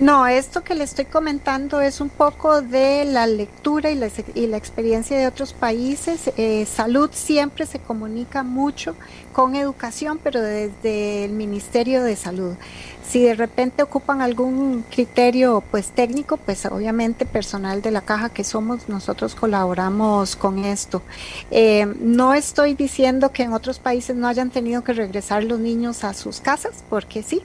[0.00, 4.46] No, esto que le estoy comentando es un poco de la lectura y la, y
[4.46, 6.30] la experiencia de otros países.
[6.38, 8.96] Eh, salud siempre se comunica mucho
[9.34, 12.54] con educación, pero desde el Ministerio de Salud.
[13.06, 18.42] Si de repente ocupan algún criterio pues técnico, pues obviamente personal de la caja que
[18.42, 21.02] somos, nosotros colaboramos con esto.
[21.50, 26.04] Eh, no estoy diciendo que en otros países no hayan tenido que regresar los niños
[26.04, 27.42] a sus casas, porque sí,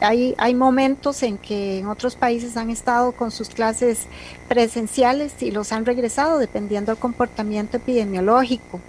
[0.00, 4.06] hay, hay momentos en que en otros países han estado con sus clases
[4.48, 8.80] presenciales y los han regresado dependiendo del comportamiento epidemiológico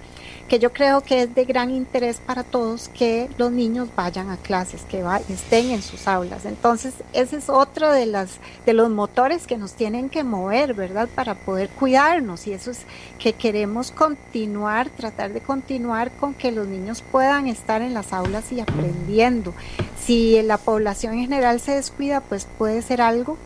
[0.48, 4.38] que yo creo que es de gran interés para todos que los niños vayan a
[4.38, 6.46] clases, que estén en sus aulas.
[6.46, 11.10] Entonces, ese es otro de, las, de los motores que nos tienen que mover, ¿verdad?
[11.14, 12.80] Para poder cuidarnos y eso es
[13.20, 18.52] que queremos continuar, tratar de continuar con que los niños puedan estar en las aulas
[18.52, 19.54] y aprendiendo.
[20.00, 23.38] Si la población en general se descuida, pues puede ser algo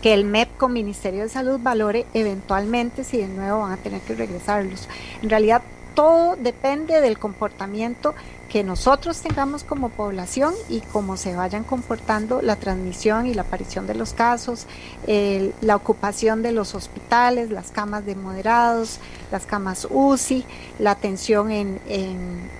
[0.00, 4.00] que el MEP con Ministerio de Salud valore eventualmente si de nuevo van a tener
[4.00, 4.88] que regresarlos.
[5.22, 5.60] En realidad
[6.00, 8.14] todo depende del comportamiento
[8.48, 13.86] que nosotros tengamos como población y cómo se vayan comportando la transmisión y la aparición
[13.86, 14.66] de los casos,
[15.06, 18.98] la ocupación de los hospitales, las camas de moderados,
[19.30, 20.46] las camas UCI,
[20.78, 21.78] la atención en,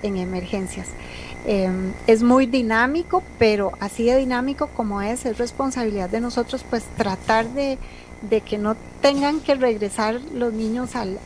[0.03, 0.89] emergencias.
[1.47, 6.83] Em, es muy dinámico, pero así de dinámico como es, es responsabilidad de nosotros pues
[6.95, 7.79] tratar de
[8.21, 11.19] de que no tengan que regresar los niños al,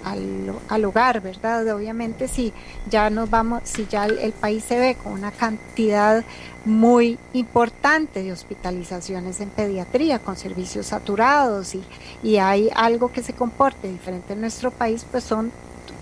[0.69, 1.67] al, hogar, ¿verdad?
[1.75, 2.53] Obviamente si
[2.89, 6.23] ya nos vamos, si ya el, país se ve con una cantidad
[6.63, 11.83] muy importante de hospitalizaciones en pediatría, con servicios saturados y,
[12.23, 15.51] y hay algo que se comporte diferente en nuestro país, pues son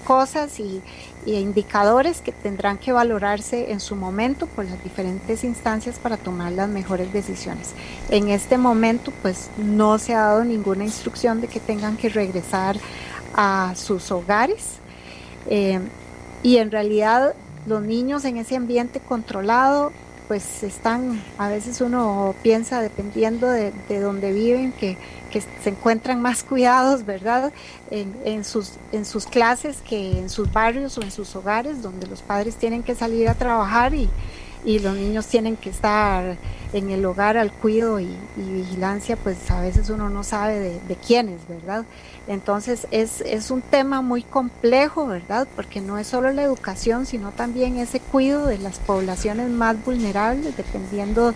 [0.04, 0.82] cosas y,
[1.26, 6.70] indicadores que tendrán que valorarse en su momento por las diferentes instancias para tomar las
[6.70, 7.72] mejores decisiones.
[8.10, 12.78] En este momento, pues no se ha dado ninguna instrucción de que tengan que regresar
[13.36, 14.76] a sus hogares.
[15.48, 15.80] Eh,
[16.44, 17.34] y en realidad
[17.66, 19.92] los niños en ese ambiente controlado
[20.28, 24.98] pues están, a veces uno piensa dependiendo de, de donde viven que,
[25.34, 27.52] que, se encuentran más cuidados, ¿verdad?
[27.90, 32.06] En, en, sus, en sus clases que en sus barrios o en sus hogares donde
[32.06, 34.10] los padres tienen que salir a trabajar y,
[34.64, 36.38] y los niños tienen que estar
[36.74, 40.96] en el hogar al cuidado y, vigilancia, pues a veces uno no sabe de, de
[40.96, 41.86] quiénes, ¿verdad?
[42.28, 45.48] Entonces es, es, un tema muy complejo, ¿verdad?
[45.56, 50.56] Porque no es solo la educación, sino también ese cuidado de las poblaciones más vulnerables,
[50.56, 51.34] dependiendo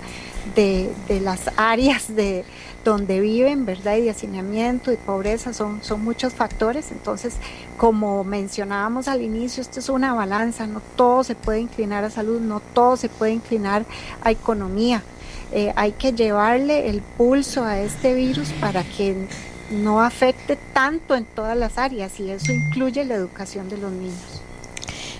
[0.55, 2.45] de, de las áreas de
[2.89, 3.97] donde viven, ¿verdad?
[3.97, 6.91] Y de hacinamiento y pobreza, son, son muchos factores.
[6.91, 7.35] Entonces,
[7.77, 12.39] como mencionábamos al inicio, esto es una balanza, no todo se puede inclinar a salud,
[12.39, 13.85] no todo se puede inclinar
[14.23, 15.03] a economía.
[15.51, 19.27] Eh, hay que llevarle el pulso a este virus para que
[19.69, 24.36] no afecte tanto en todas las áreas y eso incluye la educación de los niños.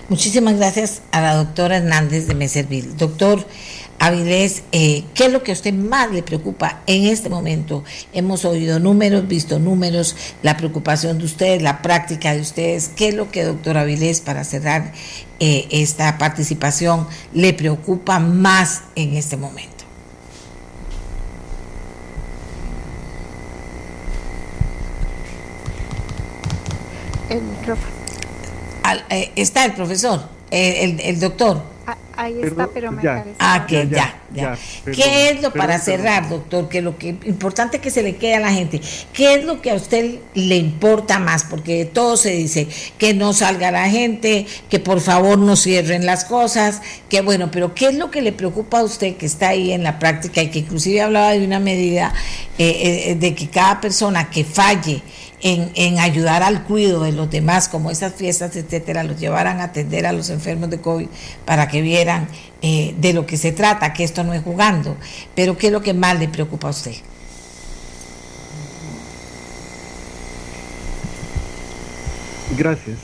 [0.08, 2.96] Muchísimas gracias a la doctora Hernández de Meservil.
[2.96, 3.46] Doctor
[3.98, 7.84] Avilés, eh, ¿qué es lo que a usted más le preocupa en este momento?
[8.14, 12.88] Hemos oído números, visto números, la preocupación de ustedes, la práctica de ustedes.
[12.88, 14.94] ¿Qué es lo que, doctor Avilés, para cerrar
[15.40, 19.84] eh, esta participación, le preocupa más en este momento?
[27.28, 27.42] El.
[29.10, 31.62] Eh, está el profesor, el, el doctor.
[31.88, 33.34] Ah, ahí está, pero me parece.
[33.38, 34.58] Ah, que ya, ya.
[34.84, 36.68] ¿Qué es lo para cerrar, doctor?
[36.68, 38.78] Que lo que importante que se le quede a la gente.
[39.14, 41.44] ¿Qué es lo que a usted le importa más?
[41.44, 46.26] Porque todo se dice que no salga la gente, que por favor no cierren las
[46.26, 49.72] cosas, que bueno, pero ¿qué es lo que le preocupa a usted que está ahí
[49.72, 52.12] en la práctica y que inclusive hablaba de una medida
[52.58, 55.00] eh, eh, de que cada persona que falle
[55.40, 59.64] en, en, ayudar al cuidado de los demás, como esas fiestas, etcétera, los llevaran a
[59.64, 61.08] atender a los enfermos de COVID
[61.44, 62.28] para que vieran
[62.62, 64.96] eh, de lo que se trata, que esto no es jugando.
[65.34, 66.94] Pero, ¿qué es lo que más le preocupa a usted?
[72.56, 72.98] Gracias.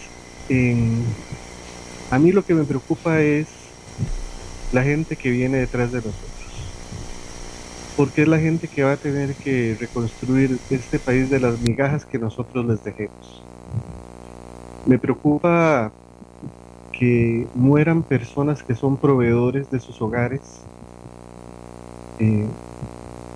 [2.10, 3.46] a mí lo que me preocupa es
[4.72, 6.33] la gente que viene detrás de nosotros
[7.96, 12.04] porque es la gente que va a tener que reconstruir este país de las migajas
[12.04, 13.42] que nosotros les dejemos.
[14.86, 15.92] Me preocupa
[16.92, 20.62] que mueran personas que son proveedores de sus hogares,
[22.18, 22.46] eh,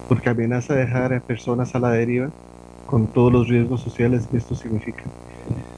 [0.08, 2.30] porque amenaza dejar a personas a la deriva
[2.86, 5.02] con todos los riesgos sociales que esto significa.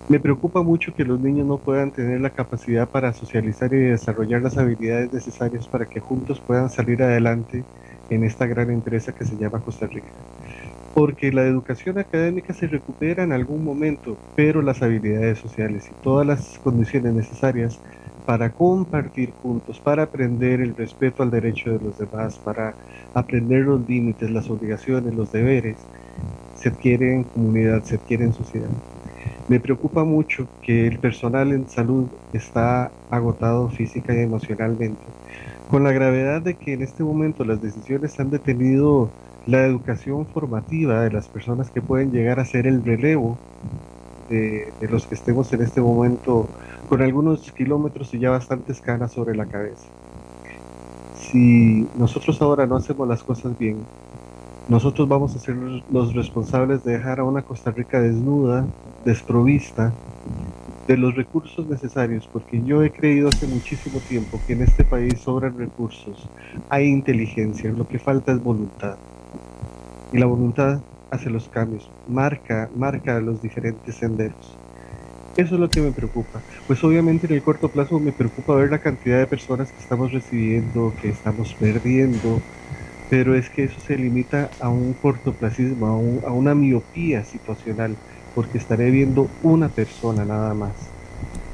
[0.08, 4.42] Me preocupa mucho que los niños no puedan tener la capacidad para socializar y desarrollar
[4.42, 7.64] las habilidades necesarias para que juntos puedan salir adelante
[8.10, 10.08] en esta gran empresa que se llama Costa Rica.
[10.94, 16.26] Porque la educación académica se recupera en algún momento, pero las habilidades sociales y todas
[16.26, 17.78] las condiciones necesarias
[18.26, 22.74] para compartir juntos, para aprender el respeto al derecho de los demás, para
[23.14, 25.76] aprender los límites, las obligaciones, los deberes,
[26.56, 28.68] se adquieren en comunidad, se adquieren en sociedad.
[29.48, 35.00] Me preocupa mucho que el personal en salud está agotado física y emocionalmente
[35.70, 39.08] con la gravedad de que en este momento las decisiones han detenido
[39.46, 43.38] la educación formativa de las personas que pueden llegar a ser el relevo
[44.28, 46.48] de, los que estemos en este momento
[46.88, 49.86] con algunos kilómetros y ya bastantes canas sobre la cabeza.
[51.14, 53.78] Si nosotros ahora no hacemos las cosas bien,
[54.68, 55.56] nosotros vamos a ser
[55.90, 58.66] los responsables de dejar a una Costa Rica desnuda,
[59.04, 59.92] desprovista
[60.90, 65.20] de los recursos necesarios, porque yo he creído hace muchísimo tiempo que en este país
[65.20, 66.28] sobran recursos,
[66.68, 68.96] hay inteligencia, lo que falta es voluntad.
[70.12, 70.80] Y la voluntad
[71.12, 74.56] hace los cambios, marca, marca los diferentes senderos.
[75.36, 76.40] Eso es lo que me preocupa.
[76.66, 80.10] Pues obviamente en el corto plazo me preocupa ver la cantidad de personas que estamos
[80.10, 82.40] recibiendo, que estamos perdiendo,
[83.08, 85.86] pero es que eso se limita a un cortoplacismo,
[86.24, 87.94] a, a una miopía situacional
[88.34, 90.94] porque estaré viendo una persona nada más.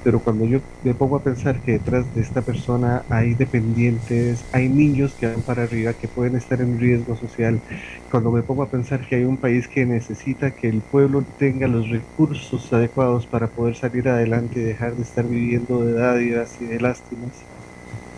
[0.02, 4.68] Pero cuando yo me pongo a pensar que detrás de esta persona hay dependientes, hay
[4.68, 7.62] niños que van para arriba, que pueden estar en riesgo social,
[8.10, 11.68] cuando me pongo a pensar que hay un país que necesita que el pueblo tenga
[11.68, 16.66] los recursos adecuados para poder salir adelante y dejar de estar viviendo de dádivas y
[16.66, 17.48] de lástimas,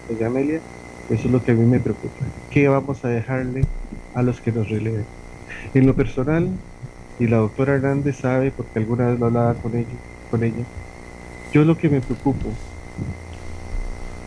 [0.09, 0.65] doña Amelia,
[1.09, 2.33] eso es lo que a mí me preocupa.
[2.51, 3.71] ¿Qué vamos a dejarle
[4.13, 5.09] a los que nos releven?
[5.75, 6.61] En lo personal,
[7.19, 9.99] y la doctora Hernández sabe porque alguna vez lo hablaba con ella,
[10.31, 10.65] con ella.
[11.53, 12.61] Yo lo que me preocupo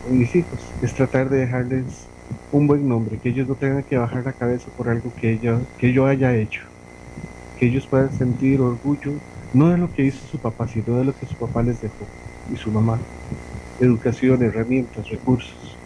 [0.02, 2.10] con mis hijos es tratar de dejarles
[2.50, 5.40] un buen nombre, que ellos no tengan que bajar la cabeza por algo que,
[5.78, 6.62] que yo haya hecho,
[7.56, 9.12] que ellos puedan sentir orgullo,
[9.54, 12.12] no de lo que hizo su papá, sino de lo que su papá les dejó
[12.46, 13.00] y su mamá.
[13.78, 15.82] Educación, herramientas, recursos.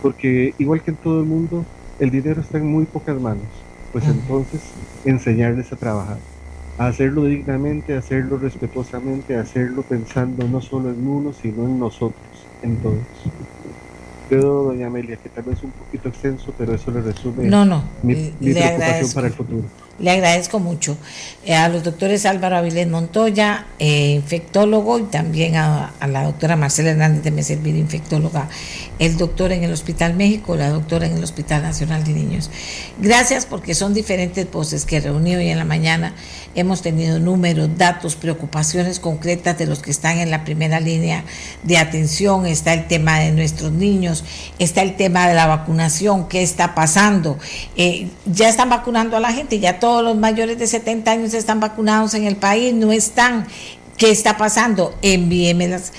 [0.00, 1.64] Porque igual que en todo el mundo,
[1.98, 4.60] el dinero está en muy pocas manos pues entonces
[5.04, 6.18] enseñarles a trabajar,
[6.78, 11.78] a hacerlo dignamente, a hacerlo respetuosamente, a hacerlo pensando no solo en uno, sino en
[11.78, 12.98] nosotros, en todos.
[14.28, 17.82] Creo, doña Amelia, que tal vez un poquito extenso, pero eso le resume no, no,
[18.02, 19.64] mi, preocupación para el futuro.
[19.98, 20.96] Le agradezco mucho
[21.44, 26.90] eh, a los doctores Álvaro Avilés Montoya, eh, infectólogo, y también a, la doctora Marcela
[26.90, 28.48] Hernández de Meservir, infectóloga,
[29.00, 32.48] el doctor en el Hospital México, la doctora en el Hospital Nacional de Niños.
[32.98, 36.14] Gracias porque son diferentes voces que reuní hoy en la mañana.
[36.54, 41.24] Hemos tenido números, datos, preocupaciones concretas de los que están en la primera línea
[41.62, 42.46] de atención.
[42.46, 44.24] Está el tema de nuestros niños,
[44.58, 47.38] está el tema de la vacunación, qué está pasando.
[47.76, 51.60] Eh, ya están vacunando a la gente, ya todos los mayores de 70 años están
[51.60, 53.46] vacunados en el país, no están
[53.96, 54.94] ¿Qué está pasando?
[55.00, 55.94] Envíeme, las,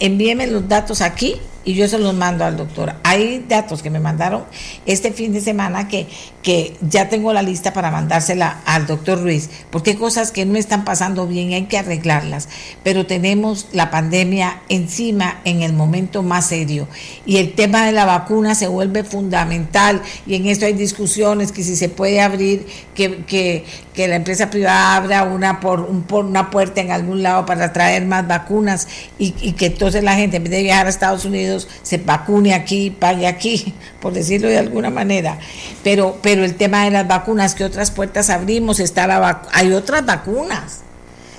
[0.00, 2.94] envíeme los datos aquí y yo se los mando al doctor.
[3.02, 4.44] Hay datos que me mandaron
[4.86, 6.06] este fin de semana que,
[6.42, 10.58] que ya tengo la lista para mandársela al doctor Ruiz, porque hay cosas que no
[10.58, 12.48] están pasando bien, hay que arreglarlas,
[12.82, 16.88] pero tenemos la pandemia encima en el momento más serio
[17.24, 21.62] y el tema de la vacuna se vuelve fundamental y en esto hay discusiones que
[21.62, 23.64] si se puede abrir, que, que,
[23.94, 27.72] que la empresa privada abra una por, un, por una puerta en algún lado para
[27.72, 28.88] traer más vacunas
[29.18, 32.54] y, y que entonces la gente en vez de viajar a Estados Unidos se vacune
[32.54, 35.38] aquí, pague aquí, por decirlo de alguna manera.
[35.82, 38.80] Pero, pero el tema de las vacunas, que otras puertas abrimos?
[38.80, 40.80] Está la hay otras vacunas.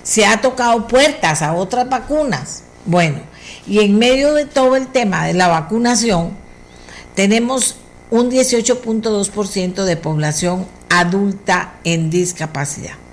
[0.04, 2.64] Se ha tocado puertas a otras vacunas.
[2.86, 3.20] Bueno,
[3.68, 6.32] y en medio de todo el tema de la vacunación,
[7.16, 7.78] tenemos
[8.12, 13.05] un 18.2% de población adulta en discapacidad.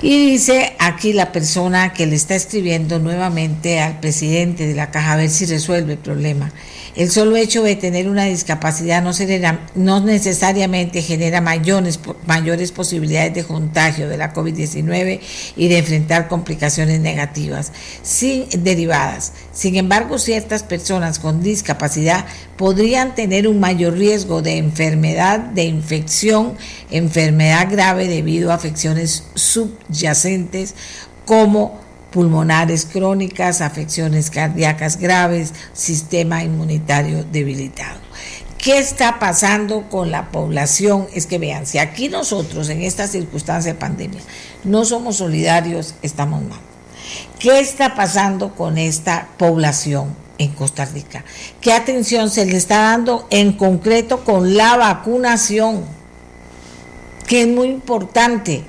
[0.00, 5.14] Y dice aquí la persona que le está escribiendo nuevamente al presidente de la caja
[5.14, 6.52] a ver si resuelve el problema.
[6.98, 9.12] El solo hecho de tener una discapacidad no,
[9.76, 15.20] no necesariamente genera mayores, mayores posibilidades de contagio de la COVID-19
[15.56, 17.70] y de enfrentar complicaciones negativas
[18.02, 19.32] sin, derivadas.
[19.52, 22.26] Sin embargo, ciertas personas con discapacidad
[22.56, 26.54] podrían tener un mayor riesgo de enfermedad, de infección,
[26.90, 30.74] enfermedad grave debido a afecciones subyacentes
[31.24, 31.78] como
[32.18, 38.00] pulmonares crónicas, afecciones cardíacas graves, sistema inmunitario debilitado.
[38.58, 41.06] ¿Qué está pasando con la población?
[41.14, 44.20] Es que vean, si aquí nosotros en esta circunstancia de pandemia
[44.64, 46.58] no somos solidarios, estamos mal.
[47.38, 51.24] ¿Qué está pasando con esta población en Costa Rica?
[51.60, 55.84] ¿Qué atención se le está dando en concreto con la vacunación?
[57.28, 58.64] Que es muy importante.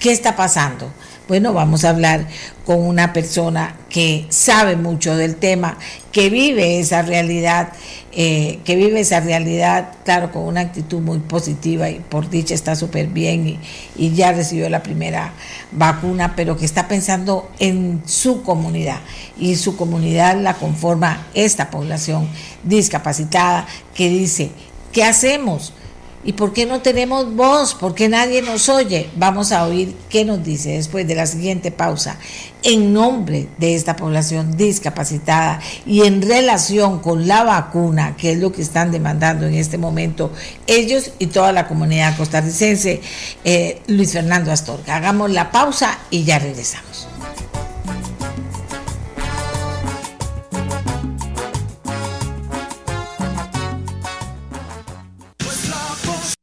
[0.00, 0.90] ¿Qué está pasando?
[1.30, 2.26] Bueno, vamos a hablar
[2.66, 5.78] con una persona que sabe mucho del tema,
[6.10, 7.68] que vive esa realidad,
[8.10, 12.74] eh, que vive esa realidad, claro, con una actitud muy positiva y por dicha está
[12.74, 13.60] súper bien y,
[13.94, 15.32] y ya recibió la primera
[15.70, 18.98] vacuna, pero que está pensando en su comunidad
[19.38, 22.28] y su comunidad la conforma esta población
[22.64, 24.50] discapacitada que dice,
[24.92, 25.74] ¿qué hacemos?
[26.22, 27.74] ¿Y por qué no tenemos voz?
[27.74, 29.08] ¿Por qué nadie nos oye?
[29.16, 32.18] Vamos a oír qué nos dice después de la siguiente pausa.
[32.62, 38.52] En nombre de esta población discapacitada y en relación con la vacuna, que es lo
[38.52, 40.30] que están demandando en este momento
[40.66, 43.00] ellos y toda la comunidad costarricense,
[43.44, 44.96] eh, Luis Fernando Astorga.
[44.96, 47.09] Hagamos la pausa y ya regresamos.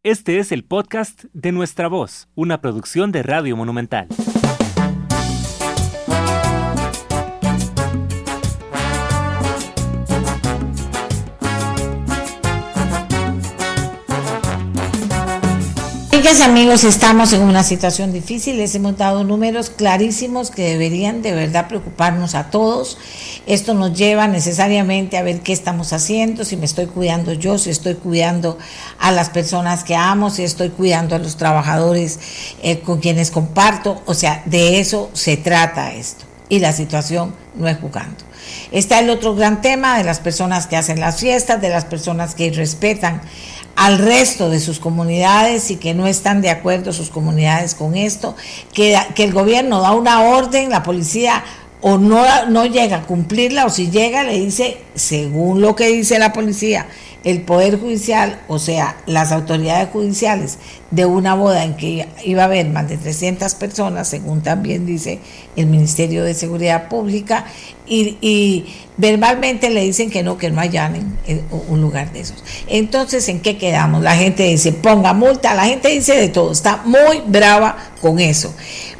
[0.08, 4.08] Este es el podcast de Nuestra Voz, una producción de Radio Monumental.
[16.28, 21.70] Amigos, estamos en una situación difícil, les hemos dado números clarísimos que deberían de verdad
[21.70, 22.98] preocuparnos a todos.
[23.46, 27.70] Esto nos lleva necesariamente a ver qué estamos haciendo, si me estoy cuidando yo, si
[27.70, 28.58] estoy cuidando
[29.00, 32.20] a las personas que amo, si estoy cuidando a los trabajadores
[32.62, 36.26] eh, con quienes comparto, o sea, de eso se trata esto.
[36.50, 38.28] Y la situación no es jugando.
[38.72, 42.36] Está el otro gran tema de las personas que hacen las fiestas, de las personas
[42.36, 43.22] que respetan
[43.78, 48.36] al resto de sus comunidades y que no están de acuerdo sus comunidades con esto,
[48.74, 51.44] que, que el gobierno da una orden, la policía
[51.82, 56.18] o no, no llega a cumplirla o si llega le dice, según lo que dice
[56.18, 56.88] la policía,
[57.24, 60.60] el Poder Judicial, o sea, las autoridades judiciales
[60.92, 65.20] de una boda en que iba a haber más de 300 personas, según también dice
[65.56, 67.46] el Ministerio de Seguridad Pública,
[67.86, 68.66] y,
[68.98, 71.18] verbalmente le dicen que no, que no allanen
[71.70, 72.44] un lugar de esos.
[72.68, 74.04] Entonces, ¿en qué quedamos?
[74.04, 78.54] La gente dice, ponga multa, la gente dice de todo, está muy brava con eso.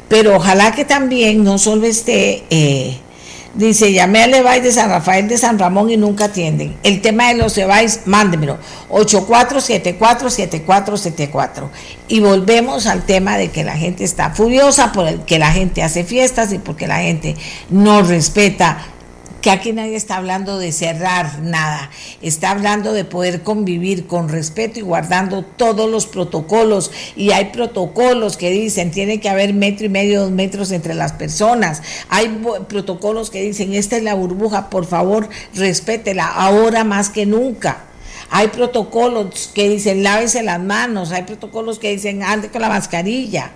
[0.08, 2.44] Pero ojalá que también no solo esté...
[2.50, 2.98] Eh,
[3.54, 6.76] Dice, llamé al EBAI de San Rafael de San Ramón y nunca atienden.
[6.84, 8.58] El tema de los EBAIs, mándemelo.
[8.90, 11.68] 84747474.
[12.06, 15.82] Y volvemos al tema de que la gente está furiosa por el que la gente
[15.82, 17.34] hace fiestas y porque la gente
[17.68, 18.78] no respeta
[19.40, 21.90] que aquí nadie está hablando de cerrar nada,
[22.22, 26.90] está hablando de poder convivir con respeto y guardando todos los protocolos.
[27.14, 31.12] Y hay protocolos que dicen, tiene que haber metro y medio, dos metros entre las
[31.12, 31.82] personas.
[32.08, 32.28] Hay
[32.68, 37.84] protocolos que dicen, esta es la burbuja, por favor, respétela, ahora más que nunca.
[38.30, 43.52] Hay protocolos que dicen, lávese las manos, hay protocolos que dicen, ande con la mascarilla.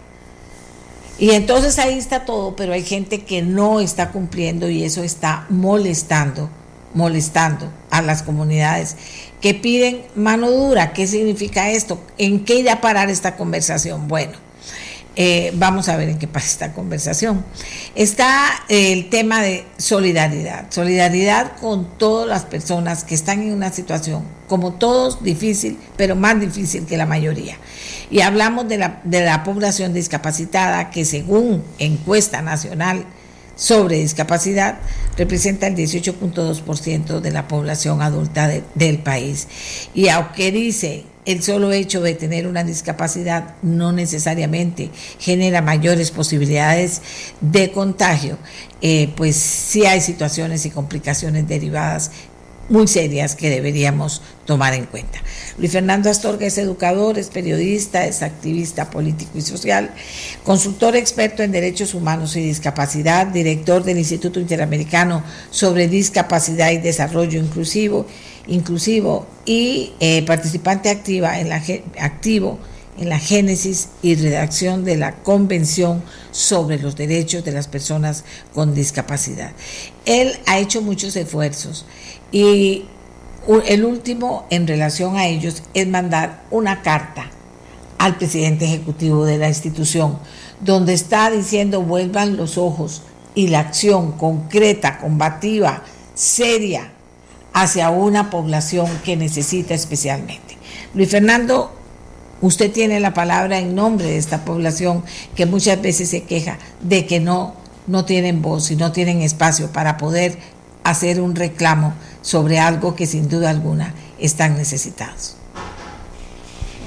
[1.18, 5.46] Y entonces ahí está todo, pero hay gente que no está cumpliendo y eso está
[5.50, 6.48] molestando,
[6.94, 8.96] molestando a las comunidades
[9.40, 10.92] que piden mano dura.
[10.92, 12.00] ¿Qué significa esto?
[12.16, 14.08] ¿En qué irá a parar esta conversación?
[14.08, 14.32] Bueno,
[15.14, 17.44] eh, vamos a ver en qué pasa esta conversación.
[17.94, 24.24] Está el tema de solidaridad, solidaridad con todas las personas que están en una situación,
[24.48, 27.56] como todos, difícil, pero más difícil que la mayoría.
[28.10, 33.06] Y hablamos de la, de la población discapacitada que según encuesta nacional
[33.62, 34.80] sobre discapacidad
[35.16, 39.46] representa el 18.2% de la población adulta del país.
[39.94, 44.90] Y aunque dice el solo hecho de tener una discapacidad no necesariamente
[45.20, 47.02] genera mayores posibilidades
[47.40, 48.36] de contagio,
[48.80, 52.10] eh, pues sí hay situaciones y complicaciones derivadas
[52.68, 55.20] muy serias que deberíamos tomar en cuenta.
[55.58, 59.90] Luis Fernando Astorga es educador, es periodista, es activista político y social,
[60.44, 67.38] consultor experto en derechos humanos y discapacidad, director del Instituto Interamericano sobre Discapacidad y Desarrollo
[67.38, 68.06] Inclusivo
[68.46, 71.62] inclusivo y eh, participante activa en la,
[72.00, 72.58] activo
[72.98, 78.74] en la génesis y redacción de la Convención sobre los Derechos de las Personas con
[78.74, 79.52] Discapacidad.
[80.04, 81.86] Él ha hecho muchos esfuerzos
[82.30, 82.84] y
[83.66, 87.26] el último en relación a ellos es mandar una carta
[87.98, 90.18] al presidente ejecutivo de la institución,
[90.60, 93.02] donde está diciendo vuelvan los ojos
[93.34, 95.82] y la acción concreta, combativa,
[96.14, 96.92] seria
[97.52, 100.56] hacia una población que necesita especialmente.
[100.94, 101.72] Luis Fernando,
[102.40, 105.04] usted tiene la palabra en nombre de esta población
[105.34, 107.54] que muchas veces se queja de que no,
[107.86, 110.38] no tienen voz y no tienen espacio para poder
[110.84, 115.36] hacer un reclamo sobre algo que sin duda alguna están necesitados.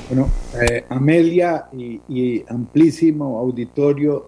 [0.09, 0.29] Bueno,
[0.61, 4.27] eh, Amelia y, y amplísimo auditorio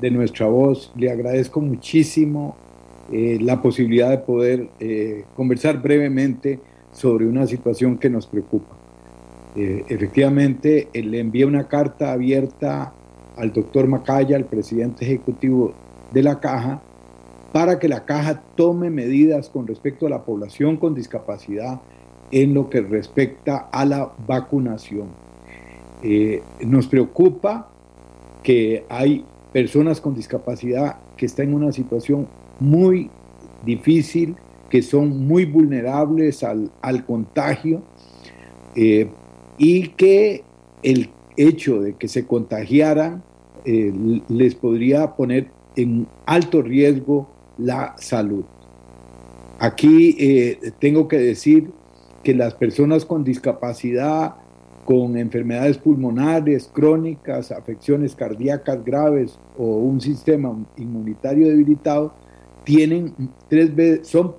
[0.00, 2.56] de nuestra voz, le agradezco muchísimo
[3.10, 6.60] eh, la posibilidad de poder eh, conversar brevemente
[6.92, 8.76] sobre una situación que nos preocupa.
[9.56, 12.92] Eh, efectivamente, le envié una carta abierta
[13.36, 15.72] al doctor Macaya, el presidente ejecutivo
[16.12, 16.82] de la caja,
[17.52, 21.80] para que la caja tome medidas con respecto a la población con discapacidad
[22.30, 25.08] en lo que respecta a la vacunación.
[26.60, 27.68] nos preocupa
[28.42, 32.28] que hay personas con discapacidad que están en una situación
[32.60, 33.10] muy
[33.64, 34.36] difícil,
[34.70, 37.82] que son muy vulnerables al, contagio
[38.76, 39.08] eh,
[39.56, 40.44] y que
[40.82, 43.22] el hecho de que se contagiaran
[43.64, 43.92] eh,
[44.28, 48.44] les podría poner en alto riesgo la salud.
[49.58, 51.70] Aquí eh, tengo que decir
[52.22, 54.36] que las personas con discapacidad,
[54.84, 62.12] con enfermedades pulmonares crónicas, afecciones cardíacas graves o un sistema inmunitario debilitado,
[62.64, 63.14] tienen
[63.48, 64.34] tres veces, son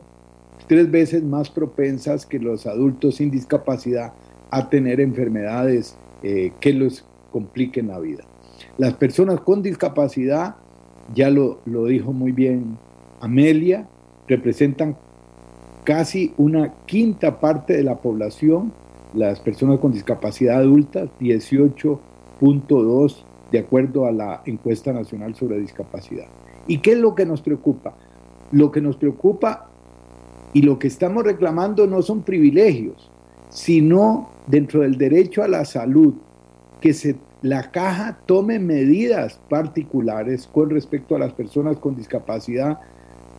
[0.67, 4.13] tres veces más propensas que los adultos sin discapacidad
[4.51, 8.23] a tener enfermedades eh, que los compliquen la vida.
[8.77, 10.55] Las personas con discapacidad,
[11.13, 12.77] ya lo, lo dijo muy bien
[13.21, 13.87] Amelia,
[14.27, 14.97] representan
[15.83, 18.71] casi una quinta parte de la población,
[19.13, 23.15] las personas con discapacidad adulta, 18.2
[23.51, 26.27] de acuerdo a la encuesta nacional sobre discapacidad.
[26.67, 27.95] ¿Y qué es lo que nos preocupa?
[28.51, 29.69] Lo que nos preocupa
[30.53, 33.09] y lo que estamos reclamando no son privilegios,
[33.49, 36.13] sino dentro del derecho a la salud,
[36.81, 42.79] que se, la caja tome medidas particulares con respecto a las personas con discapacidad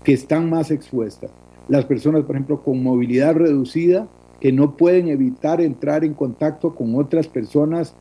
[0.04, 1.30] que están más expuestas.
[1.68, 4.08] Las personas, por ejemplo, con movilidad reducida,
[4.40, 7.94] que no pueden evitar entrar en contacto con otras personas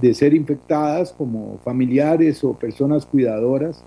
[0.00, 3.82] de ser infectadas, como familiares o personas cuidadoras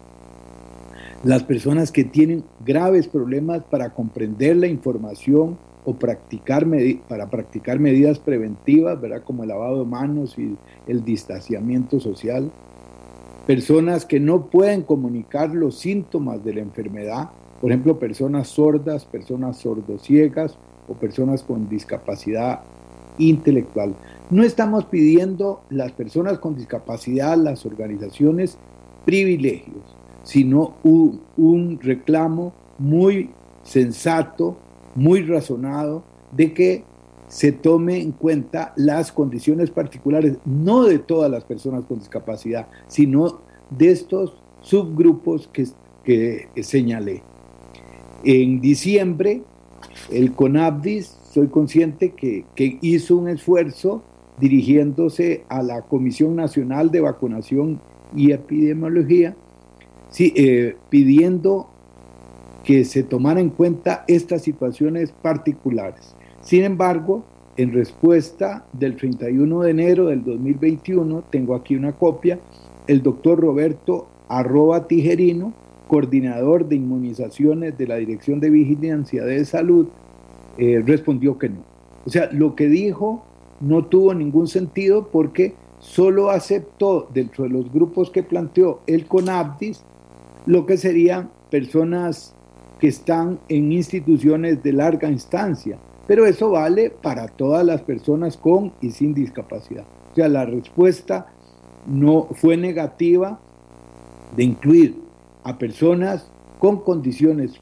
[1.24, 6.66] las personas que tienen graves problemas para comprender la información o practicar
[7.08, 9.24] para practicar medidas preventivas, ¿verdad?
[9.24, 10.56] como el lavado de manos y
[10.88, 12.52] el distanciamiento social.
[13.46, 17.30] Personas que no pueden comunicar los síntomas de la enfermedad,
[17.62, 20.58] por ejemplo, personas sordas, personas sordociegas
[20.90, 22.62] o personas con discapacidad
[23.18, 23.96] intelectual.
[24.30, 28.58] No estamos pidiendo las personas con discapacidad, las organizaciones,
[29.06, 33.30] privilegios sino un, reclamo muy
[33.64, 34.58] sensato,
[34.96, 36.84] muy razonado, de que
[37.28, 43.40] se tome en cuenta las condiciones particulares, no de todas las personas con discapacidad, sino
[43.70, 45.68] de estos subgrupos que,
[46.04, 47.24] que señalé.
[48.24, 49.42] En diciembre,
[50.12, 54.04] el CONABDIS, soy consciente que, que, hizo un esfuerzo
[54.40, 57.80] dirigiéndose a la Comisión Nacional de Vacunación
[58.16, 59.36] y Epidemiología,
[60.20, 61.68] eh, pidiendo
[62.64, 66.16] que se tomara en cuenta estas situaciones particulares.
[66.42, 67.24] Sin embargo,
[67.58, 72.40] en respuesta del 31 de enero del 2021, tengo aquí una copia,
[72.88, 75.54] el doctor Roberto arroba tijerino,
[75.92, 79.88] coordinador de inmunizaciones de la Dirección de Vigilancia de Salud,
[80.58, 81.66] eh, respondió que no.
[82.06, 83.26] O sea, lo que dijo
[83.60, 89.84] no tuvo ningún sentido porque solo aceptó dentro de los grupos que planteó el CONAPDIS
[90.46, 92.34] lo que serían personas
[92.80, 95.78] que están en instituciones de larga instancia,
[96.08, 99.84] pero eso vale para todas las personas con y sin discapacidad.
[100.14, 101.28] O sea, la respuesta
[101.86, 103.42] no fue negativa
[104.38, 105.01] de incluir
[105.44, 107.54] a personas con condiciones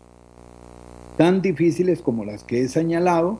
[1.17, 3.39] tan difíciles como las que he señalado,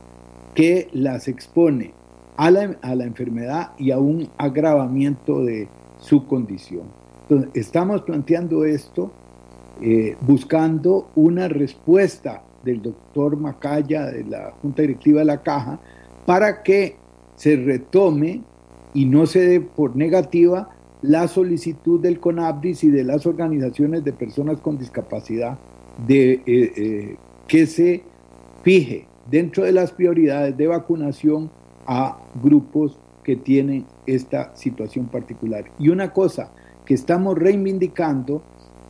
[0.54, 1.92] que las expone
[2.36, 5.68] a la, enfermedad y a un agravamiento de
[5.98, 6.84] su condición.
[7.22, 9.12] Entonces, estamos planteando esto
[9.82, 15.78] eh, buscando una respuesta del doctor Macaya, de la Junta Directiva de la Caja,
[16.26, 16.96] para que
[17.36, 18.42] se retome
[18.92, 20.70] y no se dé por negativa
[21.02, 25.58] la solicitud del CONABDIS y de las organizaciones de personas con discapacidad
[26.06, 27.16] de eh, eh,
[27.46, 28.02] que se
[28.62, 31.50] fije dentro de las prioridades de vacunación
[31.86, 35.64] a grupos que tienen esta situación particular.
[35.78, 36.50] Y una cosa
[36.84, 38.42] que estamos reivindicando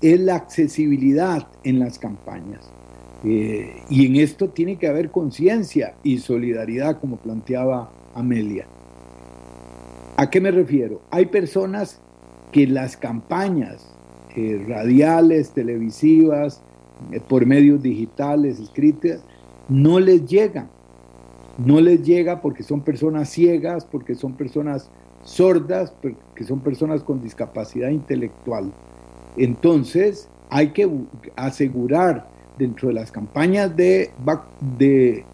[0.03, 2.71] es la accesibilidad en las campañas.
[3.25, 8.67] Eh, y en esto tiene que haber conciencia y solidaridad, como planteaba Amelia.
[10.21, 11.01] ¿A qué me refiero?
[11.11, 11.99] Hay personas
[12.53, 13.89] que las campañas
[14.37, 16.61] eh, radiales, televisivas,
[17.11, 19.23] eh, por medios digitales, escritas,
[19.71, 20.69] no les llegan.
[21.57, 24.91] No les llega porque son personas ciegas, porque son personas
[25.25, 28.71] sordas, porque son personas con discapacidad intelectual.
[29.39, 30.87] Entonces, hay que
[31.35, 32.29] asegurar
[32.59, 34.11] dentro de las campañas de,
[34.77, 35.25] de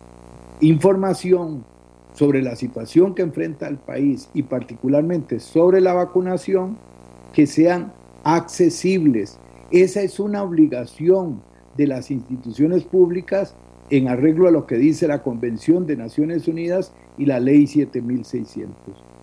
[0.60, 1.64] información
[2.16, 6.78] sobre la situación que enfrenta el país y particularmente sobre la vacunación,
[7.34, 7.92] que sean
[8.24, 9.38] accesibles.
[9.70, 11.42] Esa es una obligación
[11.76, 13.54] de las instituciones públicas
[13.90, 18.74] en arreglo a lo que dice la Convención de Naciones Unidas y la Ley 7600.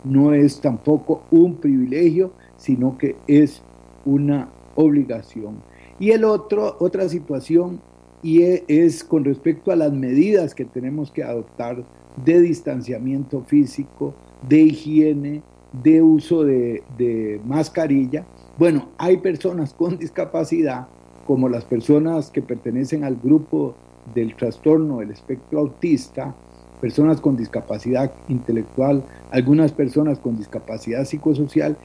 [0.03, 3.64] No es tampoco un privilegio, sino que es
[4.06, 5.56] una obligación.
[5.99, 7.82] Y el otro, otra situación
[8.22, 11.84] y e, es con respecto a las medidas que tenemos que adoptar
[12.18, 14.14] de distanciamiento físico,
[14.48, 15.41] de higiene,
[15.81, 18.26] de uso de, mascarilla.
[18.57, 20.88] Bueno, hay personas con discapacidad,
[21.26, 23.76] como las personas que pertenecen al grupo
[24.14, 26.35] del trastorno del espectro autista,
[26.81, 31.77] personas con discapacidad intelectual, algunas personas con discapacidad psicosocial,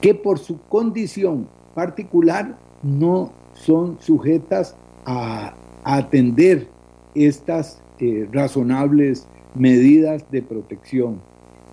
[0.00, 6.68] que por su condición particular no son sujetas a, atender
[7.14, 11.20] estas eh, razonables medidas de protección.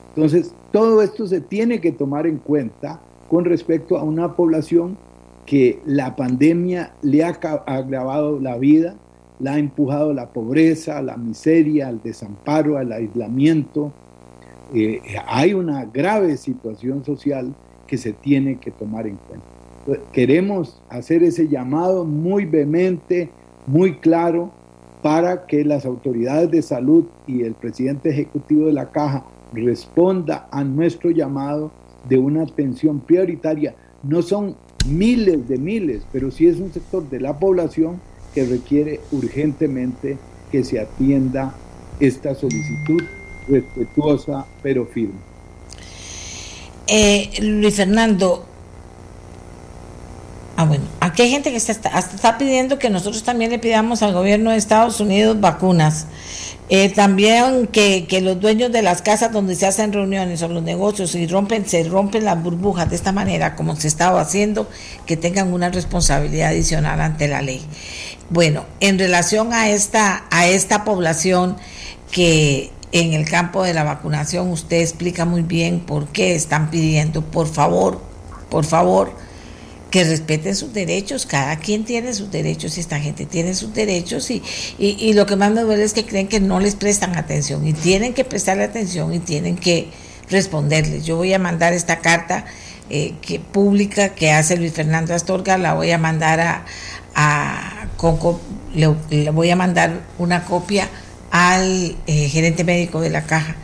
[0.10, 3.00] Entonces, todo esto se tiene que tomar en cuenta
[3.30, 4.98] con respecto a una población
[5.46, 8.96] que la pandemia le ha agravado la vida,
[9.40, 13.92] la ha empujado a la pobreza, a la miseria, al desamparo, al aislamiento.
[14.74, 17.54] Eh, hay una grave situación social
[17.86, 19.58] que se tiene que tomar en cuenta
[20.12, 23.30] queremos hacer ese llamado muy vehemente,
[23.66, 24.52] muy claro,
[25.02, 30.64] para que las autoridades de salud y el presidente ejecutivo de la caja responda a
[30.64, 31.72] nuestro llamado
[32.08, 33.76] de una atención prioritaria.
[34.04, 34.56] No son
[34.88, 38.00] miles de miles, pero sí es un sector de la población
[38.34, 40.18] que requiere urgentemente
[40.52, 41.54] que se atienda
[42.00, 43.02] esta solicitud
[43.48, 45.16] respetuosa pero firme.
[46.88, 48.46] Eh, Luis Fernando,
[50.60, 50.86] Ah, bueno,
[51.18, 54.58] aquí hay gente que está, está pidiendo que nosotros también le pidamos al gobierno de
[54.58, 56.06] Estados Unidos vacunas.
[56.70, 60.62] Eh, también que, que, los dueños de las casas donde se hacen reuniones o los
[60.62, 64.70] negocios y rompen, se rompen las burbujas de esta manera, como se estaba haciendo,
[65.08, 67.66] que tengan una responsabilidad adicional ante la ley.
[68.30, 71.58] Bueno, en relación a esta, a esta población
[72.12, 77.24] que en el campo de la vacunación usted explica muy bien por qué están pidiendo,
[77.24, 78.04] por favor,
[78.52, 79.27] por favor
[79.98, 84.30] que respeten sus derechos, cada quien tiene sus derechos y esta gente tiene sus derechos
[84.30, 84.44] y,
[84.78, 87.74] y, lo que más me duele es que creen que no les prestan atención y
[87.74, 89.90] tienen que prestarle atención y tienen que
[90.30, 91.04] responderles.
[91.04, 92.46] Yo voy a mandar esta carta
[92.92, 96.66] eh, que pública que hace Luis Fernando Astorga, la voy a mandar a,
[97.16, 97.88] a
[98.76, 100.88] le, voy a mandar una copia
[101.32, 103.56] al eh, gerente médico de la caja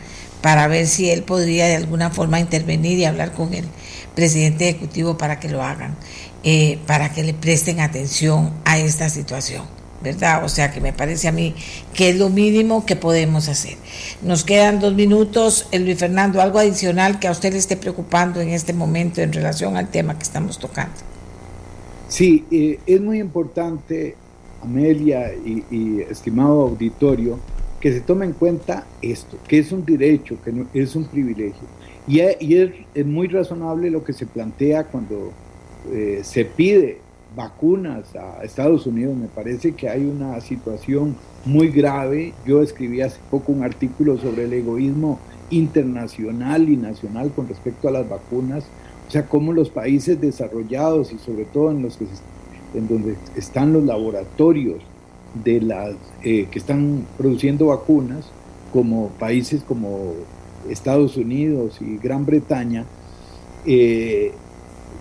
[0.42, 3.66] para ver si él podría de alguna forma intervenir y hablar con él
[4.14, 5.96] presidente ejecutivo para que lo hagan,
[6.44, 9.64] eh, para que le presten atención a esta situación.
[10.02, 10.44] ¿verdad?
[10.44, 11.54] O sea que me parece a mí
[11.94, 13.78] que es lo mínimo que podemos hacer.
[14.22, 15.66] Nos quedan dos minutos.
[15.72, 19.32] El Luis Fernando, algo adicional que a usted le esté preocupando en este momento en
[19.32, 20.94] relación al tema que estamos tocando.
[22.08, 24.14] Sí, eh, es muy importante,
[24.62, 27.38] Amelia y, estimado auditorio,
[27.80, 31.66] que se tome en cuenta esto, que es un derecho, que es un privilegio.
[32.06, 35.32] Y, es, muy razonable lo que se plantea cuando
[35.92, 36.98] eh, se pide
[37.36, 42.32] vacunas a Estados Unidos, me parece que hay una situación muy grave.
[42.46, 45.18] Yo escribí hace poco un artículo sobre el egoísmo
[45.50, 48.64] internacional y nacional con respecto a las vacunas,
[49.08, 52.06] o sea, cómo los países desarrollados y sobre todo en los que
[52.74, 54.82] en donde están los laboratorios
[55.44, 58.30] de las eh, que están produciendo vacunas,
[58.72, 60.14] como países como
[60.68, 62.84] Estados Unidos y Gran Bretaña,
[63.66, 64.32] eh,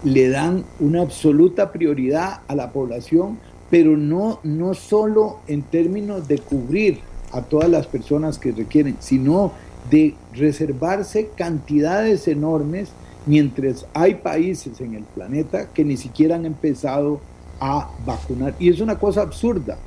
[0.03, 3.39] le dan una absoluta prioridad a la población,
[3.69, 6.99] pero no, no solo en términos de cubrir
[7.31, 9.51] a todas las personas que requieren, sino
[9.89, 12.89] de reservarse cantidades enormes
[13.25, 17.21] mientras hay países en el planeta que ni siquiera han empezado
[17.59, 18.55] a vacunar.
[18.59, 19.77] Y es una cosa absurda,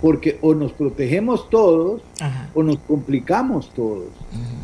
[0.00, 2.02] porque o nos protegemos todos
[2.54, 4.08] o nos complicamos todos.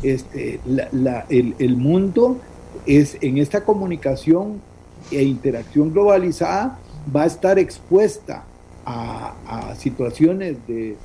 [0.01, 2.37] este, el, el mundo
[2.85, 4.61] es en esta comunicación
[5.11, 6.79] e interacción globalizada
[7.15, 8.43] va a estar expuesta
[8.85, 10.95] a, situaciones de,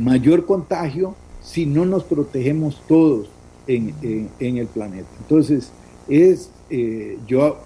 [0.00, 3.28] mayor contagio si no nos protegemos todos
[3.66, 5.08] en, el planeta.
[5.20, 5.70] Entonces,
[6.08, 7.58] es, eh, yo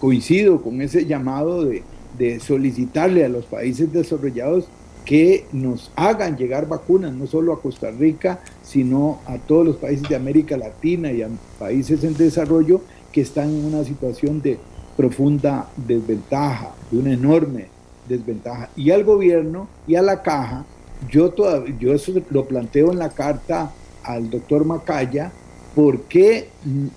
[0.00, 4.68] coincido con ese llamado de solicitarle a los países desarrollados
[5.04, 10.08] que nos hagan llegar vacunas, no solo a Costa Rica, sino a todos los países
[10.08, 11.28] de América Latina y a
[11.58, 12.80] países en desarrollo
[13.14, 14.58] que están en una situación de
[14.96, 17.68] profunda desventaja, de una enorme
[18.08, 18.70] desventaja.
[18.74, 20.64] Y al gobierno y a la caja,
[21.08, 23.70] yo, todavía, yo eso lo planteo en la carta
[24.02, 25.30] al doctor Macaya,
[25.76, 26.48] ¿por qué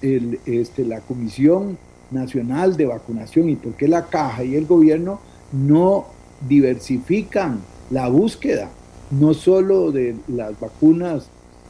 [0.01, 1.77] el, este, la Comisión
[2.09, 5.19] Nacional de Vacunación y por qué la caja y el gobierno
[5.51, 6.07] no
[6.49, 7.59] diversifican
[7.91, 8.69] la búsqueda,
[9.11, 11.27] no solo de las vacunas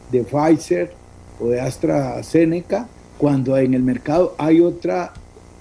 [0.10, 0.94] de Pfizer
[1.41, 2.88] o de AstraZeneca,
[3.18, 5.14] cuando en el mercado hay otra,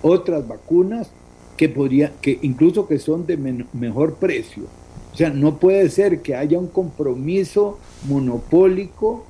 [0.03, 1.11] otras vacunas
[1.57, 4.65] que podría, que incluso que son de mejor precio.
[5.13, 9.25] O sea, no puede ser que haya un compromiso monopólico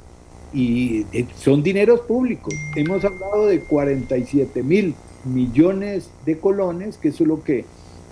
[0.52, 2.54] y son dineros públicos.
[2.74, 4.94] Hemos hablado de 47 mil
[5.24, 7.64] millones de colones, que eso es lo que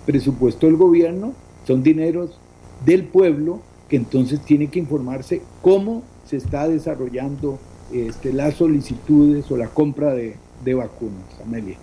[0.05, 1.33] presupuestó el gobierno,
[1.65, 2.37] son dineros
[2.85, 3.59] del pueblo
[3.89, 7.59] que entonces tiene que informarse cómo se está desarrollando
[7.93, 10.37] este, las solicitudes o la compra de,
[10.73, 11.25] vacunas.
[11.43, 11.77] Amelia.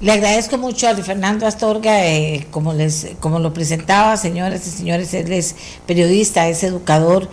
[0.00, 5.12] Le agradezco mucho a Fernando Astorga, eh, como les como lo presentaba, señoras y señores,
[5.14, 5.56] él es
[5.86, 7.28] periodista, es educador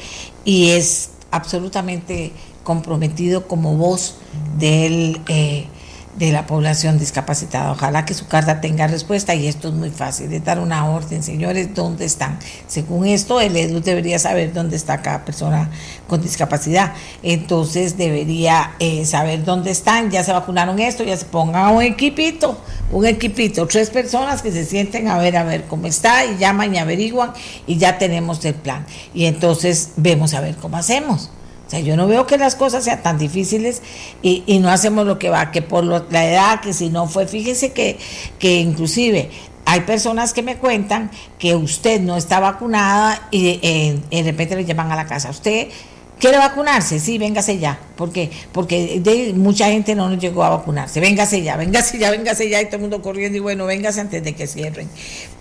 [0.46, 2.32] y es absolutamente
[2.64, 4.16] comprometido como voz
[4.58, 5.20] del
[6.18, 7.72] de la población discapacitada.
[7.72, 11.22] Ojalá que su carta tenga respuesta y esto es muy fácil, de dar una orden,
[11.24, 12.40] señores, ¿dónde están?
[12.68, 15.70] Según esto, el EDU debería saber dónde está cada persona
[16.08, 16.94] con discapacidad.
[17.22, 22.58] Entonces debería eh, saber dónde están, ya se vacunaron esto, ya se ponga un equipito,
[22.92, 26.74] un equipito, tres personas que se sienten a ver, a ver cómo está y llaman
[26.74, 27.34] y averiguan
[27.68, 28.86] y ya tenemos el plan.
[29.14, 31.30] Y entonces vemos a ver cómo hacemos.
[31.66, 33.82] O sea, yo no veo que las cosas sean tan difíciles
[34.22, 37.72] y, no hacemos lo que va, que por la edad, que si no fue, fíjese
[37.72, 37.98] que,
[38.38, 39.30] que inclusive
[39.66, 41.10] hay personas que me cuentan
[41.40, 45.32] que usted no está vacunada y eh, de repente le llaman a la casa.
[45.32, 45.70] ¿Usted
[46.20, 47.00] quiere vacunarse?
[47.00, 47.80] Sí, véngase ya.
[47.96, 48.30] ¿Por qué?
[48.52, 49.02] Porque
[49.36, 51.00] mucha gente no nos llegó a vacunarse.
[51.00, 54.24] Véngase ya, véngase ya, véngase ya y todo el mundo corriendo y bueno, véngase antes
[54.24, 54.88] de que cierren.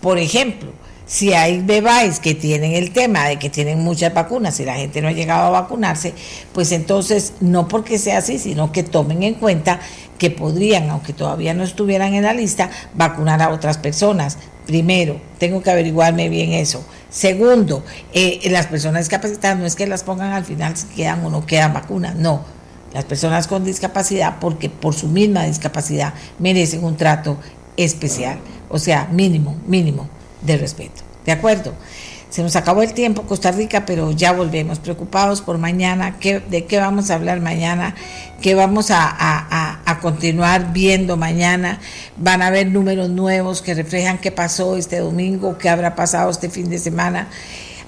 [0.01, 0.71] Por ejemplo,
[1.06, 5.02] si hay bebés que tienen el tema de que tienen muchas vacunas y la gente
[5.02, 6.14] no ha llegado a vacunarse,
[6.52, 9.81] pues entonces no porque sea así, sino que tomen en cuenta
[10.18, 14.39] que podrían, aunque todavía no estuvieran en la lista, vacunar a otras personas.
[14.66, 16.82] Primero, tengo que averiguarme bien eso.
[17.10, 21.31] Segundo, eh, las personas discapacitadas no es que las pongan al final si quedan o
[21.31, 22.43] no quedan vacunas, no.
[22.94, 27.36] Las personas con discapacidad, porque por su misma discapacidad merecen un trato
[27.76, 28.39] especial,
[28.70, 30.09] o sea, mínimo, mínimo
[30.45, 31.03] de respeto.
[31.25, 31.75] ¿De acuerdo?
[32.35, 36.65] Se nos acabó el tiempo, Costa Rica, pero ya volvemos, preocupados por mañana, ¿qué, de
[36.65, 37.95] qué vamos a hablar mañana,
[38.41, 39.07] qué vamos a,
[39.87, 41.79] a, continuar viendo mañana.
[42.16, 46.51] Van a haber números nuevos que reflejan qué pasó este domingo, qué habrá pasado este
[46.51, 47.29] fin de semana.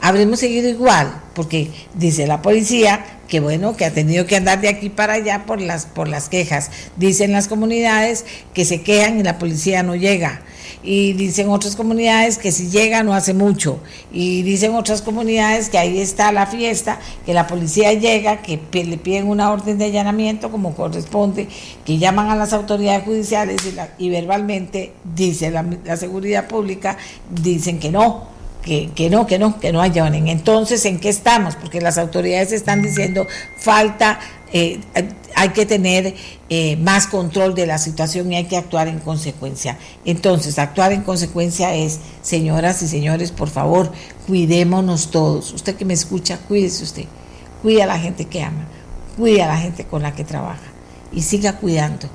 [0.00, 4.68] habremos seguido igual, porque dice la policía que bueno, que ha tenido que andar de
[4.68, 6.70] aquí para allá por las, por las quejas.
[6.96, 8.24] Dicen las comunidades
[8.54, 10.42] que se quejan y la policía no llega.
[10.86, 13.80] Y dicen otras comunidades que si llega no hace mucho.
[14.12, 18.96] Y dicen otras comunidades que ahí está la fiesta, que la policía llega, que le
[18.96, 21.48] piden una orden de allanamiento como corresponde,
[21.84, 23.60] que llaman a las autoridades judiciales
[23.98, 26.96] y, verbalmente, dice la, la seguridad pública,
[27.30, 28.36] dicen que no
[28.66, 30.14] que, no, que no, que no hayan.
[30.28, 31.54] Entonces, ¿en qué estamos?
[31.54, 33.26] Porque las autoridades están diciendo
[33.58, 34.18] falta,
[34.52, 34.80] eh,
[35.34, 36.14] hay que tener
[36.48, 39.78] eh, más control de la situación y hay que actuar en consecuencia.
[40.04, 43.92] Entonces, actuar en consecuencia es, señoras y señores, por favor,
[44.26, 45.52] cuidémonos todos.
[45.52, 47.04] Usted que me escucha, cuídese usted.
[47.62, 48.68] Cuida a la gente que ama,
[49.16, 50.62] cuida a la gente con la que trabaja
[51.12, 52.08] y siga cuidando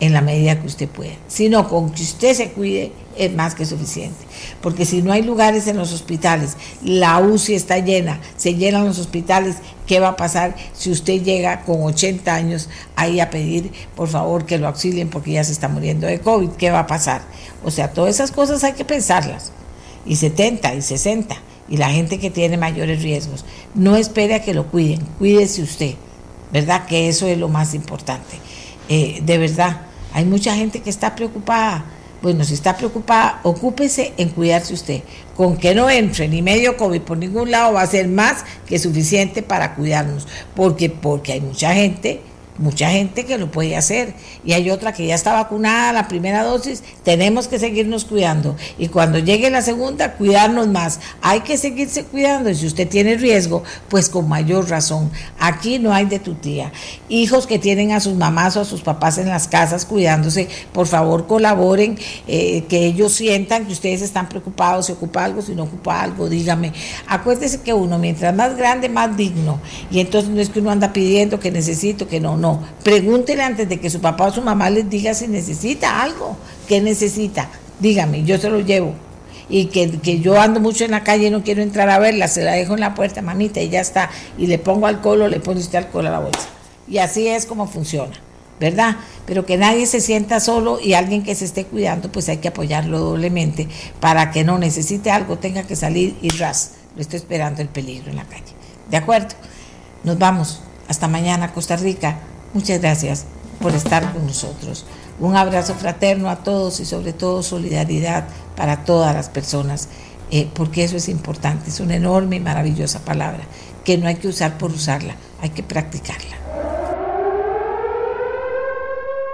[0.00, 1.14] en la medida que usted pueda.
[1.28, 4.16] Si no, con que usted se cuide es más que suficiente.
[4.60, 8.98] Porque si no hay lugares en los hospitales, la UCI está llena, se llenan los
[8.98, 14.08] hospitales, ¿qué va a pasar si usted llega con 80 años ahí a pedir, por
[14.08, 16.50] favor, que lo auxilien porque ya se está muriendo de COVID?
[16.50, 17.22] ¿Qué va a pasar?
[17.64, 19.52] O sea, todas esas cosas hay que pensarlas.
[20.06, 21.36] Y 70 y 60.
[21.68, 23.44] Y la gente que tiene mayores riesgos.
[23.74, 25.94] No espere a que lo cuiden, cuídese usted.
[26.52, 26.86] ¿Verdad?
[26.86, 28.38] Que eso es lo más importante.
[28.88, 29.80] Eh, de verdad,
[30.12, 31.84] hay mucha gente que está preocupada.
[32.24, 35.02] Bueno, si está preocupada, ocúpese en cuidarse usted.
[35.36, 38.78] Con que no entre ni medio COVID por ningún lado va a ser más que
[38.78, 40.26] suficiente para cuidarnos.
[40.56, 42.22] Porque, porque hay mucha gente
[42.58, 44.14] mucha gente que lo puede hacer
[44.44, 48.88] y hay otra que ya está vacunada la primera dosis, tenemos que seguirnos cuidando y
[48.88, 51.00] cuando llegue la segunda, cuidarnos más.
[51.20, 55.10] Hay que seguirse cuidando y si usted tiene riesgo, pues con mayor razón.
[55.38, 56.72] Aquí no hay de tu tía.
[57.08, 60.86] Hijos que tienen a sus mamás o a sus papás en las casas cuidándose, por
[60.86, 65.64] favor colaboren, eh, que ellos sientan que ustedes están preocupados, si ocupa algo, si no
[65.64, 66.72] ocupa algo, dígame.
[67.06, 69.60] Acuérdese que uno, mientras más grande, más digno.
[69.90, 73.66] Y entonces no es que uno anda pidiendo que necesito, que no, no, pregúntele antes
[73.66, 76.36] de que su papá o su mamá les diga si necesita algo.
[76.68, 77.48] ¿Qué necesita?
[77.80, 78.92] Dígame, yo se lo llevo.
[79.48, 82.42] Y que, yo ando mucho en la calle y no quiero entrar a verla, se
[82.42, 84.10] la dejo en la puerta, mamita, y ya está.
[84.36, 86.46] Y le pongo alcohol o le pone usted alcohol a la bolsa.
[86.86, 88.12] Y así es como funciona,
[88.60, 88.96] ¿verdad?
[89.24, 92.48] Pero que nadie se sienta solo y alguien que se esté cuidando, pues hay que
[92.48, 93.68] apoyarlo doblemente
[94.00, 96.72] para que no necesite algo, tenga que salir y ras.
[96.94, 98.52] Lo estoy esperando el peligro en la calle.
[98.90, 99.28] ¿De acuerdo?
[100.04, 100.60] Nos vamos.
[100.88, 102.18] Hasta mañana, Costa Rica.
[102.54, 103.26] Muchas gracias
[103.60, 104.86] por estar con nosotros.
[105.18, 109.88] Un abrazo fraterno a todos y sobre todo solidaridad para todas las personas,
[110.30, 113.42] eh, porque eso es importante, es una enorme y maravillosa palabra
[113.84, 116.36] que no hay que usar por usarla, hay que practicarla.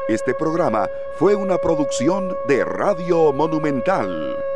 [0.09, 0.89] Este programa
[1.19, 4.50] fue una producción de Radio Monumental.